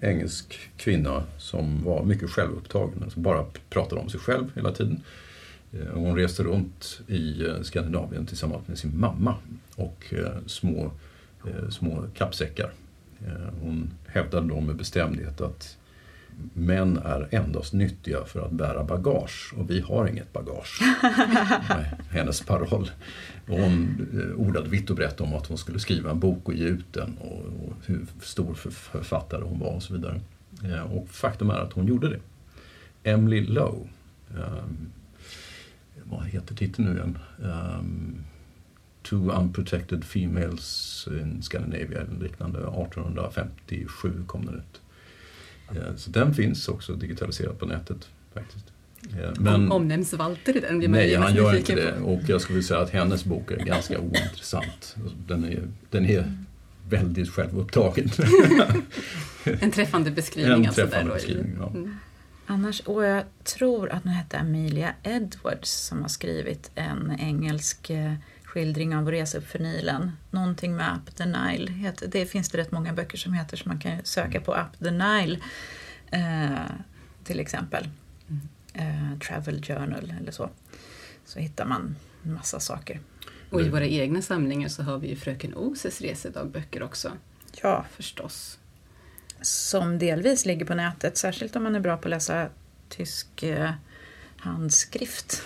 engelsk 0.00 0.58
kvinna 0.76 1.22
som 1.38 1.84
var 1.84 2.04
mycket 2.04 2.30
självupptagen, 2.30 3.02
alltså 3.02 3.20
bara 3.20 3.44
pratade 3.70 4.00
om 4.00 4.08
sig 4.08 4.20
själv 4.20 4.44
hela 4.54 4.72
tiden. 4.72 5.02
Eh, 5.80 5.86
Hon 5.94 6.16
reste 6.16 6.42
runt 6.42 7.00
i 7.08 7.46
eh, 7.46 7.62
Skandinavien 7.62 8.26
tillsammans 8.26 8.68
med 8.68 8.78
sin 8.78 9.00
mamma 9.00 9.34
och 9.74 10.04
eh, 10.14 10.32
små, 10.46 10.90
små 11.70 12.04
kappsäckar. 12.14 12.70
Hon 13.62 13.90
hävdade 14.06 14.48
då 14.48 14.60
med 14.60 14.76
bestämdhet 14.76 15.40
att 15.40 15.76
män 16.54 16.96
är 17.04 17.28
endast 17.30 17.72
nyttiga 17.72 18.24
för 18.24 18.40
att 18.46 18.50
bära 18.52 18.84
bagage 18.84 19.54
och 19.56 19.70
vi 19.70 19.80
har 19.80 20.06
inget 20.08 20.32
bagage. 20.32 20.80
Hennes 22.10 22.42
paroll. 22.42 22.90
Och 23.48 23.58
hon 23.58 24.06
ordade 24.36 24.68
vitt 24.68 24.90
och 24.90 24.96
brett 24.96 25.20
om 25.20 25.34
att 25.34 25.46
hon 25.46 25.58
skulle 25.58 25.78
skriva 25.78 26.10
en 26.10 26.20
bok 26.20 26.48
och 26.48 26.54
ge 26.54 26.64
ut 26.64 26.92
den 26.92 27.16
och, 27.20 27.38
och 27.38 27.72
hur 27.86 28.06
stor 28.22 28.54
för- 28.54 28.70
författare 28.70 29.42
hon 29.44 29.58
var 29.58 29.70
och 29.74 29.82
så 29.82 29.92
vidare. 29.94 30.20
Och 30.92 31.08
faktum 31.08 31.50
är 31.50 31.58
att 31.58 31.72
hon 31.72 31.86
gjorde 31.86 32.08
det. 32.08 32.20
Emily 33.10 33.46
Lowe, 33.46 33.88
vad 36.10 36.24
heter 36.26 36.54
titeln 36.54 36.88
nu 36.88 36.94
igen? 36.96 37.18
Um, 37.78 38.14
Two 39.02 39.30
Unprotected 39.40 40.04
Females 40.04 41.08
in 41.10 41.42
Scandinavia 41.42 42.00
eller 42.00 42.20
liknande. 42.22 42.58
1857 42.58 44.12
kom 44.26 44.46
den 44.46 44.54
ut. 44.54 44.80
Eh, 45.76 45.96
Så 45.96 46.10
den 46.10 46.34
finns 46.34 46.68
också 46.68 46.94
digitaliserad 46.94 47.58
på 47.58 47.66
nätet 47.66 48.08
faktiskt. 48.34 48.64
Eh, 49.46 49.54
Om, 49.54 49.72
omnämns 49.72 50.12
Walter 50.12 50.56
i 50.56 50.60
den? 50.60 50.78
blir 50.78 50.88
Nej, 50.88 51.14
han 51.14 51.34
gör 51.34 51.56
inte 51.56 51.74
det. 51.74 51.92
på. 52.00 52.06
Och 52.06 52.20
jag 52.26 52.40
skulle 52.40 52.62
säga 52.62 52.80
att 52.80 52.90
hennes 52.90 53.24
bok 53.24 53.50
är 53.50 53.56
ganska 53.64 53.98
ointressant. 54.00 54.96
Den 55.26 55.44
är, 55.44 55.62
den 55.90 56.06
är 56.06 56.32
väldigt 56.88 57.30
självupptagen. 57.30 58.08
en 59.44 59.70
träffande 59.70 60.10
beskrivning. 60.10 60.54
En 60.54 60.66
alltså 60.66 60.80
träffande 60.82 61.08
där 61.10 61.14
beskrivning, 61.14 61.56
ja. 61.60 61.68
Mm. 61.70 61.96
Annars, 62.46 62.80
och 62.80 63.04
jag 63.04 63.24
tror 63.44 63.90
att 63.92 64.02
hon 64.02 64.12
hette 64.12 64.38
Amelia 64.38 64.94
Edwards 65.02 65.70
som 65.70 66.02
har 66.02 66.08
skrivit 66.08 66.70
en 66.74 67.16
engelsk 67.20 67.90
eh, 67.90 68.14
skildring 68.44 68.96
av 68.96 69.04
vår 69.04 69.12
resa 69.12 69.38
upp 69.38 69.46
för 69.46 69.58
Nilen. 69.58 70.12
Någonting 70.30 70.76
med 70.76 70.96
Up 71.06 71.16
the 71.16 71.26
Nile. 71.26 71.72
heter- 71.72 72.06
Det 72.06 72.26
finns 72.26 72.48
det 72.50 72.58
rätt 72.58 72.72
många 72.72 72.92
böcker 72.92 73.18
som 73.18 73.32
heter 73.32 73.56
så 73.56 73.68
man 73.68 73.78
kan 73.80 74.04
söka 74.04 74.40
på 74.40 74.54
Up 74.54 74.78
the 74.84 74.90
Nile 74.90 75.38
eh, 76.10 76.70
till 77.24 77.40
exempel. 77.40 77.88
Eh, 78.72 79.18
Travel 79.26 79.62
Journal 79.64 80.12
eller 80.20 80.32
så. 80.32 80.50
Så 81.24 81.38
hittar 81.38 81.66
man 81.66 81.96
en 82.24 82.34
massa 82.34 82.60
saker. 82.60 83.00
Och 83.50 83.60
i 83.60 83.68
våra 83.68 83.86
egna 83.86 84.22
samlingar 84.22 84.68
så 84.68 84.82
har 84.82 84.98
vi 84.98 85.08
ju 85.08 85.16
Fröken 85.16 85.54
Oses 85.54 86.00
resedagböcker 86.00 86.82
också. 86.82 87.12
Ja, 87.62 87.84
Förstås 87.90 88.58
som 89.46 89.98
delvis 89.98 90.46
ligger 90.46 90.66
på 90.66 90.74
nätet, 90.74 91.16
särskilt 91.16 91.56
om 91.56 91.62
man 91.62 91.74
är 91.74 91.80
bra 91.80 91.96
på 91.96 92.08
att 92.08 92.10
läsa 92.10 92.48
tysk 92.88 93.42
eh, 93.42 93.70
handskrift. 94.36 95.42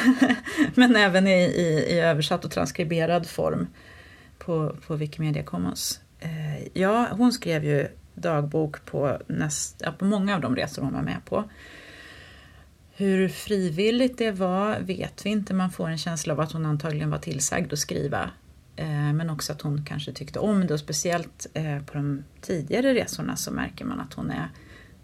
Men 0.74 0.96
även 0.96 1.26
i, 1.26 1.42
i, 1.42 1.94
i 1.94 2.00
översatt 2.00 2.44
och 2.44 2.50
transkriberad 2.50 3.26
form 3.26 3.66
på, 4.38 4.76
på 4.86 4.96
Wikimedia 4.96 5.42
Commons. 5.42 6.00
Eh, 6.20 6.66
ja, 6.72 7.08
hon 7.10 7.32
skrev 7.32 7.64
ju 7.64 7.88
dagbok 8.14 8.84
på, 8.84 9.18
näst, 9.26 9.76
ja, 9.78 9.92
på 9.92 10.04
många 10.04 10.34
av 10.34 10.40
de 10.40 10.56
resor 10.56 10.82
hon 10.82 10.94
var 10.94 11.02
med 11.02 11.24
på. 11.24 11.44
Hur 12.96 13.28
frivilligt 13.28 14.18
det 14.18 14.30
var 14.30 14.78
vet 14.80 15.26
vi 15.26 15.30
inte. 15.30 15.54
Man 15.54 15.70
får 15.70 15.88
en 15.88 15.98
känsla 15.98 16.34
av 16.34 16.40
att 16.40 16.52
hon 16.52 16.66
antagligen 16.66 17.10
var 17.10 17.18
tillsagd 17.18 17.72
att 17.72 17.78
skriva. 17.78 18.30
Eh, 18.76 19.12
men 19.12 19.30
också 19.30 19.52
att 19.52 19.62
hon 19.62 19.84
kanske 19.84 20.12
tyckte 20.12 20.38
om 20.38 20.66
det 20.66 20.74
och 20.74 20.80
speciellt 20.80 21.46
eh, 21.54 21.78
på 21.78 21.94
de 21.94 22.24
tidigare 22.40 22.94
resorna 22.94 23.36
så 23.36 23.50
märker 23.50 23.84
man 23.84 24.00
att 24.00 24.14
hon 24.14 24.30
är 24.30 24.48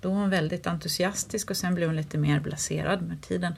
då 0.01 0.09
hon 0.09 0.31
väldigt 0.31 0.67
entusiastisk 0.67 1.51
och 1.51 1.57
sen 1.57 1.75
blir 1.75 1.87
hon 1.87 1.97
lite 1.97 2.19
mer 2.19 2.41
blaserad 2.41 3.03
med 3.03 3.23
tiden. 3.23 3.55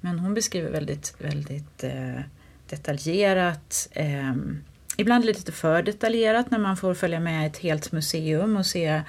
Men 0.00 0.18
hon 0.18 0.34
beskriver 0.34 0.70
väldigt, 0.70 1.14
väldigt 1.18 1.84
eh, 1.84 2.20
detaljerat. 2.68 3.88
Ehm, 3.92 4.64
ibland 4.96 5.24
lite 5.24 5.52
för 5.52 5.82
detaljerat 5.82 6.50
när 6.50 6.58
man 6.58 6.76
får 6.76 6.94
följa 6.94 7.20
med 7.20 7.46
ett 7.46 7.58
helt 7.58 7.92
museum 7.92 8.56
och 8.56 8.66
se 8.66 9.02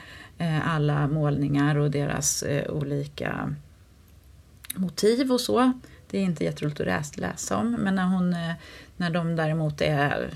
alla 0.63 1.07
målningar 1.07 1.75
och 1.75 1.91
deras 1.91 2.43
olika 2.69 3.55
motiv 4.75 5.31
och 5.31 5.41
så. 5.41 5.71
Det 6.09 6.17
är 6.17 6.21
inte 6.21 6.43
jätteroligt 6.43 6.79
att 6.79 7.17
läsa 7.17 7.57
om. 7.57 7.71
Men 7.71 7.95
när, 7.95 8.05
hon, 8.05 8.35
när 8.97 9.09
de 9.09 9.35
däremot 9.35 9.81
är 9.81 10.33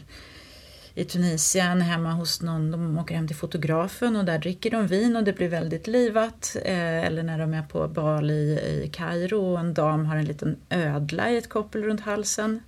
i 0.95 1.05
Tunisien 1.05 1.81
hemma 1.81 2.11
hos 2.11 2.41
någon, 2.41 2.71
de 2.71 2.97
åker 2.97 3.15
hem 3.15 3.27
till 3.27 3.35
fotografen 3.35 4.15
och 4.15 4.25
där 4.25 4.39
dricker 4.39 4.71
de 4.71 4.87
vin 4.87 5.15
och 5.15 5.23
det 5.23 5.33
blir 5.33 5.47
väldigt 5.47 5.87
livat. 5.87 6.55
Eh, 6.65 7.05
eller 7.05 7.23
när 7.23 7.39
de 7.39 7.53
är 7.53 7.61
på 7.63 7.87
bal 7.87 8.31
i, 8.31 8.89
Kairo 8.93 9.53
och 9.53 9.59
en 9.59 9.73
dam 9.73 10.05
har 10.05 10.15
en 10.15 10.25
liten 10.25 10.57
ödla 10.69 11.31
i 11.31 11.37
ett 11.37 11.49
koppel 11.49 11.83
runt 11.83 12.01
halsen. 12.01 12.59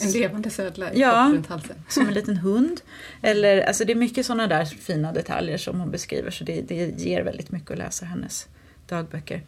En 0.00 0.10
levande 0.10 0.50
södla 0.50 0.92
i 0.92 1.00
Ja. 1.00 1.24
kopp 1.26 1.34
runt 1.34 1.46
halsen. 1.46 1.76
Som 1.88 2.08
en 2.08 2.14
liten 2.14 2.36
hund. 2.36 2.80
Eller, 3.22 3.60
alltså 3.62 3.84
det 3.84 3.92
är 3.92 3.96
mycket 3.96 4.26
sådana 4.26 4.46
där 4.46 4.64
fina 4.64 5.12
detaljer 5.12 5.58
som 5.58 5.80
hon 5.80 5.90
beskriver 5.90 6.30
så 6.30 6.44
det, 6.44 6.62
det 6.62 7.00
ger 7.00 7.22
väldigt 7.22 7.50
mycket 7.50 7.70
att 7.70 7.78
läsa 7.78 8.04
hennes 8.06 8.46
dagböcker. 8.88 9.42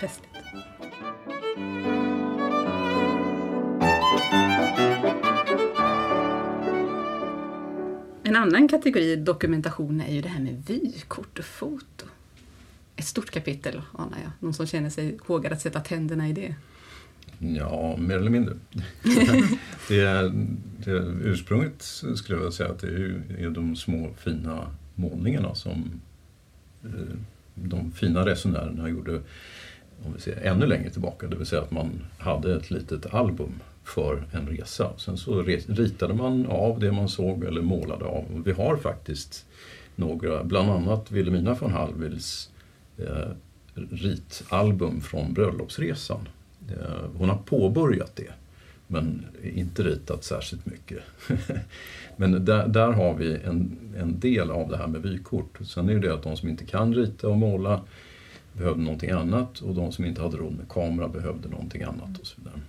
Festligt. 0.00 0.36
En 8.32 8.36
annan 8.36 8.68
kategori 8.68 9.16
dokumentation 9.16 10.00
är 10.00 10.14
ju 10.14 10.20
det 10.20 10.28
här 10.28 10.40
med 10.40 10.62
vykort 10.66 11.38
och 11.38 11.44
foto. 11.44 12.06
Ett 12.96 13.04
stort 13.04 13.30
kapitel, 13.30 13.82
anar 13.92 14.18
jag. 14.22 14.30
Någon 14.40 14.54
som 14.54 14.66
känner 14.66 14.90
sig 14.90 15.18
hågad 15.26 15.52
att 15.52 15.60
sätta 15.60 15.80
tänderna 15.80 16.28
i 16.28 16.32
det. 16.32 16.54
Ja, 17.38 17.96
mer 17.96 18.16
eller 18.16 18.30
mindre. 18.30 18.54
det 19.88 20.00
är, 20.00 20.32
det 20.84 20.90
ursprunget 21.22 21.82
skulle 21.82 22.16
jag 22.28 22.36
vilja 22.36 22.52
säga 22.52 22.70
att 22.70 22.78
det 22.78 22.86
är, 22.86 23.22
är 23.38 23.50
de 23.50 23.76
små 23.76 24.10
fina 24.18 24.66
målningarna 24.94 25.54
som 25.54 26.00
eh, 26.84 27.16
de 27.54 27.92
fina 27.92 28.26
resenärerna 28.26 28.88
gjorde 28.88 29.20
om 30.04 30.12
vi 30.14 30.20
ser 30.20 30.36
ännu 30.42 30.66
längre 30.66 30.90
tillbaka. 30.90 31.26
Det 31.26 31.36
vill 31.36 31.46
säga 31.46 31.62
att 31.62 31.70
man 31.70 32.04
hade 32.18 32.56
ett 32.56 32.70
litet 32.70 33.14
album 33.14 33.52
för 33.84 34.24
en 34.32 34.46
resa. 34.46 34.90
Sen 34.98 35.16
så 35.16 35.42
ritade 35.42 36.14
man 36.14 36.46
av 36.46 36.78
det 36.78 36.92
man 36.92 37.08
såg 37.08 37.44
eller 37.44 37.62
målade 37.62 38.04
av. 38.04 38.42
Vi 38.44 38.52
har 38.52 38.76
faktiskt 38.76 39.46
några, 39.96 40.44
bland 40.44 40.70
annat 40.70 41.10
Wilhelmina 41.10 41.54
von 41.54 41.72
Hallwyls 41.72 42.50
eh, 42.98 43.30
ritalbum 43.74 45.00
från 45.00 45.32
bröllopsresan. 45.32 46.28
Eh, 46.70 47.10
Hon 47.16 47.28
har 47.28 47.38
påbörjat 47.38 48.16
det, 48.16 48.32
men 48.86 49.26
inte 49.42 49.82
ritat 49.82 50.24
särskilt 50.24 50.66
mycket. 50.66 50.98
men 52.16 52.44
där, 52.44 52.68
där 52.68 52.92
har 52.92 53.14
vi 53.14 53.34
en, 53.44 53.78
en 53.96 54.20
del 54.20 54.50
av 54.50 54.68
det 54.68 54.76
här 54.76 54.86
med 54.86 55.02
vykort. 55.02 55.58
Sen 55.64 55.88
är 55.88 55.94
det 55.94 56.00
det 56.00 56.14
att 56.14 56.22
de 56.22 56.36
som 56.36 56.48
inte 56.48 56.64
kan 56.64 56.94
rita 56.94 57.28
och 57.28 57.36
måla 57.36 57.80
behövde 58.52 58.82
någonting 58.82 59.10
annat 59.10 59.58
och 59.58 59.74
de 59.74 59.92
som 59.92 60.04
inte 60.04 60.22
hade 60.22 60.36
råd 60.36 60.52
med 60.52 60.68
kamera 60.68 61.08
behövde 61.08 61.48
någonting 61.48 61.82
annat 61.82 62.18
och 62.20 62.26
så 62.26 62.40
vidare. 62.40 62.60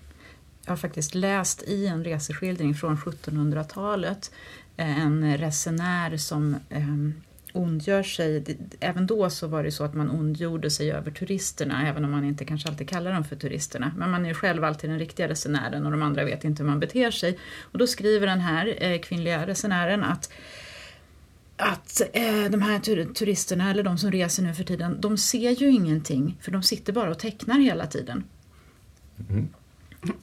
Jag 0.65 0.71
har 0.71 0.77
faktiskt 0.77 1.15
läst 1.15 1.63
i 1.63 1.87
en 1.87 2.03
reseskildring 2.03 2.75
från 2.75 2.97
1700-talet 2.97 4.31
eh, 4.77 4.99
en 4.99 5.37
resenär 5.37 6.17
som 6.17 6.55
eh, 6.69 6.87
ondgör 7.53 8.03
sig. 8.03 8.57
Även 8.79 9.07
då 9.07 9.29
så 9.29 9.47
var 9.47 9.63
det 9.63 9.71
så 9.71 9.83
att 9.83 9.93
man 9.93 10.09
ondgjorde 10.11 10.71
sig 10.71 10.91
över 10.91 11.11
turisterna, 11.11 11.87
även 11.87 12.05
om 12.05 12.11
man 12.11 12.25
inte 12.25 12.45
kanske 12.45 12.69
alltid 12.69 12.89
kallar 12.89 13.13
dem 13.13 13.23
för 13.23 13.35
turisterna. 13.35 13.91
Men 13.97 14.11
man 14.11 14.25
är 14.25 14.29
ju 14.29 14.35
själv 14.35 14.63
alltid 14.63 14.89
den 14.89 14.99
riktiga 14.99 15.27
resenären 15.27 15.85
och 15.85 15.91
de 15.91 16.01
andra 16.01 16.23
vet 16.23 16.43
inte 16.43 16.63
hur 16.63 16.69
man 16.69 16.79
beter 16.79 17.11
sig. 17.11 17.39
Och 17.71 17.77
då 17.77 17.87
skriver 17.87 18.27
den 18.27 18.39
här 18.39 18.75
eh, 18.83 18.99
kvinnliga 18.99 19.47
resenären 19.47 20.03
att 20.03 20.33
att 21.57 22.01
eh, 22.13 22.43
de 22.49 22.61
här 22.61 22.79
turisterna, 23.13 23.71
eller 23.71 23.83
de 23.83 23.97
som 23.97 24.11
reser 24.11 24.43
nu 24.43 24.53
för 24.53 24.63
tiden, 24.63 25.01
de 25.01 25.17
ser 25.17 25.51
ju 25.51 25.71
ingenting 25.71 26.37
för 26.41 26.51
de 26.51 26.63
sitter 26.63 26.93
bara 26.93 27.11
och 27.11 27.19
tecknar 27.19 27.59
hela 27.59 27.87
tiden. 27.87 28.23
Mm-hmm. 29.17 29.47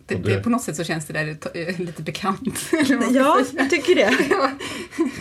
Det, 0.07 0.15
det- 0.15 0.23
det, 0.37 0.43
på 0.43 0.51
något 0.51 0.63
sätt 0.63 0.77
så 0.77 0.85
känns 0.85 1.07
det 1.07 1.13
där 1.13 1.37
eh, 1.55 1.81
lite 1.81 2.03
bekant. 2.03 2.41
Ja, 3.13 3.41
jag 3.57 3.71
tycker 3.71 3.95
det. 3.95 4.11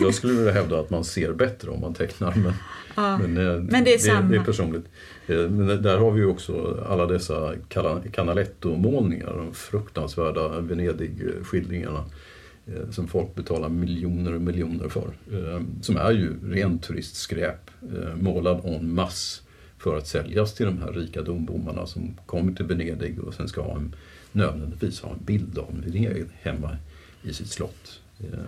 Jag 0.04 0.14
skulle 0.14 0.32
vilja 0.32 0.52
hävda 0.52 0.80
att 0.80 0.90
man 0.90 1.04
ser 1.04 1.32
bättre 1.32 1.70
om 1.70 1.80
man 1.80 1.94
tecknar 1.94 2.34
men, 2.36 2.52
Ja. 2.94 3.18
men, 3.18 3.36
eh, 3.36 3.60
Men 3.62 3.84
det 3.84 3.94
är 3.94 3.98
samma. 3.98 4.28
det 4.28 4.36
är 4.36 4.44
personligt. 4.44 4.84
Eh, 5.26 5.36
Men 5.36 5.82
där 5.82 5.98
har 5.98 6.10
vi 6.10 6.20
ju 6.20 6.26
också 6.26 6.84
alla 6.88 7.06
dessa 7.06 7.54
Canaletto-målningar, 8.12 9.36
de 9.36 9.54
fruktansvärda 9.54 10.60
Venedig-skildringarna 10.60 12.04
som 12.90 13.08
folk 13.08 13.34
betalar 13.34 13.68
miljoner 13.68 14.34
och 14.34 14.40
miljoner 14.40 14.88
för. 14.88 15.10
Som 15.82 15.96
är 15.96 16.10
ju 16.12 16.34
rent 16.52 16.82
turistskräp, 16.82 17.70
målad 18.14 18.64
en 18.64 18.94
masse 18.94 19.42
för 19.78 19.96
att 19.98 20.06
säljas 20.06 20.54
till 20.54 20.66
de 20.66 20.78
här 20.78 20.92
rika 20.92 21.22
dombomarna 21.22 21.86
som 21.86 22.16
kommer 22.26 22.52
till 22.52 22.64
Venedig 22.64 23.20
och 23.24 23.34
sen 23.34 23.48
ska 23.48 23.62
ha 23.62 23.76
en, 23.76 23.94
nödvändigtvis 24.32 25.00
ha 25.00 25.12
en 25.12 25.24
bild 25.24 25.58
av 25.58 25.80
Venedig 25.80 26.26
hemma 26.42 26.76
i 27.22 27.32
sitt 27.32 27.48
slott. 27.50 28.00
Eh, 28.20 28.38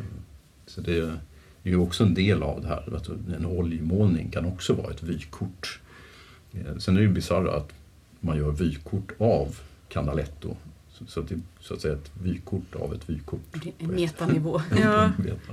Så 0.67 0.81
det 0.81 0.99
är 0.99 1.19
ju 1.63 1.77
också 1.77 2.05
en 2.05 2.15
del 2.15 2.43
av 2.43 2.61
det 2.63 2.69
här. 2.69 2.97
Att 2.97 3.09
en 3.09 3.47
oljemålning 3.47 4.31
kan 4.31 4.45
också 4.47 4.73
vara 4.75 4.91
ett 4.91 5.03
vykort. 5.03 5.81
Eh, 6.53 6.77
Sen 6.79 6.97
är 6.97 7.01
det 7.01 7.07
ju 7.07 7.13
bisarrt 7.13 7.49
att 7.49 7.73
man 8.21 8.37
gör 8.39 8.51
vykort 8.53 9.13
av 9.19 9.59
Canaletto. 9.89 10.57
Så- 11.07 11.21
det 11.21 11.35
är 11.35 11.41
så 11.61 11.75
att 11.75 11.81
säga 11.81 11.95
ett 11.95 12.11
vykort 12.23 12.75
av 12.75 12.95
ett 12.95 13.11
vykort. 13.11 13.41
En 13.79 13.91
metanivå. 13.95 14.63
Ja. 14.83 15.11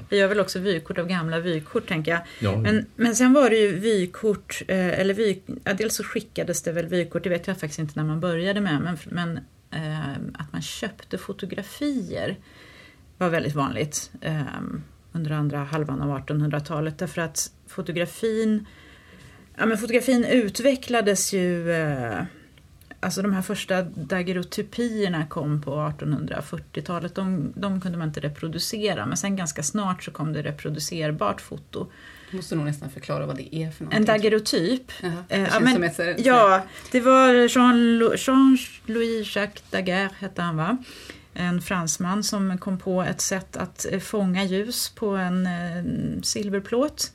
Vi 0.10 0.18
gör 0.18 0.28
väl 0.28 0.40
också 0.40 0.60
vykort 0.60 0.98
av 0.98 1.08
gamla 1.08 1.40
vykort 1.40 1.88
tänker 1.88 2.12
jag. 2.12 2.22
Ja, 2.40 2.58
Men, 2.62 2.86
men 2.96 3.16
sen 3.16 3.34
var 3.34 3.50
det 3.50 3.56
ju 3.58 3.80
vykort, 3.80 4.62
eh, 4.68 5.00
eller 5.00 5.14
vy, 5.14 5.40
ja, 5.64 5.74
dels 5.74 5.96
så 5.96 6.04
skickades 6.04 6.62
det 6.62 6.72
väl 6.72 6.86
vykort, 6.88 7.24
det 7.24 7.30
vet 7.30 7.48
jag 7.48 7.60
faktiskt 7.60 7.80
inte 7.80 7.94
när 7.96 8.04
man 8.04 8.20
började 8.20 8.62
med, 8.62 8.82
men, 8.82 8.98
men 9.10 9.40
Ehm, 9.72 10.36
att 10.40 10.54
man 10.54 10.62
köpte 10.62 11.18
fotografier 11.18 12.38
var 13.18 13.30
väldigt 13.30 13.56
vanligt 13.56 14.12
eh, 14.22 14.62
under 15.12 15.32
andra 15.32 15.58
halvan 15.58 16.02
av 16.02 16.20
1800-talet 16.20 16.98
därför 16.98 17.22
att 17.22 17.52
fotografin, 17.68 18.66
ja, 19.58 19.66
men 19.66 19.78
fotografin 19.78 20.26
utvecklades 20.26 21.34
ju 21.34 21.72
eh, 21.72 22.24
Alltså 23.02 23.22
de 23.22 23.34
här 23.34 23.42
första 23.42 23.82
daguerreotypierna 23.82 25.26
kom 25.26 25.62
på 25.62 25.72
1840-talet. 26.00 27.16
De, 27.16 27.54
de 27.56 27.82
kunde 27.82 27.98
man 27.98 28.08
inte 28.08 28.20
reproducera 28.20 29.06
men 29.06 29.18
sen 29.18 29.36
ganska 29.36 29.64
snart 29.64 30.04
så 30.04 30.12
kom 30.12 30.34
det 30.34 30.42
reproducerbart 30.42 31.42
foto. 31.42 31.88
Du 32.32 32.38
måste 32.38 32.56
nog 32.56 32.66
nästan 32.66 32.90
förklara 32.90 33.26
vad 33.26 33.36
det 33.38 33.56
är 33.56 33.72
för 33.72 33.84
någonting. 33.84 33.98
En 34.00 34.06
daguerreotyp. 34.06 34.92
Jaha, 35.02 35.24
det 35.28 35.36
Eh, 35.36 35.48
ja, 35.52 35.60
men- 35.60 35.84
ett 35.84 36.26
Ja, 36.26 36.64
det 36.92 37.00
var 37.02 37.34
Jean- 37.48 38.16
Jean-Louis 38.18 39.36
Jacques 39.36 39.64
Daguerre 39.72 40.10
hette 40.20 40.42
han 40.42 40.58
va? 40.58 40.78
en 41.34 41.62
fransman 41.62 42.24
som 42.24 42.58
kom 42.58 42.78
på 42.80 43.02
ett 43.04 43.22
sätt 43.22 43.58
att 43.58 43.86
eh, 43.92 44.00
fånga 44.00 44.44
ljus 44.44 44.90
på 44.90 45.10
en 45.10 45.46
eh, 45.48 46.22
silverplåt 46.24 47.12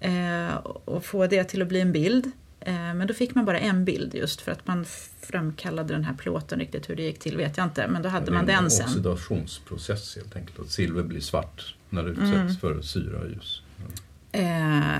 eh, 0.00 0.54
och 0.64 1.04
få 1.04 1.26
det 1.26 1.44
till 1.44 1.62
att 1.62 1.68
bli 1.68 1.80
en 1.80 1.92
bild. 1.92 2.30
Men 2.72 3.06
då 3.06 3.14
fick 3.14 3.34
man 3.34 3.44
bara 3.44 3.58
en 3.58 3.84
bild 3.84 4.14
just 4.14 4.40
för 4.40 4.52
att 4.52 4.66
man 4.66 4.84
framkallade 5.20 5.94
den 5.94 6.04
här 6.04 6.14
plåten. 6.14 6.58
Riktigt 6.58 6.90
hur 6.90 6.96
det 6.96 7.02
gick 7.02 7.18
till 7.18 7.36
vet 7.36 7.56
jag 7.56 7.66
inte, 7.66 7.88
men 7.88 8.02
då 8.02 8.08
hade 8.08 8.32
man 8.32 8.46
den 8.46 8.70
sen. 8.70 8.78
Det 8.78 8.82
är 8.82 9.06
en 9.06 9.12
oxidationsprocess 9.12 10.16
helt 10.16 10.36
enkelt. 10.36 10.58
Att 10.58 10.70
silver 10.70 11.02
blir 11.02 11.20
svart 11.20 11.74
när 11.90 12.02
det 12.02 12.10
utsätts 12.10 12.30
mm. 12.30 12.56
för 12.56 12.82
syra 12.82 13.18
och 13.18 13.28
ljus. 13.28 13.62
Eh, 14.32 14.98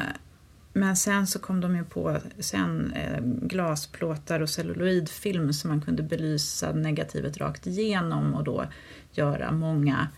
men 0.73 0.97
sen 0.97 1.27
så 1.27 1.39
kom 1.39 1.61
de 1.61 1.77
ju 1.77 1.85
på 1.85 2.19
sen 2.39 2.93
eh, 2.93 3.21
glasplåtar 3.23 4.41
och 4.41 4.51
celluloidfilm 4.51 5.53
som 5.53 5.71
man 5.71 5.81
kunde 5.81 6.03
belysa 6.03 6.73
negativet 6.73 7.37
rakt 7.37 7.67
igenom 7.67 8.35
och 8.35 8.45
då 8.45 8.67
göra 9.12 9.53
många 9.53 10.09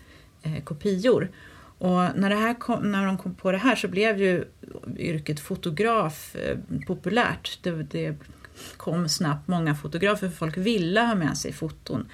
eh, 0.41 0.63
kopior. 0.63 1.29
Och 1.77 1.99
när, 2.15 2.29
det 2.29 2.35
här 2.35 2.53
kom, 2.53 2.91
när 2.91 3.05
de 3.05 3.17
kom 3.17 3.35
på 3.35 3.51
det 3.51 3.57
här 3.57 3.75
så 3.75 3.87
blev 3.87 4.21
ju 4.21 4.45
yrket 4.97 5.39
fotograf 5.39 6.35
eh, 6.35 6.57
populärt. 6.87 7.59
Det, 7.63 7.71
det, 7.71 8.15
kom 8.77 9.09
snabbt 9.09 9.47
många 9.47 9.75
fotografer 9.75 10.29
för 10.29 10.35
folk 10.35 10.57
ville 10.57 11.01
ha 11.01 11.15
med 11.15 11.37
sig 11.37 11.53
foton 11.53 12.09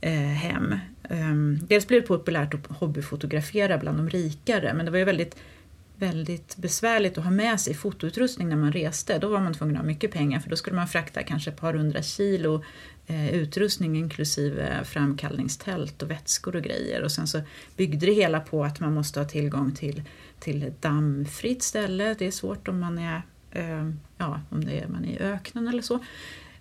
eh, 0.00 0.12
hem. 0.12 0.74
Um, 1.10 1.58
dels 1.66 1.88
blev 1.88 2.00
det 2.00 2.06
populärt 2.06 2.54
att 2.54 2.66
hobbyfotografera 2.66 3.78
bland 3.78 3.98
de 3.98 4.10
rikare 4.10 4.74
men 4.74 4.84
det 4.84 4.90
var 4.90 4.98
ju 4.98 5.04
väldigt 5.04 5.36
väldigt 5.96 6.56
besvärligt 6.56 7.18
att 7.18 7.24
ha 7.24 7.30
med 7.30 7.60
sig 7.60 7.74
fotoutrustning 7.74 8.48
när 8.48 8.56
man 8.56 8.72
reste. 8.72 9.18
Då 9.18 9.28
var 9.28 9.40
man 9.40 9.54
tvungen 9.54 9.76
att 9.76 9.82
ha 9.82 9.86
mycket 9.86 10.12
pengar 10.12 10.40
för 10.40 10.50
då 10.50 10.56
skulle 10.56 10.76
man 10.76 10.88
frakta 10.88 11.22
kanske 11.22 11.50
ett 11.50 11.60
par 11.60 11.74
hundra 11.74 12.02
kilo 12.02 12.64
Eh, 13.06 13.34
utrustning 13.34 13.96
inklusive 13.96 14.84
framkallningstält 14.84 16.02
och 16.02 16.10
vätskor 16.10 16.56
och 16.56 16.62
grejer. 16.62 17.02
Och 17.02 17.12
sen 17.12 17.26
så 17.26 17.40
byggde 17.76 18.06
det 18.06 18.12
hela 18.12 18.40
på 18.40 18.64
att 18.64 18.80
man 18.80 18.94
måste 18.94 19.20
ha 19.20 19.28
tillgång 19.28 19.72
till, 19.72 20.02
till 20.38 20.62
ett 20.62 20.82
dammfritt 20.82 21.62
ställe. 21.62 22.14
Det 22.18 22.26
är 22.26 22.30
svårt 22.30 22.68
om 22.68 22.80
man 22.80 22.98
är, 22.98 23.22
eh, 23.50 23.90
ja, 24.18 24.40
om 24.50 24.64
det 24.64 24.80
är, 24.80 24.88
man 24.88 25.04
är 25.04 25.08
i 25.08 25.18
öknen 25.18 25.68
eller 25.68 25.82
så. 25.82 25.94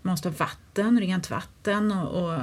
Man 0.02 0.12
måste 0.12 0.30
ha 0.30 0.36
vatten, 0.38 1.00
rent 1.00 1.30
vatten 1.30 1.92
och, 1.92 2.24
och, 2.24 2.40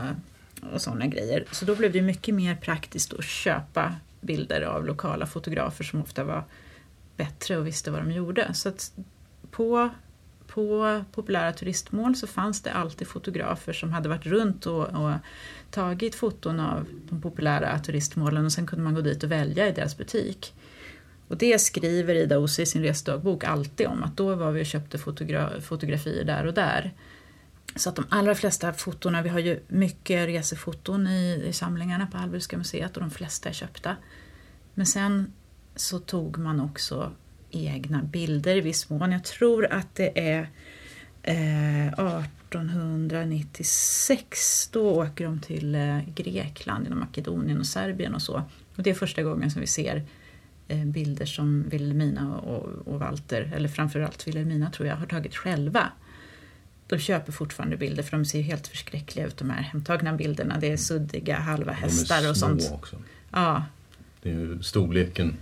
och 0.73 0.83
sådana 0.83 1.07
grejer. 1.07 1.45
Så 1.53 1.65
då 1.65 1.75
blev 1.77 1.93
det 1.93 2.03
mycket 2.03 2.35
mer 2.35 2.55
praktiskt 2.57 3.15
att 3.15 3.25
köpa 3.25 3.95
bilder 4.21 4.63
av 4.63 4.87
lokala 4.87 5.27
fotografer 5.27 5.85
som 5.85 6.03
ofta 6.03 6.25
var 6.25 6.45
bättre 7.17 7.57
och 7.57 7.67
visste 7.67 7.91
vad 7.91 8.01
de 8.01 8.13
gjorde. 8.13 8.55
Så 8.55 8.69
att 8.69 8.93
på, 9.51 9.91
på 10.55 11.05
populära 11.13 11.53
turistmål 11.53 12.17
så 12.17 12.27
fanns 12.27 12.63
det 12.63 12.73
alltid 12.73 13.09
fotografer 13.09 13.73
som 13.73 13.93
hade 13.93 14.09
varit 14.09 14.27
runt 14.27 14.67
och, 14.67 14.89
och 14.89 15.13
tagit 15.71 16.15
foton 16.15 16.61
av 16.61 16.87
de 17.09 17.21
populära 17.23 17.79
turistmålen 17.79 18.45
och 18.45 18.53
sen 18.53 18.67
kunde 18.67 18.85
man 18.85 18.95
gå 18.95 19.01
dit 19.01 19.23
och 19.25 19.31
välja 19.31 19.69
i 19.69 19.73
deras 19.73 19.97
butik. 19.97 20.55
Och 21.29 21.37
det 21.37 21.61
skriver 21.61 22.15
Ida 22.15 22.39
Ose 22.39 22.63
i 22.63 22.67
sin 22.67 22.83
resdagbok 22.83 23.45
alltid 23.45 23.87
om, 23.87 24.03
att 24.03 24.17
då 24.17 24.35
var 24.35 24.53
vi 24.53 24.63
och 24.63 24.67
köpte 24.67 24.99
fotogra 24.99 25.61
fotografier 25.61 26.25
där 26.25 26.47
och 26.47 26.55
där. 26.55 26.93
Så 27.77 27.89
att 27.89 27.97
de 27.97 28.05
allra 28.09 28.35
flesta 28.35 28.73
fotona, 28.73 29.23
vi 29.23 29.29
har 29.29 29.39
ju 29.39 29.61
mycket 29.69 30.27
resefoton 30.27 31.07
i, 31.07 31.45
i 31.47 31.53
samlingarna 31.53 32.07
på 32.07 32.19
Hallwylska 32.19 32.59
museet 32.59 32.97
och 32.97 33.01
de 33.01 33.11
flesta 33.11 33.49
är 33.49 33.53
köpta. 33.53 33.97
Men 34.75 34.87
sen 34.87 35.33
så 35.77 35.99
tog 35.99 36.39
man 36.39 36.61
också 36.61 37.13
egna 37.51 38.03
bilder 38.03 38.57
i 38.57 38.61
viss 38.61 38.91
mån. 38.91 39.13
Jag 39.13 39.25
tror 39.25 39.73
att 39.73 39.95
det 39.95 40.31
är 40.31 40.49
eh, 41.23 41.87
1896, 41.87 44.69
då 44.73 44.91
åker 44.91 45.25
de 45.25 45.41
till 45.41 45.75
eh, 45.75 45.99
Grekland, 46.15 46.91
Makedonien 46.91 47.59
och 47.59 47.67
Serbien 47.67 48.15
och 48.15 48.23
så. 48.23 48.43
Och 48.77 48.83
det 48.83 48.91
är 48.91 48.95
första 48.95 49.23
gången 49.23 49.51
som 49.51 49.61
vi 49.61 49.67
ser 49.67 50.03
eh, 50.69 50.85
bilder 50.85 51.27
som 51.27 51.69
Wilhelmina 51.69 52.39
och, 52.39 52.87
och 52.87 53.01
Walter, 53.01 53.53
eller 53.57 53.69
framförallt 53.69 54.29
Wilhelmina 54.29 54.71
tror 54.71 54.89
jag, 54.89 54.97
har 54.97 55.07
tagit 55.07 55.37
själva. 55.37 55.93
De 56.87 56.99
köper 56.99 57.33
fortfarande 57.33 57.77
bilder 57.77 58.03
för 58.03 58.17
de 58.17 58.25
ser 58.25 58.43
helt 58.43 58.67
förskräckliga 58.67 59.27
ut 59.27 59.37
de 59.37 59.51
här 59.51 59.63
hemtagna 59.63 60.13
bilderna. 60.13 60.59
Det 60.61 60.73
är 60.73 60.77
suddiga 60.77 61.39
halva 61.39 61.73
hästar 61.73 62.31
och 62.31 62.37
sånt. 62.37 62.59
De 62.59 62.65
är 62.65 62.69
små 62.69 62.77
också. 62.77 62.97
Ja. 63.31 63.65
Det 64.23 64.31
är 64.31 64.35
ju 64.35 64.63
storleken 64.63 65.37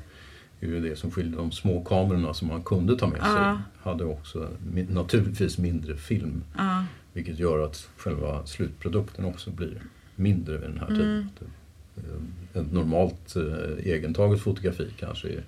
ju 0.60 0.80
det 0.80 0.96
som 0.96 1.10
skiljer 1.10 1.36
de 1.36 1.52
små 1.52 1.84
kamerorna 1.84 2.34
som 2.34 2.48
man 2.48 2.62
kunde 2.62 2.96
ta 2.96 3.06
med 3.06 3.20
sig. 3.20 3.30
Ja. 3.30 3.62
Hade 3.82 4.04
också 4.04 4.48
naturligtvis 4.88 5.58
mindre 5.58 5.96
film. 5.96 6.44
Ja. 6.56 6.84
Vilket 7.12 7.38
gör 7.38 7.64
att 7.64 7.88
själva 7.96 8.46
slutprodukten 8.46 9.24
också 9.24 9.50
blir 9.50 9.82
mindre 10.16 10.58
vid 10.58 10.70
den 10.70 10.78
här 10.78 10.86
tiden. 10.86 11.30
Mm. 11.40 12.32
Eh, 12.54 12.60
ett 12.60 12.72
normalt 12.72 13.36
eh, 13.36 13.92
egentaget 13.92 14.40
fotografi 14.40 14.88
kanske 14.98 15.28
är 15.28 15.44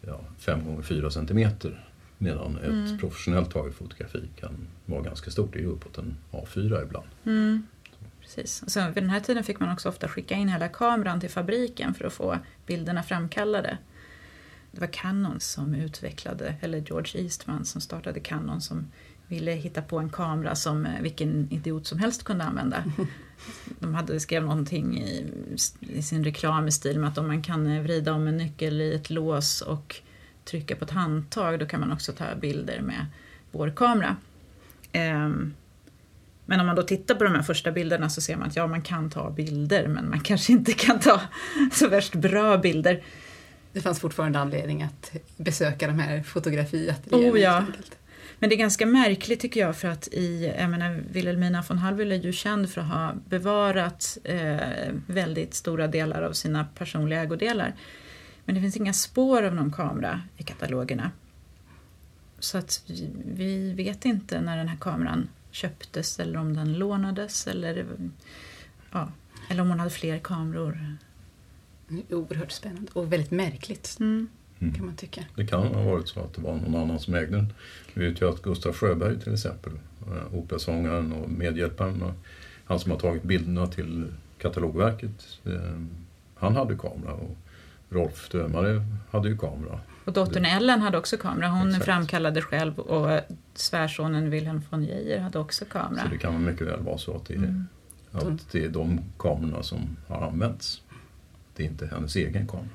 ja, 0.00 0.20
5 0.38 0.64
gånger 0.64 0.82
4 0.82 1.10
centimeter. 1.10 1.84
Medan 2.18 2.58
ett 2.58 2.64
mm. 2.64 2.98
professionellt 2.98 3.50
taget 3.50 3.74
fotografi 3.74 4.22
kan 4.40 4.50
vara 4.86 5.02
ganska 5.02 5.30
stort. 5.30 5.52
Det 5.52 5.62
är 5.62 5.66
uppåt 5.66 5.98
en 5.98 6.16
A4 6.30 6.82
ibland. 6.82 7.06
Mm. 7.24 7.66
Precis. 8.20 8.62
Och 8.62 8.70
sen, 8.70 8.92
vid 8.92 9.02
den 9.02 9.10
här 9.10 9.20
tiden 9.20 9.44
fick 9.44 9.60
man 9.60 9.72
också 9.72 9.88
ofta 9.88 10.08
skicka 10.08 10.34
in 10.34 10.48
hela 10.48 10.68
kameran 10.68 11.20
till 11.20 11.30
fabriken 11.30 11.94
för 11.94 12.04
att 12.04 12.12
få 12.12 12.38
bilderna 12.66 13.02
framkallade 13.02 13.78
det 14.76 14.80
var 14.80 14.92
Canon 14.92 15.40
som 15.40 15.74
utvecklade, 15.74 16.54
eller 16.60 16.78
George 16.78 17.22
Eastman 17.22 17.64
som 17.64 17.80
startade 17.80 18.20
Canon 18.20 18.60
som 18.60 18.86
ville 19.28 19.50
hitta 19.52 19.82
på 19.82 19.98
en 19.98 20.10
kamera 20.10 20.54
som 20.54 20.86
eh, 20.86 21.02
vilken 21.02 21.48
idiot 21.50 21.86
som 21.86 21.98
helst 21.98 22.24
kunde 22.24 22.44
använda. 22.44 22.84
De 23.78 23.94
hade, 23.94 24.20
skrev 24.20 24.42
någonting 24.42 24.98
i, 24.98 25.26
i 25.80 26.02
sin 26.02 26.24
reklam 26.24 26.68
i 26.68 26.72
stil 26.72 26.98
med 26.98 27.08
att 27.08 27.18
om 27.18 27.26
man 27.26 27.42
kan 27.42 27.66
eh, 27.66 27.82
vrida 27.82 28.12
om 28.12 28.26
en 28.26 28.36
nyckel 28.36 28.80
i 28.80 28.94
ett 28.94 29.10
lås 29.10 29.60
och 29.60 29.96
trycka 30.44 30.76
på 30.76 30.84
ett 30.84 30.90
handtag 30.90 31.58
då 31.58 31.66
kan 31.66 31.80
man 31.80 31.92
också 31.92 32.12
ta 32.12 32.24
bilder 32.40 32.80
med 32.80 33.06
vår 33.52 33.70
kamera. 33.76 34.16
Um, 34.94 35.54
men 36.46 36.60
om 36.60 36.66
man 36.66 36.76
då 36.76 36.82
tittar 36.82 37.14
på 37.14 37.24
de 37.24 37.34
här 37.34 37.42
första 37.42 37.72
bilderna 37.72 38.10
så 38.10 38.20
ser 38.20 38.36
man 38.36 38.48
att 38.48 38.56
ja, 38.56 38.66
man 38.66 38.82
kan 38.82 39.10
ta 39.10 39.30
bilder 39.30 39.88
men 39.88 40.10
man 40.10 40.20
kanske 40.20 40.52
inte 40.52 40.72
kan 40.72 41.00
ta 41.00 41.20
så 41.72 41.88
värst 41.88 42.14
bra 42.14 42.58
bilder 42.58 43.02
det 43.76 43.82
fanns 43.82 44.00
fortfarande 44.00 44.38
anledning 44.38 44.82
att 44.82 45.12
besöka 45.36 45.86
de 45.86 45.98
här 45.98 46.22
fotografiateljéerna. 46.22 47.32
Oh, 47.32 47.40
ja. 47.40 47.64
Men 48.38 48.50
det 48.50 48.54
är 48.54 48.58
ganska 48.58 48.86
märkligt 48.86 49.40
tycker 49.40 49.60
jag 49.60 49.76
för 49.76 49.88
att 49.88 50.08
i, 50.08 50.54
jag 50.58 50.70
menar, 50.70 51.02
Wilhelmina 51.10 51.64
von 51.68 51.78
Hallwyl 51.78 52.12
är 52.12 52.16
ju 52.16 52.32
känd 52.32 52.70
för 52.70 52.80
att 52.80 52.86
ha 52.86 53.14
bevarat 53.28 54.18
eh, 54.24 54.92
väldigt 55.06 55.54
stora 55.54 55.86
delar 55.86 56.22
av 56.22 56.32
sina 56.32 56.64
personliga 56.64 57.22
ägodelar. 57.22 57.74
Men 58.44 58.54
det 58.54 58.60
finns 58.60 58.76
inga 58.76 58.92
spår 58.92 59.42
av 59.42 59.54
någon 59.54 59.72
kamera 59.72 60.22
i 60.36 60.42
katalogerna. 60.42 61.10
Så 62.38 62.58
att 62.58 62.82
vi, 62.86 63.10
vi 63.26 63.72
vet 63.72 64.04
inte 64.04 64.40
när 64.40 64.56
den 64.56 64.68
här 64.68 64.78
kameran 64.80 65.28
köptes 65.50 66.20
eller 66.20 66.38
om 66.38 66.56
den 66.56 66.72
lånades 66.72 67.46
eller, 67.46 67.86
ja, 68.92 69.12
eller 69.50 69.62
om 69.62 69.68
hon 69.68 69.78
hade 69.78 69.90
fler 69.90 70.18
kameror 70.18 70.96
oerhört 72.10 72.52
spännande 72.52 72.90
och 72.92 73.12
väldigt 73.12 73.30
märkligt. 73.30 73.96
Mm. 74.00 74.28
Kan 74.74 74.86
man 74.86 74.96
tycka. 74.96 75.24
Det 75.34 75.46
kan 75.46 75.66
ha 75.66 75.82
varit 75.82 76.08
så 76.08 76.20
att 76.20 76.34
det 76.34 76.42
var 76.42 76.54
någon 76.54 76.76
annan 76.76 77.00
som 77.00 77.14
ägde 77.14 77.36
den. 77.36 77.52
Vi 77.94 78.08
vet 78.08 78.20
ju 78.20 78.28
att 78.28 78.42
Gustaf 78.42 78.76
Sjöberg 78.76 79.20
till 79.20 79.32
exempel, 79.32 79.72
eh, 80.06 80.34
operasångaren 80.34 81.12
och 81.12 81.30
medhjälparen, 81.30 82.12
han 82.64 82.80
som 82.80 82.90
har 82.90 82.98
tagit 82.98 83.22
bilderna 83.22 83.66
till 83.66 84.04
katalogverket, 84.38 85.38
eh, 85.44 85.52
han 86.34 86.56
hade 86.56 86.76
kamera. 86.76 87.12
Och 87.12 87.36
Rolf 87.88 88.28
Dömare 88.28 88.82
hade 89.10 89.28
ju 89.28 89.38
kamera. 89.38 89.80
Och 90.04 90.12
dottern 90.12 90.44
Ellen 90.44 90.80
hade 90.80 90.98
också 90.98 91.16
kamera. 91.16 91.48
Hon 91.48 91.68
Exakt. 91.68 91.84
framkallade 91.84 92.42
själv 92.42 92.78
och 92.78 93.20
svärsonen 93.54 94.30
Wilhelm 94.30 94.62
von 94.70 94.84
Geijer 94.84 95.20
hade 95.20 95.38
också 95.38 95.64
kamera. 95.64 96.02
Så 96.02 96.08
det 96.08 96.18
kan 96.18 96.44
mycket 96.44 96.66
väl 96.66 96.80
vara 96.80 96.98
så 96.98 97.16
att 97.16 97.26
det 97.26 97.34
är, 97.34 97.38
mm. 97.38 97.66
att 98.12 98.52
det 98.52 98.64
är 98.64 98.68
de 98.68 99.00
kamerorna 99.18 99.62
som 99.62 99.96
har 100.08 100.26
använts 100.26 100.82
det 101.56 101.62
är 101.62 101.66
inte 101.66 101.86
hennes 101.86 102.16
egen 102.16 102.46
kamera. 102.46 102.68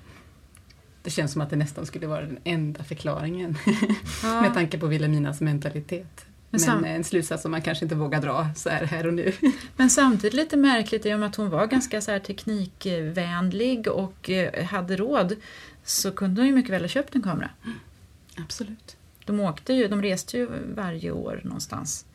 Det 1.03 1.09
känns 1.09 1.31
som 1.31 1.41
att 1.41 1.49
det 1.49 1.55
nästan 1.55 1.85
skulle 1.85 2.07
vara 2.07 2.21
den 2.21 2.37
enda 2.43 2.83
förklaringen 2.83 3.57
ja. 4.23 4.41
med 4.41 4.53
tanke 4.53 4.77
på 4.77 4.87
Wilhelminas 4.87 5.41
mentalitet. 5.41 6.25
Men, 6.49 6.81
Men 6.81 6.85
en 6.85 7.03
slutsats 7.03 7.41
som 7.41 7.51
man 7.51 7.61
kanske 7.61 7.85
inte 7.85 7.95
vågar 7.95 8.21
dra 8.21 8.49
så 8.55 8.69
här, 8.69 8.85
här 8.85 9.07
och 9.07 9.13
nu. 9.13 9.33
Men 9.75 9.89
samtidigt 9.89 10.33
lite 10.33 10.57
märkligt 10.57 11.05
i 11.05 11.13
och 11.13 11.19
med 11.19 11.29
att 11.29 11.35
hon 11.35 11.49
var 11.49 11.67
ganska 11.67 12.01
så 12.01 12.11
här 12.11 12.19
teknikvänlig 12.19 13.87
och 13.87 14.29
eh, 14.29 14.65
hade 14.65 14.95
råd 14.95 15.35
så 15.83 16.11
kunde 16.11 16.41
hon 16.41 16.47
ju 16.47 16.55
mycket 16.55 16.71
väl 16.71 16.81
ha 16.81 16.87
köpt 16.87 17.15
en 17.15 17.21
kamera. 17.21 17.49
Absolut. 18.37 18.97
De, 19.25 19.39
åkte 19.39 19.73
ju, 19.73 19.87
de 19.87 20.01
reste 20.01 20.37
ju 20.37 20.47
varje 20.75 21.11
år 21.11 21.41
någonstans. 21.43 22.05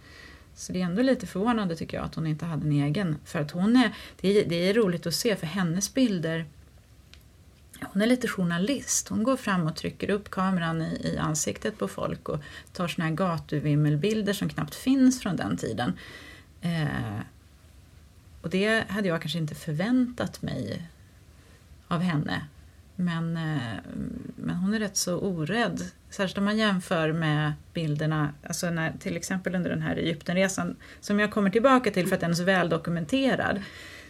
Så 0.55 0.73
det 0.73 0.81
är 0.81 0.85
ändå 0.85 1.03
lite 1.03 1.27
förvånande 1.27 1.77
tycker 1.77 1.97
jag 1.97 2.07
att 2.07 2.15
hon 2.15 2.27
inte 2.27 2.45
hade 2.45 2.67
en 2.67 2.73
egen. 2.73 3.17
För 3.25 3.41
att 3.41 3.51
hon 3.51 3.77
är, 3.77 3.95
det 4.21 4.29
är, 4.29 4.49
det 4.49 4.69
är 4.69 4.75
roligt 4.75 5.07
att 5.07 5.15
se 5.15 5.37
för 5.37 5.47
hennes 5.47 5.95
bilder 5.95 6.47
hon 7.83 8.03
är 8.03 8.07
lite 8.07 8.29
journalist. 8.29 9.09
Hon 9.09 9.23
går 9.23 9.37
fram 9.37 9.67
och 9.67 9.77
trycker 9.77 10.11
upp 10.11 10.31
kameran 10.31 10.83
i, 10.83 11.13
i 11.15 11.19
ansiktet 11.19 11.79
på 11.79 11.89
folk 11.89 12.29
och 12.29 12.41
tar 12.73 12.89
såna 12.89 13.09
här 13.09 13.15
gatuvimmelbilder 13.15 14.33
som 14.33 14.49
knappt 14.49 14.75
finns 14.75 15.23
från 15.23 15.37
den 15.37 15.57
tiden. 15.57 15.93
Eh, 16.61 17.21
och 18.43 18.51
det 18.51 18.85
hade 18.89 19.09
jag 19.09 19.23
kanske 19.23 19.39
inte 19.39 19.55
förväntat 19.55 20.43
mig 20.43 20.89
av 21.89 22.01
henne. 22.01 22.43
Men, 22.97 23.37
eh, 23.37 23.79
men 24.37 24.57
hon 24.57 24.75
är 24.75 24.79
rätt 24.79 24.97
så 24.97 25.19
orädd. 25.19 25.83
Särskilt 26.11 26.39
om 26.39 26.45
man 26.45 26.57
jämför 26.59 27.13
med 27.13 27.53
bilderna, 27.75 28.35
alltså 28.43 28.71
när, 28.71 28.93
till 29.01 29.17
exempel 29.17 29.55
under 29.55 29.71
den 29.71 29.83
här 29.83 29.97
Egyptenresan, 29.97 30.77
som 31.01 31.21
jag 31.21 31.31
kommer 31.31 31.51
tillbaka 31.51 31.91
till 31.91 32.09
för 32.09 32.15
att 32.15 32.21
den 32.21 32.31
är 32.31 32.35
så 32.35 32.45
väldokumenterad, 32.45 33.63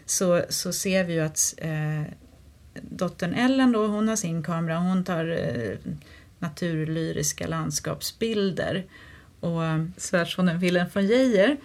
så, 0.07 0.43
så 0.49 0.73
ser 0.73 1.05
vi 1.05 1.13
ju 1.13 1.21
att 1.21 1.55
eh, 1.59 2.03
dottern 2.83 3.35
Ellen 3.35 3.73
då, 3.73 3.87
hon 3.87 4.09
har 4.09 4.17
sin 4.17 4.43
kamera, 4.43 4.79
hon 4.79 5.05
tar 5.05 5.29
eh, 5.29 5.93
naturlyriska 6.39 7.47
landskapsbilder. 7.47 8.85
Och 9.41 9.65
eh, 9.65 9.85
svärsonen 9.97 10.59
Wilhelm 10.59 10.89
von 10.93 11.07
Geijer, 11.07 11.57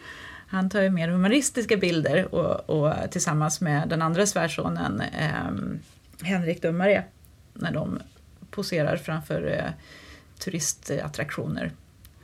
han 0.47 0.69
tar 0.69 0.81
ju 0.81 0.89
mer 0.89 1.07
humoristiska 1.07 1.77
bilder 1.77 2.35
och, 2.35 2.69
och 2.69 3.11
tillsammans 3.11 3.61
med 3.61 3.89
den 3.89 4.01
andra 4.01 4.25
svärsonen 4.25 5.01
eh, 5.01 6.27
Henrik 6.27 6.61
Dummare 6.61 7.03
när 7.53 7.71
de 7.71 7.99
poserar 8.49 8.97
framför 8.97 9.47
eh, 9.47 9.71
turistattraktioner 10.39 11.71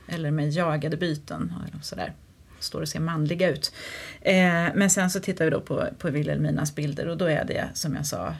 eller 0.08 0.30
med 0.30 0.50
jagade 0.50 0.96
byten 0.96 1.52
och 1.78 1.84
sådär. 1.84 2.12
Står 2.60 2.80
och 2.80 2.88
ser 2.88 3.00
manliga 3.00 3.48
ut. 3.48 3.72
Eh, 4.20 4.66
men 4.74 4.90
sen 4.90 5.10
så 5.10 5.20
tittar 5.20 5.44
vi 5.44 5.50
då 5.50 5.60
på, 5.60 5.88
på 5.98 6.10
Wilhelminas 6.10 6.74
bilder 6.74 7.08
och 7.08 7.16
då 7.16 7.24
är 7.24 7.44
det 7.44 7.68
som 7.74 7.94
jag 7.94 8.06
sa 8.06 8.34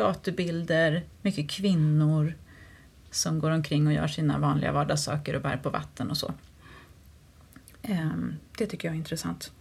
gatubilder, 0.00 1.02
mycket 1.22 1.50
kvinnor 1.50 2.34
som 3.10 3.38
går 3.38 3.50
omkring 3.50 3.86
och 3.86 3.92
gör 3.92 4.06
sina 4.06 4.38
vanliga 4.38 4.72
vardagssaker 4.72 5.34
och 5.36 5.42
bär 5.42 5.56
på 5.56 5.70
vatten 5.70 6.10
och 6.10 6.16
så. 6.16 6.34
Eh, 7.82 8.10
det 8.58 8.66
tycker 8.66 8.88
jag 8.88 8.94
är 8.94 8.98
intressant. 8.98 9.52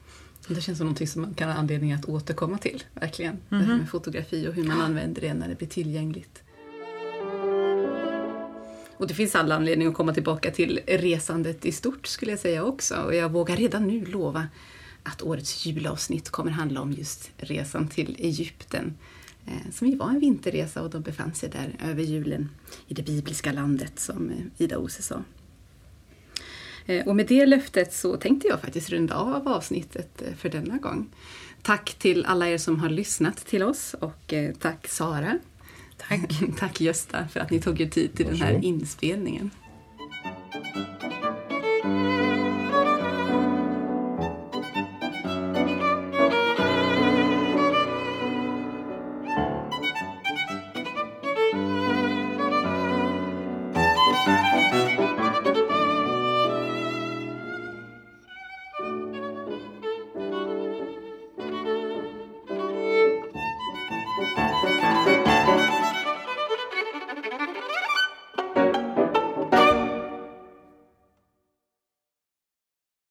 Det 0.47 0.61
känns 0.61 0.77
som 0.77 0.87
något 0.87 1.09
som 1.09 1.21
man 1.21 1.33
kan 1.33 1.49
ha 1.49 1.55
anledning 1.55 1.93
att 1.93 2.05
återkomma 2.05 2.57
till, 2.57 2.83
verkligen. 2.93 3.37
Mm 3.49 3.65
-hmm. 3.65 3.77
Med 3.77 3.89
fotografi 3.89 4.47
och 4.47 4.53
hur 4.53 4.63
man 4.63 4.81
använder 4.81 5.21
det 5.21 5.33
när 5.33 5.47
det 5.47 5.57
blir 5.57 5.67
tillgängligt. 5.67 6.43
Och 8.97 9.07
det 9.07 9.13
finns 9.13 9.35
all 9.35 9.51
anledning 9.51 9.87
att 9.87 9.93
komma 9.93 10.13
tillbaka 10.13 10.51
till 10.51 10.79
resandet 10.87 11.65
i 11.65 11.71
stort 11.71 12.07
skulle 12.07 12.31
jag 12.31 12.39
säga 12.39 12.63
också. 12.63 12.95
Och 12.95 13.15
jag 13.15 13.29
vågar 13.29 13.55
redan 13.55 13.87
nu 13.87 14.05
lova 14.05 14.47
att 15.03 15.21
årets 15.21 15.65
julavsnitt 15.65 16.29
kommer 16.29 16.51
handla 16.51 16.81
om 16.81 16.91
just 16.91 17.31
resan 17.37 17.87
till 17.87 18.15
Egypten. 18.19 18.97
Eh, 19.45 19.71
som 19.71 19.87
ju 19.87 19.95
var 19.95 20.09
en 20.09 20.19
vinterresa 20.19 20.81
och 20.81 20.89
de 20.89 21.01
befann 21.01 21.33
sig 21.33 21.49
där 21.49 21.75
över 21.89 22.03
julen 22.03 22.49
i 22.87 22.93
det 22.93 23.03
bibliska 23.03 23.51
landet 23.51 23.99
som 23.99 24.31
Ida 24.57 24.77
Ose 24.77 25.01
sa. 25.01 25.23
Eh, 26.85 27.07
och 27.07 27.15
med 27.15 27.27
det 27.27 27.45
löftet 27.45 27.93
så 27.93 28.17
tänkte 28.17 28.47
jag 28.47 28.61
faktiskt 28.61 28.89
runda 28.89 29.15
av 29.15 29.47
avsnittet 29.47 30.21
eh, 30.21 30.33
för 30.33 30.49
denna 30.49 30.77
gång. 30.77 31.09
Tack 31.61 31.93
till 31.93 32.25
alla 32.25 32.47
er 32.47 32.57
som 32.57 32.79
har 32.79 32.89
lyssnat 32.89 33.37
till 33.37 33.63
oss 33.63 33.95
och 33.99 34.33
tack 34.59 34.87
Sara 34.87 35.39
Tack. 36.07 36.31
Tack 36.59 36.81
Gösta 36.81 37.27
för 37.27 37.39
att 37.39 37.51
ni 37.51 37.61
tog 37.61 37.81
er 37.81 37.89
tid 37.89 38.15
till 38.15 38.25
Varsågod. 38.25 38.47
den 38.47 38.55
här 38.55 38.65
inspelningen. 38.65 39.51